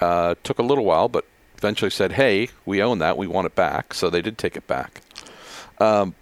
uh, 0.00 0.36
took 0.42 0.58
a 0.58 0.62
little 0.62 0.84
while, 0.84 1.08
but 1.08 1.24
eventually 1.58 1.90
said, 1.90 2.12
"Hey, 2.12 2.48
we 2.64 2.82
own 2.82 2.98
that. 2.98 3.16
We 3.16 3.26
want 3.26 3.46
it 3.46 3.54
back." 3.54 3.94
So 3.94 4.10
they 4.10 4.22
did 4.22 4.38
take 4.38 4.56
it 4.56 4.66
back. 4.66 5.00
Um, 5.78 6.14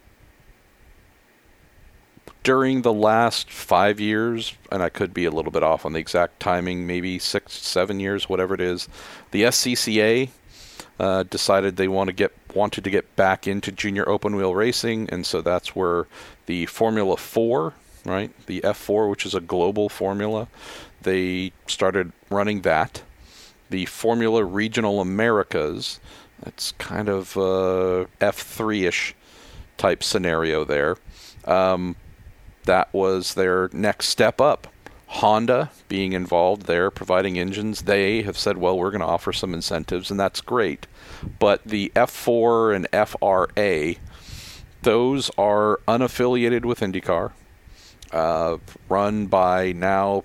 during 2.45 2.83
the 2.83 2.93
last 2.93 3.51
five 3.51 3.99
years, 3.99 4.55
and 4.71 4.83
I 4.83 4.91
could 4.91 5.15
be 5.15 5.25
a 5.25 5.31
little 5.31 5.51
bit 5.51 5.63
off 5.63 5.87
on 5.87 5.95
the 5.95 5.99
exact 5.99 6.41
timing, 6.41 6.87
maybe 6.87 7.19
six, 7.19 7.55
seven 7.55 7.99
years, 7.99 8.29
whatever 8.29 8.55
it 8.55 8.61
is, 8.61 8.87
the 9.31 9.43
SCCA 9.45 10.29
uh, 11.01 11.23
decided 11.25 11.77
they 11.77 11.89
want 11.89 12.09
to 12.09 12.13
get 12.13 12.33
wanted 12.55 12.85
to 12.85 12.91
get 12.91 13.17
back 13.17 13.49
into 13.49 13.73
junior 13.73 14.09
open 14.09 14.37
wheel 14.37 14.55
racing, 14.55 15.09
and 15.11 15.27
so 15.27 15.43
that's 15.43 15.75
where 15.75 16.07
the 16.47 16.67
Formula 16.67 17.17
Four, 17.17 17.73
right, 18.05 18.31
the 18.47 18.61
F4, 18.61 19.11
which 19.11 19.27
is 19.27 19.35
a 19.35 19.41
global 19.41 19.89
formula, 19.89 20.47
they 21.03 21.53
started 21.67 22.13
running 22.31 22.61
that. 22.61 23.03
The 23.71 23.87
Formula 23.87 24.45
Regional 24.45 25.01
Americas, 25.01 26.01
that's 26.43 26.73
kind 26.73 27.09
of 27.09 27.37
F 28.21 28.37
three 28.37 28.87
ish 28.87 29.15
type 29.77 30.03
scenario 30.03 30.65
there. 30.65 30.97
Um, 31.45 31.97
that 32.65 32.93
was 32.93 33.35
their 33.35 33.69
next 33.73 34.09
step 34.09 34.41
up. 34.41 34.69
Honda 35.07 35.71
being 35.89 36.13
involved 36.13 36.63
there, 36.63 36.91
providing 36.91 37.39
engines, 37.39 37.83
they 37.83 38.23
have 38.23 38.37
said, 38.37 38.59
well, 38.59 38.77
we're 38.77 38.91
going 38.91 39.01
to 39.01 39.07
offer 39.07 39.33
some 39.33 39.55
incentives, 39.55 40.11
and 40.11 40.19
that's 40.19 40.41
great. 40.41 40.87
But 41.39 41.63
the 41.65 41.93
F4 41.95 42.75
and 42.75 42.89
FRA, 43.09 43.95
those 44.83 45.31
are 45.39 45.79
unaffiliated 45.87 46.65
with 46.65 46.81
IndyCar, 46.81 47.31
uh, 48.11 48.57
run 48.89 49.27
by 49.27 49.73
now 49.73 50.25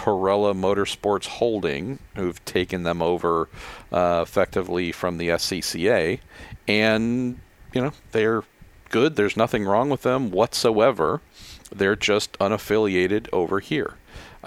Parella 0.00 0.54
Motorsports 0.54 1.26
Holding, 1.26 1.98
who've 2.14 2.42
taken 2.46 2.84
them 2.84 3.02
over 3.02 3.50
uh, 3.92 4.24
effectively 4.26 4.92
from 4.92 5.18
the 5.18 5.28
SCCA, 5.28 6.20
and 6.66 7.38
you 7.74 7.82
know 7.82 7.92
they're 8.12 8.42
good. 8.88 9.16
There's 9.16 9.36
nothing 9.36 9.66
wrong 9.66 9.90
with 9.90 10.00
them 10.00 10.30
whatsoever. 10.30 11.20
They're 11.70 11.96
just 11.96 12.38
unaffiliated 12.38 13.28
over 13.30 13.60
here. 13.60 13.96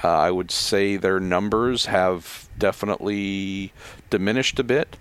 Uh, 0.04 0.08
I 0.08 0.32
would 0.32 0.50
say 0.50 0.98
their 0.98 1.20
numbers 1.20 1.86
have 1.86 2.50
definitely 2.58 3.74
diminished 4.10 4.58
a 4.58 4.64
bit. 4.64 4.98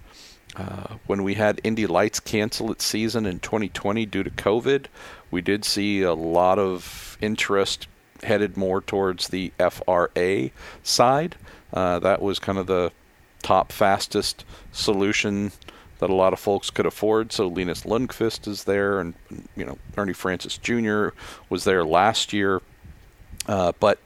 Uh, 0.54 0.96
when 1.06 1.22
we 1.22 1.32
had 1.32 1.62
Indy 1.64 1.86
Lights 1.86 2.20
cancel 2.20 2.70
its 2.70 2.84
season 2.84 3.24
in 3.24 3.40
2020 3.40 4.04
due 4.04 4.22
to 4.22 4.28
COVID, 4.28 4.84
we 5.30 5.40
did 5.40 5.64
see 5.64 6.02
a 6.02 6.12
lot 6.12 6.58
of 6.58 7.16
interest 7.22 7.86
headed 8.22 8.56
more 8.56 8.80
towards 8.80 9.28
the 9.28 9.52
FRA 9.58 10.50
side. 10.82 11.36
Uh, 11.72 11.98
that 11.98 12.20
was 12.20 12.38
kind 12.38 12.58
of 12.58 12.66
the 12.66 12.92
top, 13.42 13.72
fastest 13.72 14.44
solution 14.70 15.52
that 15.98 16.10
a 16.10 16.14
lot 16.14 16.32
of 16.32 16.40
folks 16.40 16.70
could 16.70 16.86
afford. 16.86 17.32
So 17.32 17.46
Linus 17.46 17.82
Lundqvist 17.82 18.48
is 18.48 18.64
there, 18.64 18.98
and 18.98 19.14
you 19.56 19.64
know 19.64 19.78
Ernie 19.96 20.12
Francis 20.12 20.58
Jr. 20.58 21.08
was 21.48 21.64
there 21.64 21.84
last 21.84 22.32
year. 22.32 22.60
Uh, 23.46 23.72
but 23.78 23.98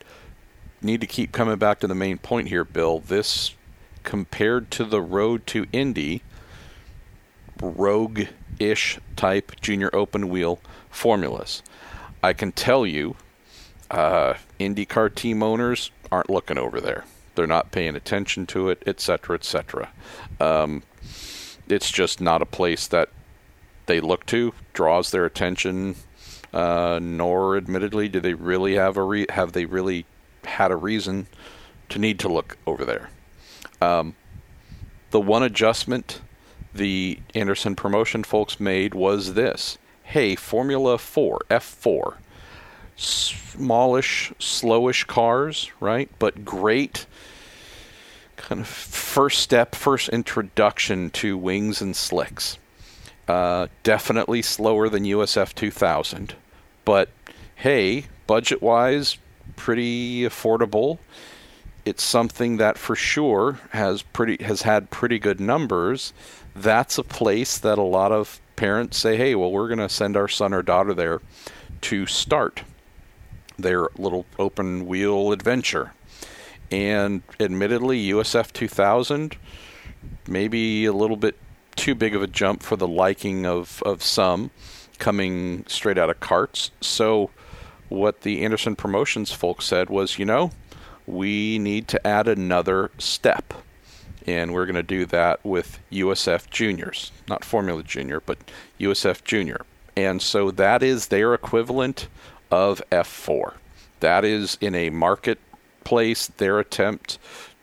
need 0.82 1.00
to 1.00 1.06
keep 1.06 1.32
coming 1.32 1.56
back 1.56 1.80
to 1.80 1.86
the 1.86 1.94
main 1.94 2.18
point 2.18 2.48
here, 2.48 2.64
Bill. 2.64 3.00
This 3.00 3.54
compared 4.02 4.70
to 4.72 4.84
the 4.84 5.00
road 5.00 5.46
to 5.48 5.66
Indy, 5.72 6.22
rogue-ish 7.60 8.98
type 9.16 9.52
junior 9.60 9.90
open 9.94 10.28
wheel 10.28 10.60
formulas. 10.90 11.62
I 12.22 12.32
can 12.32 12.52
tell 12.52 12.86
you, 12.86 13.16
uh, 13.90 14.34
IndyCar 14.58 15.14
team 15.14 15.42
owners 15.42 15.90
aren't 16.10 16.30
looking 16.30 16.58
over 16.58 16.80
there. 16.80 17.04
They're 17.34 17.46
not 17.46 17.70
paying 17.70 17.96
attention 17.96 18.46
to 18.48 18.70
it, 18.70 18.82
etc., 18.86 19.36
etc. 19.36 19.90
Um, 20.40 20.82
it's 21.68 21.90
just 21.90 22.20
not 22.20 22.42
a 22.42 22.46
place 22.46 22.86
that 22.88 23.10
they 23.86 24.00
look 24.00 24.26
to, 24.26 24.52
draws 24.72 25.10
their 25.10 25.24
attention. 25.24 25.96
Uh, 26.52 26.98
nor, 27.02 27.56
admittedly, 27.56 28.08
do 28.08 28.20
they 28.20 28.32
really 28.32 28.74
have 28.74 28.96
a 28.96 29.02
re- 29.02 29.26
have 29.30 29.52
they 29.52 29.66
really 29.66 30.06
had 30.44 30.70
a 30.70 30.76
reason 30.76 31.26
to 31.88 31.98
need 31.98 32.18
to 32.20 32.28
look 32.28 32.56
over 32.66 32.84
there. 32.84 33.10
Um, 33.80 34.14
the 35.10 35.20
one 35.20 35.42
adjustment 35.42 36.20
the 36.74 37.20
Anderson 37.34 37.74
promotion 37.74 38.24
folks 38.24 38.60
made 38.60 38.94
was 38.94 39.34
this: 39.34 39.78
Hey, 40.02 40.34
Formula 40.34 40.98
Four 40.98 41.40
F4, 41.50 42.16
smallish, 42.96 44.32
slowish 44.38 45.06
cars, 45.06 45.70
right? 45.80 46.10
But 46.18 46.44
great 46.44 47.06
kind 48.36 48.60
of 48.60 48.66
first 48.66 49.40
step, 49.40 49.74
first 49.74 50.08
introduction 50.10 51.10
to 51.10 51.36
wings 51.36 51.80
and 51.80 51.96
slicks. 51.96 52.58
Uh, 53.26 53.66
definitely 53.82 54.40
slower 54.42 54.88
than 54.88 55.04
USF 55.04 55.54
2000, 55.54 56.34
but 56.84 57.08
hey, 57.56 58.04
budget 58.26 58.62
wise, 58.62 59.18
pretty 59.56 60.20
affordable. 60.22 60.98
it's 61.84 62.02
something 62.02 62.56
that 62.56 62.76
for 62.76 62.96
sure 62.96 63.60
has 63.70 64.02
pretty 64.02 64.42
has 64.44 64.62
had 64.62 64.90
pretty 64.90 65.18
good 65.18 65.40
numbers. 65.40 66.12
That's 66.54 66.98
a 66.98 67.04
place 67.04 67.58
that 67.58 67.78
a 67.78 67.82
lot 67.82 68.12
of 68.12 68.40
parents 68.56 68.96
say, 68.98 69.16
"Hey, 69.16 69.34
well, 69.34 69.50
we're 69.52 69.68
going 69.68 69.78
to 69.78 69.88
send 69.88 70.16
our 70.16 70.28
son 70.28 70.52
or 70.54 70.62
daughter 70.62 70.94
there 70.94 71.20
to 71.82 72.06
start 72.06 72.62
their 73.58 73.88
little 73.96 74.26
open 74.38 74.86
wheel 74.86 75.32
adventure." 75.32 75.92
And 76.70 77.22
admittedly, 77.38 78.08
USF 78.08 78.52
2000 78.52 79.36
maybe 80.28 80.84
a 80.84 80.92
little 80.92 81.16
bit 81.16 81.36
too 81.76 81.94
big 81.94 82.14
of 82.14 82.22
a 82.22 82.26
jump 82.26 82.62
for 82.62 82.76
the 82.76 82.88
liking 82.88 83.46
of, 83.46 83.82
of 83.84 84.02
some 84.02 84.50
coming 84.98 85.64
straight 85.66 85.98
out 85.98 86.10
of 86.10 86.20
carts. 86.20 86.70
So, 86.80 87.30
what 87.88 88.22
the 88.22 88.44
Anderson 88.44 88.74
Promotions 88.74 89.30
folks 89.30 89.64
said 89.66 89.88
was, 89.90 90.18
you 90.18 90.24
know, 90.24 90.50
we 91.06 91.58
need 91.58 91.86
to 91.88 92.04
add 92.06 92.26
another 92.26 92.90
step. 92.98 93.54
And 94.26 94.52
we're 94.52 94.66
going 94.66 94.74
to 94.74 94.82
do 94.82 95.06
that 95.06 95.44
with 95.44 95.78
USF 95.92 96.50
Juniors, 96.50 97.12
not 97.28 97.44
Formula 97.44 97.84
Junior, 97.84 98.20
but 98.20 98.38
USF 98.80 99.22
Junior. 99.22 99.60
And 99.96 100.20
so 100.20 100.50
that 100.50 100.82
is 100.82 101.08
their 101.08 101.32
equivalent 101.32 102.08
of 102.50 102.82
F4. 102.90 103.54
That 104.00 104.24
is 104.24 104.58
in 104.60 104.74
a 104.74 104.90
marketplace 104.90 106.26
their 106.26 106.58
attempt 106.58 107.18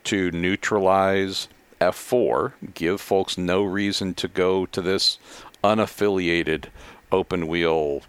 to 0.06 0.32
neutralize 0.32 1.48
F4, 1.80 2.54
give 2.74 3.02
folks 3.02 3.38
no 3.38 3.64
reason 3.64 4.14
to 4.16 4.28
go 4.28 4.66
to 4.68 4.82
this 4.82 5.20
unaffiliated 5.64 6.66
open 7.12 7.48
wheel 7.48 8.02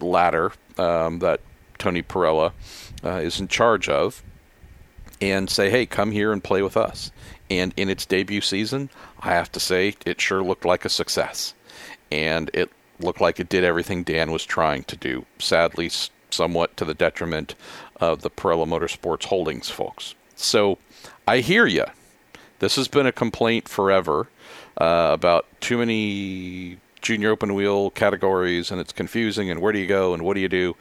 ladder 0.00 0.52
um, 0.76 1.18
that 1.20 1.40
Tony 1.78 2.02
Parella 2.02 2.52
uh, 3.04 3.16
is 3.16 3.40
in 3.40 3.48
charge 3.48 3.88
of, 3.88 4.22
and 5.20 5.50
say, 5.50 5.70
hey, 5.70 5.86
come 5.86 6.12
here 6.12 6.32
and 6.32 6.42
play 6.42 6.62
with 6.62 6.76
us. 6.76 7.10
And 7.50 7.72
in 7.76 7.88
its 7.88 8.06
debut 8.06 8.40
season, 8.40 8.90
I 9.20 9.30
have 9.30 9.50
to 9.52 9.60
say, 9.60 9.94
it 10.04 10.20
sure 10.20 10.42
looked 10.42 10.64
like 10.64 10.84
a 10.84 10.90
success. 10.90 11.54
And 12.10 12.50
it 12.54 12.70
looked 13.00 13.20
like 13.20 13.40
it 13.40 13.48
did 13.48 13.64
everything 13.64 14.02
Dan 14.02 14.30
was 14.30 14.44
trying 14.44 14.84
to 14.84 14.96
do, 14.96 15.24
sadly, 15.38 15.90
somewhat 16.30 16.76
to 16.76 16.84
the 16.84 16.94
detriment 16.94 17.54
of 18.00 18.22
the 18.22 18.30
Parella 18.30 18.66
Motorsports 18.66 19.24
Holdings 19.24 19.70
folks. 19.70 20.14
So 20.36 20.78
I 21.26 21.40
hear 21.40 21.66
you. 21.66 21.84
This 22.60 22.76
has 22.76 22.88
been 22.88 23.06
a 23.06 23.12
complaint 23.12 23.68
forever 23.68 24.28
uh, 24.78 25.10
about 25.12 25.46
too 25.60 25.78
many 25.78 26.78
junior 27.00 27.30
open 27.30 27.54
wheel 27.54 27.90
categories, 27.90 28.70
and 28.70 28.80
it's 28.80 28.92
confusing. 28.92 29.50
And 29.50 29.60
where 29.60 29.72
do 29.72 29.78
you 29.78 29.86
go, 29.86 30.14
and 30.14 30.22
what 30.24 30.34
do 30.34 30.40
you 30.40 30.48
do? 30.48 30.76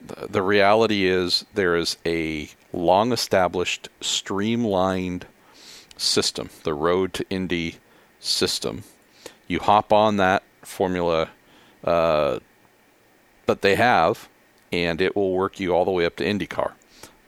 The 0.00 0.42
reality 0.42 1.06
is 1.06 1.44
there 1.54 1.76
is 1.76 1.96
a 2.04 2.50
long 2.72 3.12
established, 3.12 3.88
streamlined 4.00 5.26
system, 5.96 6.50
the 6.64 6.74
Road 6.74 7.14
to 7.14 7.26
Indy 7.30 7.76
system. 8.20 8.84
You 9.46 9.60
hop 9.60 9.92
on 9.92 10.16
that 10.16 10.42
formula 10.62 11.30
uh, 11.84 12.40
that 13.46 13.62
they 13.62 13.76
have, 13.76 14.28
and 14.74 15.00
it 15.00 15.14
will 15.14 15.32
work 15.32 15.60
you 15.60 15.72
all 15.72 15.84
the 15.84 15.90
way 15.90 16.04
up 16.04 16.16
to 16.16 16.24
IndyCar 16.24 16.72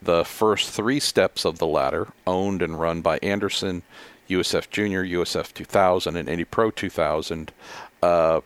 the 0.06 0.24
first 0.24 0.70
three 0.70 1.00
steps 1.00 1.44
of 1.44 1.58
the 1.58 1.66
ladder, 1.66 2.08
owned 2.26 2.62
and 2.62 2.80
run 2.80 3.02
by 3.02 3.18
Anderson, 3.18 3.82
USF 4.28 4.70
Junior, 4.70 5.04
USF 5.04 5.52
2000, 5.52 6.16
and 6.16 6.28
Indy 6.28 6.44
Pro 6.44 6.70
2000. 6.70 7.52
Uh, 8.02 8.40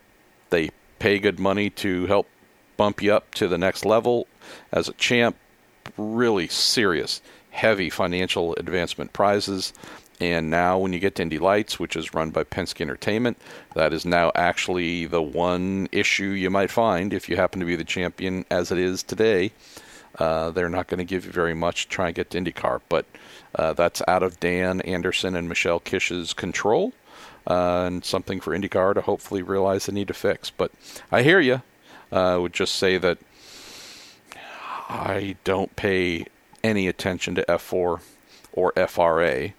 they 0.51 0.71
pay 0.99 1.19
good 1.19 1.39
money 1.39 1.71
to 1.71 2.07
help 2.07 2.29
bump 2.77 3.03
you 3.03 3.13
up 3.13 3.35
to 3.35 3.47
the 3.47 3.59
next 3.59 3.85
level 3.85 4.27
as 4.73 4.89
a 4.89 4.95
champ. 4.95 5.37
Really 5.97 6.49
serious, 6.49 7.21
heavy 7.51 7.91
financial 7.91 8.55
advancement 8.55 9.13
prizes. 9.13 9.73
And 10.21 10.51
now, 10.51 10.77
when 10.79 10.93
you 10.93 10.99
get 10.99 11.15
to 11.15 11.23
Indy 11.23 11.39
Lights, 11.39 11.79
which 11.79 11.97
is 11.97 12.13
run 12.13 12.31
by 12.31 12.45
Penske 12.45 12.83
Entertainment, 12.83 13.39
that 13.75 13.95
is 13.95 14.05
now 14.05 14.31
actually 14.35 15.07
the 15.07 15.23
one 15.23 15.89
issue 15.93 16.31
you 16.31 16.51
might 16.51 16.71
find 16.71 17.15
if 17.15 17.29
you 17.29 17.37
happen 17.37 17.61
to 17.61 17.67
be 17.67 17.77
the 17.77 17.85
champion 17.85 18.45
as 18.51 18.71
it 18.71 18.79
is 18.79 19.03
today. 19.03 19.53
Uh, 20.19 20.51
they're 20.51 20.69
not 20.69 20.89
going 20.89 20.99
to 20.99 21.05
give 21.05 21.25
you 21.25 21.33
very 21.33 21.55
much 21.55 21.85
to 21.85 21.89
try 21.89 22.07
and 22.07 22.15
get 22.15 22.31
to 22.31 22.39
IndyCar, 22.39 22.81
but 22.89 23.07
uh, 23.55 23.73
that's 23.73 24.03
out 24.07 24.23
of 24.23 24.39
Dan 24.41 24.81
Anderson 24.83 25.35
and 25.35 25.49
Michelle 25.49 25.81
Kish's 25.81 26.35
control, 26.35 26.93
uh, 27.47 27.85
and 27.87 28.05
something 28.05 28.41
for 28.41 28.57
IndyCar 28.57 28.95
to 28.95 29.01
hopefully 29.01 29.43
realize 29.43 29.87
they 29.87 29.95
need 29.95 30.09
to 30.09 30.15
fix. 30.15 30.51
But 30.51 30.73
I 31.11 31.23
hear 31.23 31.41
you. 31.41 31.63
Uh, 32.13 32.35
I 32.35 32.37
would 32.37 32.53
just 32.53 32.75
say 32.75 32.99
that 32.99 33.19
I 34.89 35.37
don't 35.45 35.75
pay 35.77 36.27
any 36.63 36.89
attention 36.89 37.37
to 37.37 37.45
F4 37.45 38.01
or 38.53 38.73
FRA, 38.89 39.53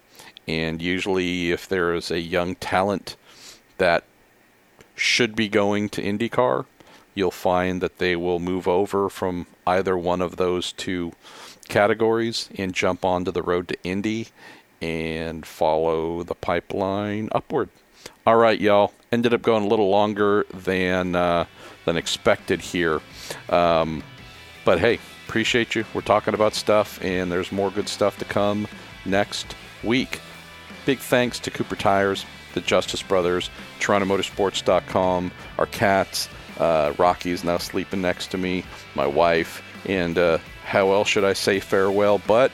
and 0.46 0.82
usually 0.82 1.50
if 1.50 1.68
there 1.68 1.94
is 1.94 2.10
a 2.10 2.20
young 2.20 2.54
talent 2.56 3.16
that 3.78 4.04
should 4.94 5.34
be 5.34 5.48
going 5.48 5.88
to 5.90 6.02
IndyCar, 6.02 6.66
you'll 7.14 7.30
find 7.30 7.80
that 7.80 7.98
they 7.98 8.16
will 8.16 8.38
move 8.38 8.66
over 8.68 9.08
from 9.08 9.46
either 9.66 9.96
one 9.96 10.22
of 10.22 10.36
those 10.36 10.72
two 10.72 11.12
categories 11.68 12.48
and 12.56 12.74
jump 12.74 13.04
onto 13.04 13.30
the 13.30 13.42
road 13.42 13.68
to 13.68 13.76
Indy 13.84 14.28
and 14.80 15.46
follow 15.46 16.22
the 16.22 16.34
pipeline 16.34 17.28
upward. 17.32 17.68
All 18.26 18.36
right, 18.36 18.60
y'all. 18.60 18.92
Ended 19.10 19.34
up 19.34 19.42
going 19.42 19.64
a 19.64 19.66
little 19.66 19.90
longer 19.90 20.46
than 20.52 21.14
uh, 21.14 21.44
than 21.84 21.96
expected 21.96 22.60
here, 22.60 23.00
um, 23.50 24.02
but 24.64 24.78
hey, 24.78 24.98
appreciate 25.28 25.74
you. 25.74 25.84
We're 25.92 26.00
talking 26.00 26.32
about 26.32 26.54
stuff, 26.54 27.02
and 27.02 27.30
there's 27.30 27.52
more 27.52 27.70
good 27.70 27.88
stuff 27.88 28.18
to 28.18 28.24
come 28.24 28.66
next 29.04 29.54
week. 29.84 30.20
Big 30.84 30.98
thanks 30.98 31.38
to 31.40 31.50
Cooper 31.50 31.76
Tires, 31.76 32.24
the 32.54 32.60
Justice 32.60 33.02
Brothers, 33.02 33.50
TorontoMotorsports.com, 33.80 35.30
our 35.58 35.66
cats. 35.66 36.28
Uh, 36.58 36.92
Rocky's 36.98 37.44
now 37.44 37.58
sleeping 37.58 38.02
next 38.02 38.30
to 38.32 38.38
me, 38.38 38.64
my 38.94 39.06
wife, 39.06 39.62
and 39.86 40.18
uh, 40.18 40.38
how 40.64 40.92
else 40.92 41.08
should 41.08 41.24
I 41.24 41.32
say 41.32 41.60
farewell? 41.60 42.20
But 42.26 42.52